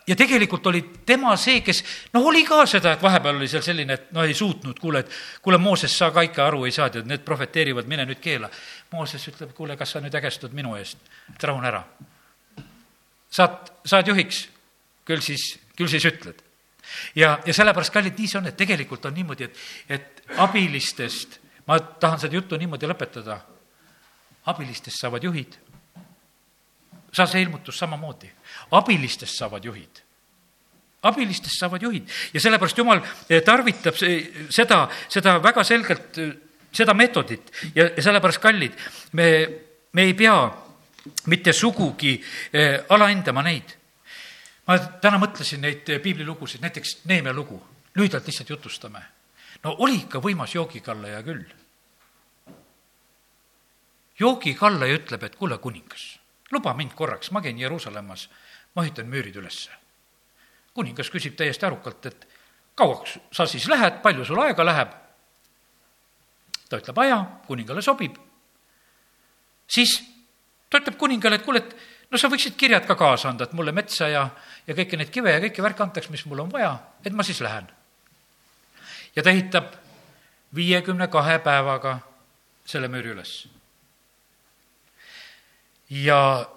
ja 0.07 0.15
tegelikult 0.15 0.67
oli 0.67 0.81
tema 1.05 1.35
see, 1.37 1.61
kes 1.65 1.83
noh, 2.13 2.25
oli 2.25 2.43
ka 2.47 2.63
seda, 2.69 2.95
et 2.95 3.03
vahepeal 3.03 3.37
oli 3.37 3.49
seal 3.51 3.63
selline, 3.65 3.97
et 3.97 4.11
no 4.15 4.23
ei 4.25 4.33
suutnud, 4.33 4.79
kuule, 4.79 5.03
et 5.05 5.41
kuule, 5.45 5.59
Mooses, 5.61 5.95
sa 5.97 6.11
ka 6.15 6.23
ikka 6.25 6.47
aru 6.47 6.65
ei 6.65 6.73
saa, 6.75 6.89
tead, 6.93 7.07
need 7.09 7.23
prohveteerivad, 7.25 7.89
mine 7.89 8.07
nüüd 8.09 8.21
keela. 8.23 8.49
Mooses 8.93 9.27
ütleb, 9.31 9.53
kuule, 9.57 9.77
kas 9.77 9.95
sa 9.95 10.03
nüüd 10.03 10.15
ägestud 10.15 10.55
minu 10.57 10.75
eest, 10.79 11.01
et 11.35 11.43
rahune 11.45 11.69
ära. 11.69 11.83
saad, 13.29 13.69
saad 13.85 14.07
juhiks, 14.07 14.47
küll 15.05 15.21
siis, 15.21 15.51
küll 15.77 15.91
siis 15.91 16.05
ütled. 16.09 16.41
ja, 17.15 17.37
ja 17.45 17.53
sellepärast, 17.53 17.93
kallid, 17.93 18.17
nii 18.17 18.27
see 18.27 18.41
on, 18.41 18.49
et 18.49 18.57
tegelikult 18.57 19.05
on 19.05 19.13
niimoodi, 19.13 19.45
et, 19.45 19.63
et 19.89 20.37
abilistest, 20.37 21.39
ma 21.67 21.79
tahan 21.79 22.19
seda 22.19 22.35
juttu 22.35 22.57
niimoodi 22.57 22.89
lõpetada, 22.89 23.41
abilistest 24.49 24.97
saavad 24.97 25.23
juhid 25.23 25.59
saa 27.13 27.27
see 27.27 27.41
ilmutus 27.41 27.77
samamoodi. 27.77 28.29
abilistest 28.71 29.37
saavad 29.37 29.65
juhid. 29.65 30.01
abilistest 31.03 31.59
saavad 31.59 31.81
juhid 31.81 32.09
ja 32.33 32.39
sellepärast 32.39 32.77
Jumal 32.77 33.01
eh, 33.29 33.41
tarvitab 33.43 33.95
seda, 34.49 34.89
seda 35.09 35.39
väga 35.43 35.63
selgelt, 35.63 36.17
eh, 36.17 36.33
seda 36.71 36.93
meetodit 36.93 37.51
ja, 37.75 37.89
ja 37.97 38.03
sellepärast, 38.03 38.41
kallid, 38.41 38.75
me, 39.11 39.49
me 39.93 40.01
ei 40.01 40.13
pea 40.13 40.35
mitte 41.25 41.53
sugugi 41.53 42.19
eh, 42.53 42.85
alahindama 42.89 43.43
neid. 43.43 43.75
ma 44.67 44.77
täna 45.01 45.17
mõtlesin 45.17 45.61
neid 45.65 45.87
piiblilugusid, 46.03 46.61
näiteks 46.61 46.99
Neemia 47.09 47.33
lugu, 47.33 47.57
lühidalt 47.95 48.27
lihtsalt 48.27 48.49
jutustame. 48.49 49.01
no 49.63 49.75
oli 49.79 49.95
ikka 50.03 50.19
võimas 50.19 50.55
joogikallaja 50.55 51.23
küll. 51.23 51.45
joogikallaja 54.19 54.99
ütleb, 54.99 55.23
et 55.23 55.35
kuule, 55.35 55.57
kuningas 55.57 56.18
luba 56.51 56.73
mind 56.73 56.93
korraks, 56.95 57.31
ma 57.31 57.41
käin 57.41 57.59
Jeruusalemmas, 57.59 58.29
ma 58.75 58.83
ehitan 58.83 59.07
müürid 59.07 59.35
ülesse. 59.35 59.71
kuningas 60.73 61.09
küsib 61.11 61.35
täiesti 61.35 61.65
arukalt, 61.65 62.05
et 62.05 62.27
kauaks 62.75 63.17
sa 63.31 63.45
siis 63.45 63.67
lähed, 63.67 64.01
palju 64.01 64.25
sul 64.25 64.39
aega 64.39 64.65
läheb? 64.65 64.93
ta 66.69 66.77
ütleb 66.77 66.97
aja, 66.97 67.19
kuningale 67.47 67.81
sobib. 67.81 68.17
siis 69.67 69.99
ta 70.69 70.77
ütleb 70.77 70.97
kuningale, 70.97 71.35
et 71.35 71.45
kuule, 71.45 71.59
et 71.59 71.75
no 72.11 72.17
sa 72.17 72.29
võiksid 72.29 72.57
kirjad 72.57 72.85
ka 72.85 72.95
kaasa 72.95 73.29
anda, 73.29 73.43
et 73.43 73.53
mulle 73.53 73.71
metsa 73.71 74.07
ja, 74.09 74.29
ja 74.67 74.75
kõiki 74.75 74.97
neid 74.97 75.09
kive 75.09 75.33
ja 75.33 75.43
kõiki 75.43 75.65
värke 75.65 75.83
antaks, 75.83 76.09
mis 76.09 76.25
mul 76.25 76.45
on 76.45 76.51
vaja, 76.51 76.73
et 77.05 77.13
ma 77.13 77.23
siis 77.23 77.41
lähen. 77.41 77.69
ja 79.15 79.23
ta 79.23 79.29
ehitab 79.29 79.73
viiekümne 80.55 81.07
kahe 81.07 81.39
päevaga 81.39 81.99
selle 82.65 82.87
müüri 82.87 83.13
üles 83.13 83.47
ja 85.89 86.49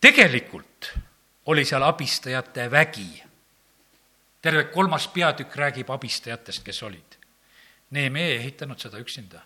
tegelikult 0.00 0.92
oli 1.46 1.64
seal 1.64 1.82
abistajate 1.82 2.70
vägi. 2.70 3.22
terve 4.42 4.64
kolmas 4.64 5.08
peatükk 5.08 5.56
räägib 5.56 5.90
abistajatest, 5.90 6.62
kes 6.64 6.82
olid. 6.82 7.16
Neeme 7.90 8.26
ei 8.26 8.36
ehitanud 8.36 8.78
seda 8.78 8.98
üksinda. 8.98 9.40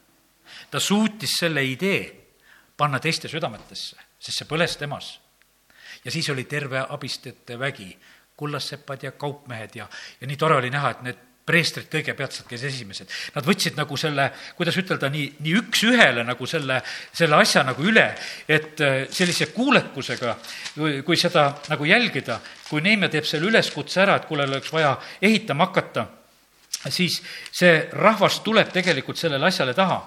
ta 0.71 0.81
suutis 0.81 1.37
selle 1.39 1.65
idee 1.65 2.29
panna 2.77 2.99
teiste 2.99 3.29
südametesse, 3.29 3.97
sest 4.19 4.39
see 4.39 4.49
põles 4.49 4.77
temas. 4.79 5.21
ja 6.05 6.11
siis 6.11 6.31
oli 6.31 6.45
terve 6.45 6.87
abistajate 6.89 7.59
vägi, 7.59 7.99
kullassepad 8.37 9.03
ja 9.03 9.13
kaupmehed 9.13 9.75
ja, 9.75 9.89
ja 10.21 10.27
nii 10.27 10.37
tore 10.37 10.57
oli 10.57 10.71
näha, 10.71 10.91
et 10.91 11.03
need 11.03 11.28
preestrid 11.49 11.89
kõigepealt 11.93 12.43
käis 12.49 12.67
esimesed. 12.69 13.09
Nad 13.35 13.47
võtsid 13.49 13.79
nagu 13.79 13.97
selle, 14.01 14.29
kuidas 14.59 14.77
ütelda, 14.81 15.11
nii, 15.13 15.31
nii 15.45 15.57
üks-ühele 15.63 16.25
nagu 16.29 16.49
selle, 16.51 16.81
selle 17.17 17.41
asja 17.41 17.65
nagu 17.67 17.87
üle, 17.89 18.07
et 18.49 18.85
äh, 18.85 19.01
sellise 19.15 19.51
kuulekusega, 19.55 20.37
kui 21.07 21.19
seda 21.21 21.49
nagu 21.73 21.89
jälgida, 21.89 22.39
kui 22.69 22.85
Neemia 22.85 23.11
teeb 23.13 23.27
selle 23.29 23.49
üleskutse 23.51 24.05
ära, 24.05 24.19
et 24.19 24.29
kuule, 24.29 24.47
oleks 24.49 24.73
vaja 24.75 24.95
ehitama 25.25 25.71
hakata, 25.71 26.07
siis 26.93 27.21
see 27.51 27.89
rahvas 27.93 28.41
tuleb 28.47 28.71
tegelikult 28.75 29.19
sellele 29.19 29.49
asjale 29.49 29.75
taha. 29.75 30.01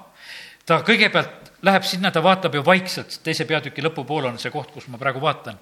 ta 0.65 0.83
kõigepealt 0.85 1.49
läheb 1.65 1.83
sinna, 1.83 2.11
ta 2.11 2.21
vaatab 2.23 2.55
ju 2.55 2.61
vaikselt, 2.65 3.19
teise 3.23 3.45
peatüki 3.49 3.81
lõpupool 3.81 4.29
on 4.29 4.37
see 4.39 4.51
koht, 4.53 4.71
kus 4.71 4.87
ma 4.87 4.99
praegu 5.01 5.21
vaatan, 5.21 5.57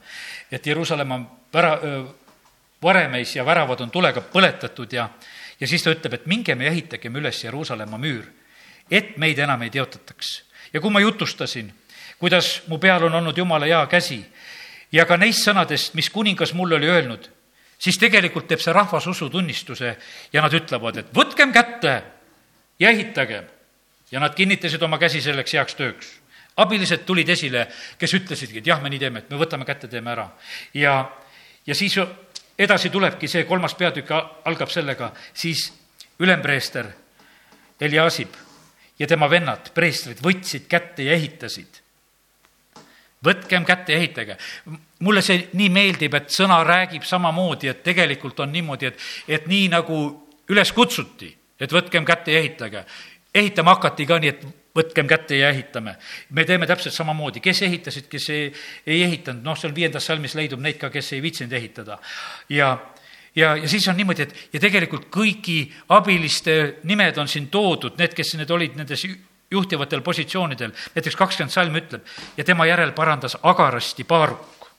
et 0.51 0.67
Jeruusalemm 0.67 1.11
on 1.11 1.25
vära-, 1.53 1.79
varemeis 2.81 3.35
ja 3.35 3.45
väravad 3.45 3.81
on 3.81 3.91
tulega 3.91 4.21
põletatud 4.21 4.93
ja 4.93 5.09
ja 5.59 5.67
siis 5.67 5.83
ta 5.83 5.93
ütleb, 5.93 6.13
et 6.13 6.25
mingem 6.25 6.61
ja 6.61 6.71
ehitagem 6.71 7.15
üles 7.15 7.43
Jeruusalemma 7.43 7.97
müür, 7.97 8.25
et 8.91 9.17
meid 9.17 9.39
enam 9.39 9.61
ei 9.61 9.69
teotataks. 9.69 10.43
ja 10.73 10.81
kui 10.81 10.91
ma 10.91 10.99
jutustasin, 10.99 11.73
kuidas 12.19 12.61
mu 12.67 12.77
peal 12.77 13.03
on 13.03 13.15
olnud 13.15 13.37
Jumala 13.37 13.65
hea 13.65 13.85
käsi 13.87 14.23
ja 14.91 15.05
ka 15.05 15.17
neist 15.17 15.43
sõnadest, 15.45 15.93
mis 15.93 16.09
kuningas 16.09 16.53
mulle 16.53 16.75
oli 16.75 16.89
öelnud, 16.89 17.29
siis 17.77 17.97
tegelikult 17.97 18.47
teeb 18.47 18.59
see 18.59 18.73
rahvas 18.73 19.07
usutunnistuse 19.07 19.97
ja 20.33 20.41
nad 20.41 20.53
ütlevad, 20.53 20.97
et 20.97 21.13
võtkem 21.15 21.53
kätte 21.53 22.01
ja 22.79 22.89
ehitagem. 22.89 23.45
ja 24.11 24.19
nad 24.19 24.35
kinnitasid 24.35 24.81
oma 24.81 24.97
käsi 24.97 25.21
selleks 25.21 25.53
heaks 25.53 25.75
tööks 25.75 26.19
abilised 26.59 27.05
tulid 27.07 27.29
esile, 27.29 27.67
kes 27.99 28.13
ütlesidki, 28.19 28.59
et 28.59 28.67
jah, 28.67 28.81
me 28.83 28.91
nii 28.91 29.01
teeme, 29.01 29.23
et 29.23 29.31
me 29.31 29.39
võtame 29.39 29.67
kätte, 29.67 29.87
teeme 29.87 30.11
ära. 30.11 30.29
ja, 30.73 30.95
ja 31.65 31.75
siis 31.75 31.97
edasi 32.59 32.89
tulebki 32.89 33.27
see 33.27 33.45
kolmas 33.47 33.75
peatükk, 33.75 34.11
algab 34.45 34.69
sellega, 34.69 35.13
siis 35.33 35.69
ülempreester 36.19 36.91
Eliasib 37.81 38.35
ja 38.99 39.07
tema 39.07 39.29
vennad, 39.31 39.71
preestrid, 39.73 40.19
võtsid 40.23 40.67
kätte 40.67 41.05
ja 41.07 41.15
ehitasid. 41.15 41.79
võtkem 43.23 43.65
kätte 43.65 43.93
ja 43.93 43.97
ehitage. 43.99 44.37
mulle 44.99 45.21
see 45.21 45.49
nii 45.53 45.69
meeldib, 45.69 46.13
et 46.13 46.29
sõna 46.29 46.63
räägib 46.63 47.03
samamoodi, 47.03 47.67
et 47.67 47.83
tegelikult 47.83 48.39
on 48.39 48.51
niimoodi, 48.51 48.85
et, 48.85 48.99
et 49.27 49.47
nii 49.47 49.67
nagu 49.69 50.27
üles 50.49 50.71
kutsuti, 50.71 51.37
et 51.59 51.71
võtkem 51.71 52.05
kätte 52.05 52.31
ja 52.31 52.39
ehitage. 52.39 52.85
ehitama 53.35 53.75
hakati 53.75 54.05
ka 54.05 54.19
nii, 54.19 54.29
et 54.29 54.45
võtkem 54.75 55.07
kätte 55.07 55.37
ja 55.37 55.49
ehitame. 55.49 55.95
me 56.29 56.45
teeme 56.45 56.67
täpselt 56.67 56.93
samamoodi, 56.93 57.39
kes 57.39 57.61
ehitasid, 57.61 58.07
kes 58.09 58.29
ei, 58.29 58.53
ei 58.85 59.03
ehitanud, 59.03 59.43
noh, 59.43 59.57
seal 59.57 59.75
viiendas 59.75 60.05
salmis 60.05 60.35
leidub 60.35 60.61
neid 60.61 60.77
ka, 60.77 60.89
kes 60.89 61.13
ei 61.13 61.21
viitsinud 61.21 61.53
ehitada. 61.53 61.99
ja, 62.49 62.77
ja, 63.35 63.55
ja 63.55 63.69
siis 63.69 63.87
on 63.87 63.97
niimoodi, 63.97 64.27
et 64.27 64.53
ja 64.53 64.59
tegelikult 64.59 65.09
kõigi 65.13 65.71
abiliste 65.89 66.79
nimed 66.83 67.17
on 67.17 67.27
siin 67.27 67.49
toodud, 67.49 67.97
need, 67.97 68.13
kes 68.13 68.35
need 68.37 68.51
olid 68.51 68.77
nendes 68.77 69.05
juhtivatel 69.51 70.01
positsioonidel, 70.05 70.73
näiteks 70.95 71.17
kakskümmend 71.17 71.53
salm 71.53 71.75
ütleb, 71.75 72.05
ja 72.37 72.45
tema 72.45 72.69
järel 72.69 72.93
parandas 72.93 73.37
agarasti 73.41 74.03
Paaruk. 74.03 74.69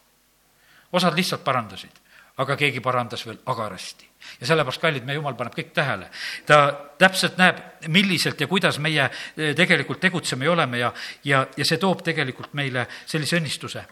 osad 0.92 1.14
lihtsalt 1.14 1.44
parandasid, 1.44 1.99
aga 2.40 2.56
keegi 2.56 2.80
parandas 2.84 3.24
veel 3.26 3.38
agarasti 3.52 4.08
ja 4.40 4.48
sellepärast, 4.48 4.80
kallid, 4.80 5.04
meie 5.06 5.18
jumal 5.18 5.36
paneb 5.38 5.54
kõik 5.56 5.72
tähele. 5.76 6.10
ta 6.46 6.60
täpselt 6.98 7.38
näeb, 7.40 7.60
milliselt 7.88 8.40
ja 8.40 8.48
kuidas 8.48 8.78
meie 8.78 9.04
eh, 9.04 9.54
tegelikult 9.56 10.00
tegutseme 10.00 10.44
ja 10.44 10.52
oleme 10.52 10.78
ja, 10.78 10.92
ja, 11.24 11.46
ja 11.56 11.64
see 11.64 11.78
toob 11.80 12.04
tegelikult 12.06 12.54
meile 12.54 12.86
sellise 13.06 13.40
õnnistuse. 13.40 13.84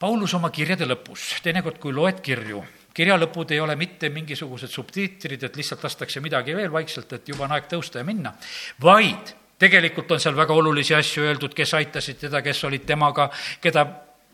Paulus 0.00 0.34
oma 0.34 0.48
kirjade 0.50 0.86
lõpus, 0.88 1.42
teinekord 1.44 1.76
kui 1.80 1.92
loed 1.92 2.22
kirju, 2.24 2.62
kirja 2.96 3.18
lõpud 3.20 3.52
ei 3.52 3.60
ole 3.60 3.76
mitte 3.76 4.08
mingisugused 4.08 4.72
subtiitrid, 4.72 5.42
et 5.44 5.56
lihtsalt 5.56 5.84
lastakse 5.84 6.22
midagi 6.24 6.56
veel 6.56 6.72
vaikselt, 6.72 7.12
et 7.12 7.28
juba 7.28 7.44
on 7.44 7.56
aeg 7.56 7.68
tõusta 7.68 8.00
ja 8.00 8.08
minna, 8.08 8.32
vaid 8.80 9.34
tegelikult 9.60 10.12
on 10.16 10.22
seal 10.22 10.36
väga 10.36 10.56
olulisi 10.56 10.94
asju 10.96 11.26
öeldud, 11.28 11.52
kes 11.54 11.74
aitasid 11.76 12.22
teda, 12.24 12.40
kes 12.42 12.64
olid 12.64 12.86
temaga, 12.88 13.28
keda 13.60 13.84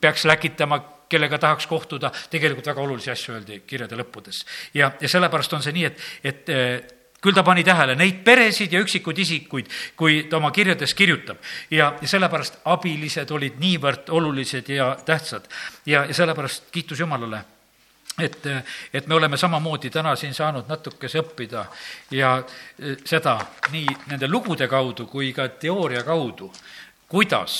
peaks 0.00 0.24
läkitama, 0.30 0.78
kellega 1.08 1.38
tahaks 1.38 1.66
kohtuda, 1.66 2.10
tegelikult 2.30 2.66
väga 2.66 2.82
olulisi 2.82 3.10
asju 3.10 3.34
öeldi 3.34 3.62
kirjade 3.66 3.96
lõppudes. 3.96 4.44
ja, 4.74 4.92
ja 5.00 5.08
sellepärast 5.08 5.52
on 5.52 5.62
see 5.62 5.72
nii, 5.76 5.84
et, 5.84 6.06
et 6.24 6.48
eh, 6.48 6.96
küll 7.22 7.34
ta 7.34 7.42
pani 7.42 7.64
tähele 7.64 7.96
neid 7.98 8.22
peresid 8.24 8.72
ja 8.72 8.80
üksikuid 8.84 9.18
isikuid, 9.18 9.70
kui 9.96 10.24
ta 10.30 10.38
oma 10.38 10.50
kirjades 10.50 10.94
kirjutab. 10.94 11.38
ja, 11.70 11.92
ja 12.00 12.08
sellepärast 12.08 12.60
abilised 12.64 13.30
olid 13.30 13.60
niivõrd 13.62 14.10
olulised 14.10 14.68
ja 14.68 14.96
tähtsad. 15.04 15.48
ja, 15.86 16.04
ja 16.04 16.14
sellepärast 16.14 16.70
kiitus 16.72 17.00
Jumalale 17.00 17.44
et, 18.18 18.46
et 18.92 19.06
me 19.06 19.14
oleme 19.14 19.36
samamoodi 19.36 19.90
täna 19.90 20.16
siin 20.16 20.34
saanud 20.34 20.68
natukese 20.68 21.20
õppida 21.20 21.66
ja 22.10 22.36
eh, 22.38 22.96
seda 23.04 23.38
nii 23.72 23.86
nende 24.12 24.28
lugude 24.28 24.68
kaudu 24.68 25.06
kui 25.06 25.32
ka 25.36 25.48
teooria 25.48 26.02
kaudu, 26.04 26.52
kuidas 27.08 27.58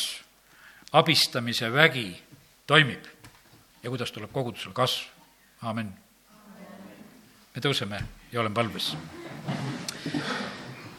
abistamise 0.92 1.72
vägi 1.72 2.08
toimib 2.66 3.04
ja 3.82 3.90
kuidas 3.90 4.12
tuleb 4.12 4.32
kogudusel 4.32 4.72
kasv. 4.72 5.08
amin. 5.62 5.92
me 7.54 7.62
tõuseme 7.62 8.02
ja 8.32 8.40
oleme 8.40 8.54
palves. 8.54 8.96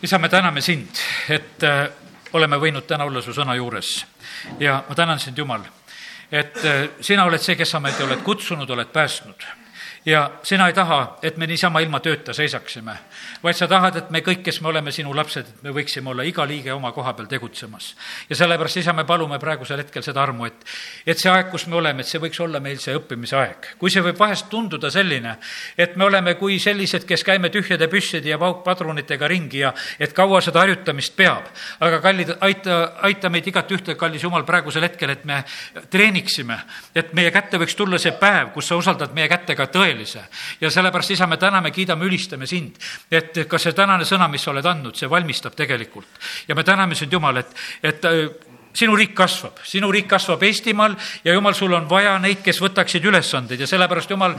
isa, 0.03 0.17
me 0.17 0.29
täname 0.29 0.61
sind, 0.61 0.89
et 1.29 1.63
äh, 1.63 1.89
oleme 2.33 2.57
võinud 2.57 2.87
täna 2.87 3.03
olla 3.03 3.21
su 3.21 3.33
sõna 3.33 3.55
juures 3.55 4.05
ja 4.59 4.83
ma 4.89 4.95
tänan 4.95 5.19
sind, 5.19 5.37
Jumal, 5.37 5.63
et 6.31 6.57
äh, 6.65 6.89
sina 7.01 7.25
oled 7.25 7.41
see, 7.41 7.55
kes 7.55 7.71
sa 7.71 7.79
meid 7.79 8.01
oled 8.01 8.23
kutsunud, 8.23 8.69
oled 8.69 8.91
päästnud 8.93 9.47
ja 10.07 10.31
sina 10.43 10.67
ei 10.67 10.73
taha, 10.73 11.17
et 11.21 11.35
me 11.37 11.47
niisama 11.47 11.81
ilma 11.83 11.99
tööta 11.99 12.31
seisaksime, 12.33 12.93
vaid 13.43 13.57
sa 13.57 13.67
tahad, 13.67 13.97
et 13.99 14.11
me 14.13 14.21
kõik, 14.23 14.39
kes 14.45 14.61
me 14.63 14.69
oleme 14.71 14.91
sinu 14.95 15.11
lapsed, 15.15 15.49
et 15.49 15.63
me 15.65 15.73
võiksime 15.75 16.13
olla 16.13 16.23
iga 16.23 16.45
liige 16.47 16.71
oma 16.71 16.93
koha 16.95 17.11
peal 17.13 17.27
tegutsemas. 17.27 17.89
ja 18.29 18.35
sellepärast, 18.39 18.77
isa, 18.77 18.93
me 18.93 19.03
palume 19.03 19.39
praegusel 19.39 19.81
hetkel 19.83 20.03
seda 20.03 20.21
armu, 20.23 20.45
et, 20.47 20.63
et 21.05 21.19
see 21.19 21.31
aeg, 21.31 21.49
kus 21.51 21.67
me 21.67 21.75
oleme, 21.75 22.05
et 22.05 22.07
see 22.07 22.21
võiks 22.23 22.39
olla 22.39 22.61
meil 22.63 22.79
see 22.79 22.95
õppimise 22.95 23.35
aeg. 23.35 23.67
kui 23.77 23.91
see 23.91 24.03
võib 24.05 24.19
vahest 24.19 24.47
tunduda 24.49 24.91
selline, 24.91 25.35
et 25.77 25.97
me 25.97 26.07
oleme 26.07 26.35
kui 26.39 26.55
sellised, 26.59 27.03
kes 27.03 27.23
käime 27.27 27.51
tühjade 27.51 27.91
püsside 27.91 28.31
ja 28.31 28.39
paukpadrunitega 28.39 29.27
ringi 29.27 29.65
ja 29.65 29.73
et 29.99 30.15
kaua 30.15 30.39
seda 30.41 30.63
harjutamist 30.63 31.17
peab. 31.19 31.51
aga 31.79 31.99
kallid, 31.99 32.31
aita, 32.39 32.79
aita 33.03 33.29
meid 33.29 33.47
igat 33.47 33.75
ühte, 33.75 33.99
kallis 33.99 34.23
Jumal, 34.23 34.47
praegusel 34.47 34.87
hetkel, 34.87 35.09
et 35.09 35.25
me 35.25 35.43
treeniksime, 35.91 36.61
et 36.95 37.11
meie 37.13 37.31
kätte 37.31 37.59
võiks 37.59 37.75
tulla 37.75 37.99
see 37.99 38.15
päev, 38.15 38.53
kus 38.55 38.71
sa 38.71 38.79
usaldad 38.79 39.11
meie 39.13 39.27
kätte 39.27 39.55
ka 39.55 39.67
tõele 39.67 39.96
tõelise. 39.97 40.23
ja 40.61 40.71
sellepärast, 40.71 41.11
isa, 41.11 41.27
me 41.27 41.37
täname, 41.37 41.71
kiidame, 41.71 42.05
ülistame 42.05 42.47
sind, 42.47 42.77
et 43.11 43.45
ka 43.49 43.57
see 43.57 43.73
tänane 43.73 44.05
sõna, 44.05 44.27
mis 44.29 44.43
sa 44.43 44.51
oled 44.51 44.65
andnud, 44.65 44.95
see 44.95 45.09
valmistab 45.09 45.55
tegelikult. 45.55 46.07
ja 46.47 46.55
me 46.55 46.63
täname 46.63 46.95
sind, 46.95 47.13
Jumal, 47.13 47.37
et, 47.37 47.55
et 47.83 48.05
sinu 48.77 48.95
riik 48.97 49.15
kasvab, 49.17 49.57
sinu 49.65 49.89
riik 49.91 50.07
kasvab 50.11 50.43
Eestimaal 50.45 50.93
ja 51.25 51.33
jumal, 51.33 51.55
sul 51.57 51.73
on 51.73 51.87
vaja 51.89 52.13
neid, 52.21 52.43
kes 52.45 52.59
võtaksid 52.61 53.05
ülesandeid. 53.09 53.61
Ja 53.63 53.67
sellepärast, 53.69 54.11
jumal, 54.13 54.35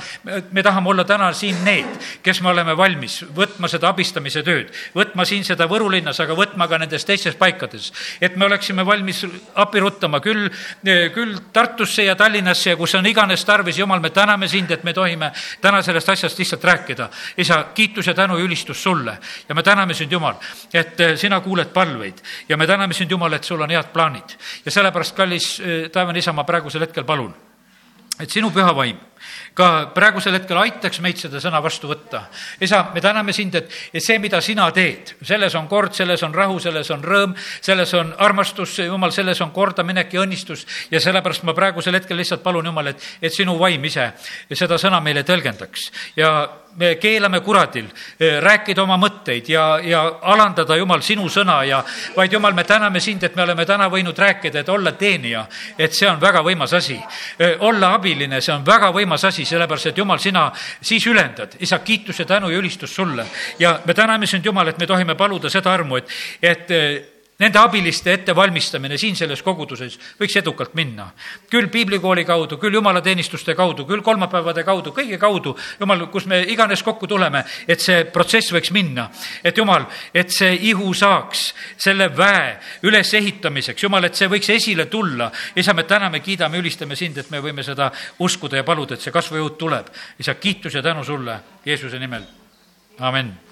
me 0.54 0.62
tahame 0.62 0.92
olla 0.92 1.04
täna 1.08 1.32
siin 1.34 1.58
need, 1.66 1.88
kes 2.22 2.42
me 2.44 2.52
oleme 2.52 2.76
valmis 2.78 3.20
võtma 3.34 3.70
seda 3.70 3.90
abistamise 3.90 4.44
tööd, 4.46 4.70
võtma 4.94 5.26
siin 5.28 5.46
seda 5.46 5.66
Võru 5.68 5.90
linnas, 5.92 6.20
aga 6.22 6.36
võtma 6.38 6.68
ka 6.70 6.78
nendes 6.78 7.04
teistes 7.04 7.34
paikades. 7.36 7.90
et 8.20 8.36
me 8.36 8.46
oleksime 8.46 8.86
valmis 8.86 9.24
appi 9.54 9.80
ruttama 9.80 10.20
küll, 10.20 10.48
küll 11.14 11.34
Tartusse 11.52 12.04
ja 12.04 12.14
Tallinnasse 12.16 12.70
ja 12.70 12.76
kus 12.76 12.94
on 12.94 13.06
iganes 13.06 13.44
tarvis, 13.44 13.78
jumal, 13.78 14.00
me 14.00 14.10
täname 14.10 14.48
sind, 14.48 14.70
et 14.70 14.84
me 14.84 14.94
tohime 14.94 15.32
täna 15.60 15.82
sellest 15.82 16.08
asjast 16.08 16.38
lihtsalt 16.38 16.64
rääkida. 16.64 17.08
isa, 17.36 17.64
kiitus 17.74 18.06
ja 18.06 18.14
tänu 18.14 18.38
ja 18.38 18.44
ülistus 18.44 18.82
sulle. 18.82 19.18
Ja 19.48 19.54
me 19.54 19.62
täname 19.62 19.94
sind, 19.94 20.12
Jumal, 20.12 20.34
et 20.72 20.96
sina 21.16 21.40
kuuled 21.40 21.72
palveid. 21.74 22.22
Ja 22.48 22.56
me 22.56 22.66
täname 22.66 22.94
sind, 22.94 23.10
Jumal, 23.10 23.32
et 23.32 23.44
sul 23.44 23.60
on 23.60 23.70
head 23.70 23.92
plaanid 23.92 24.27
meid. 24.28 24.64
ja 24.64 24.70
sellepärast, 24.70 25.16
kallis 25.16 25.60
eh, 25.60 25.90
taevane 25.90 26.18
isa, 26.18 26.32
ma 26.32 26.44
praegusel 26.44 26.82
hetkel 26.82 27.04
palun, 27.04 27.34
et 28.20 28.30
sinu 28.30 28.50
püha 28.50 28.74
vaim 28.74 28.98
ka 29.54 29.90
praegusel 29.94 30.36
hetkel 30.36 30.58
aitaks 30.60 31.00
meid 31.02 31.18
seda 31.18 31.40
sõna 31.42 31.60
vastu 31.62 31.88
võtta. 31.90 32.28
isa, 32.60 32.90
me 32.94 33.00
täname 33.00 33.32
sind, 33.32 33.54
et, 33.54 33.72
et 33.92 34.02
see, 34.02 34.18
mida 34.18 34.40
sina 34.40 34.70
teed, 34.70 35.16
selles 35.22 35.54
on 35.58 35.66
kord, 35.68 35.94
selles 35.94 36.22
on 36.22 36.34
rahu, 36.34 36.58
selles 36.62 36.90
on 36.90 37.02
rõõm, 37.02 37.34
selles 37.60 37.94
on 37.94 38.14
armastus, 38.18 38.78
jumal, 38.78 39.10
selles 39.10 39.40
on 39.40 39.50
kordaminek 39.50 40.14
ja 40.14 40.22
õnnistus 40.22 40.66
ja 40.90 41.00
sellepärast 41.00 41.42
ma 41.48 41.54
praegusel 41.54 41.98
hetkel 41.98 42.18
lihtsalt 42.18 42.42
palun, 42.44 42.66
Jumal, 42.68 42.92
et, 42.92 43.04
et 43.22 43.34
sinu 43.34 43.56
vaim 43.58 43.84
ise 43.84 44.10
seda 44.52 44.78
sõna 44.78 45.00
meile 45.02 45.24
tõlgendaks 45.26 45.90
ja 46.18 46.32
me 46.78 46.94
keelame 46.96 47.40
kuradil 47.40 47.88
eh, 48.20 48.38
rääkida 48.40 48.82
oma 48.82 48.96
mõtteid 49.00 49.50
ja, 49.50 49.64
ja 49.82 50.02
alandada, 50.32 50.76
Jumal, 50.78 51.02
sinu 51.02 51.28
sõna 51.32 51.58
ja 51.66 51.82
vaid 52.16 52.32
Jumal, 52.32 52.54
me 52.54 52.64
täname 52.64 53.00
sind, 53.00 53.24
et 53.26 53.36
me 53.36 53.42
oleme 53.42 53.66
täna 53.66 53.88
võinud 53.90 54.18
rääkida, 54.18 54.62
et 54.62 54.72
olla 54.72 54.92
teenija, 54.98 55.44
et 55.78 55.94
see 55.94 56.08
on 56.10 56.20
väga 56.20 56.42
võimas 56.46 56.74
asi. 56.78 56.98
Eh, 57.38 57.56
olla 57.66 57.92
abiline, 57.98 58.40
see 58.40 58.54
on 58.54 58.64
väga 58.66 58.92
võimas 58.94 59.26
asi, 59.28 59.44
sellepärast 59.48 59.92
et 59.92 59.98
Jumal, 59.98 60.22
sina 60.22 60.48
siis 60.80 61.06
ülendad. 61.06 61.58
isa, 61.60 61.78
kiitus 61.78 62.18
ja 62.18 62.24
tänu 62.26 62.50
ja 62.50 62.58
ülistus 62.58 62.94
sulle. 62.94 63.26
ja 63.58 63.80
me 63.84 63.94
täname 63.94 64.26
sind, 64.26 64.44
Jumal, 64.44 64.68
et 64.68 64.78
me 64.78 64.86
tohime 64.86 65.14
paluda 65.14 65.50
seda 65.50 65.72
armu, 65.72 65.96
et, 65.96 66.10
et 66.42 66.70
eh, 66.70 67.17
nende 67.38 67.58
abiliste 67.58 68.12
ettevalmistamine 68.12 68.96
siin 68.98 69.14
selles 69.16 69.44
koguduses 69.46 69.94
võiks 70.18 70.34
edukalt 70.40 70.74
minna. 70.74 71.12
küll 71.50 71.68
piiblikooli 71.70 72.24
kaudu, 72.26 72.58
küll 72.58 72.74
jumalateenistuste 72.74 73.54
kaudu, 73.54 73.86
küll 73.86 74.02
kolmapäevade 74.02 74.64
kaudu, 74.66 74.90
kõige 74.90 75.18
kaudu, 75.18 75.54
jumal, 75.80 76.06
kus 76.10 76.26
me 76.26 76.42
iganes 76.50 76.82
kokku 76.82 77.06
tuleme, 77.06 77.44
et 77.68 77.80
see 77.80 78.04
protsess 78.04 78.52
võiks 78.52 78.72
minna. 78.74 79.08
et 79.44 79.56
jumal, 79.56 79.86
et 80.14 80.30
see 80.34 80.54
ihu 80.70 80.92
saaks 80.94 81.54
selle 81.76 82.10
väe 82.16 82.58
ülesehitamiseks, 82.82 83.82
jumal, 83.82 84.04
et 84.04 84.14
see 84.14 84.28
võiks 84.28 84.50
esile 84.50 84.86
tulla. 84.86 85.30
isa, 85.54 85.74
me 85.74 85.84
täname, 85.84 86.20
kiidame, 86.20 86.58
ülistame 86.58 86.96
sind, 86.96 87.18
et 87.18 87.30
me 87.30 87.40
võime 87.40 87.62
seda 87.62 87.92
uskuda 88.18 88.56
ja 88.56 88.64
paluda, 88.64 88.94
et 88.94 89.00
see 89.00 89.14
kasvujõud 89.14 89.56
tuleb. 89.58 89.86
isa, 90.18 90.34
kiitus 90.34 90.74
ja 90.74 90.82
tänu 90.82 91.04
sulle 91.04 91.40
Jeesuse 91.64 91.98
nimel, 91.98 92.26
amin 92.98 93.47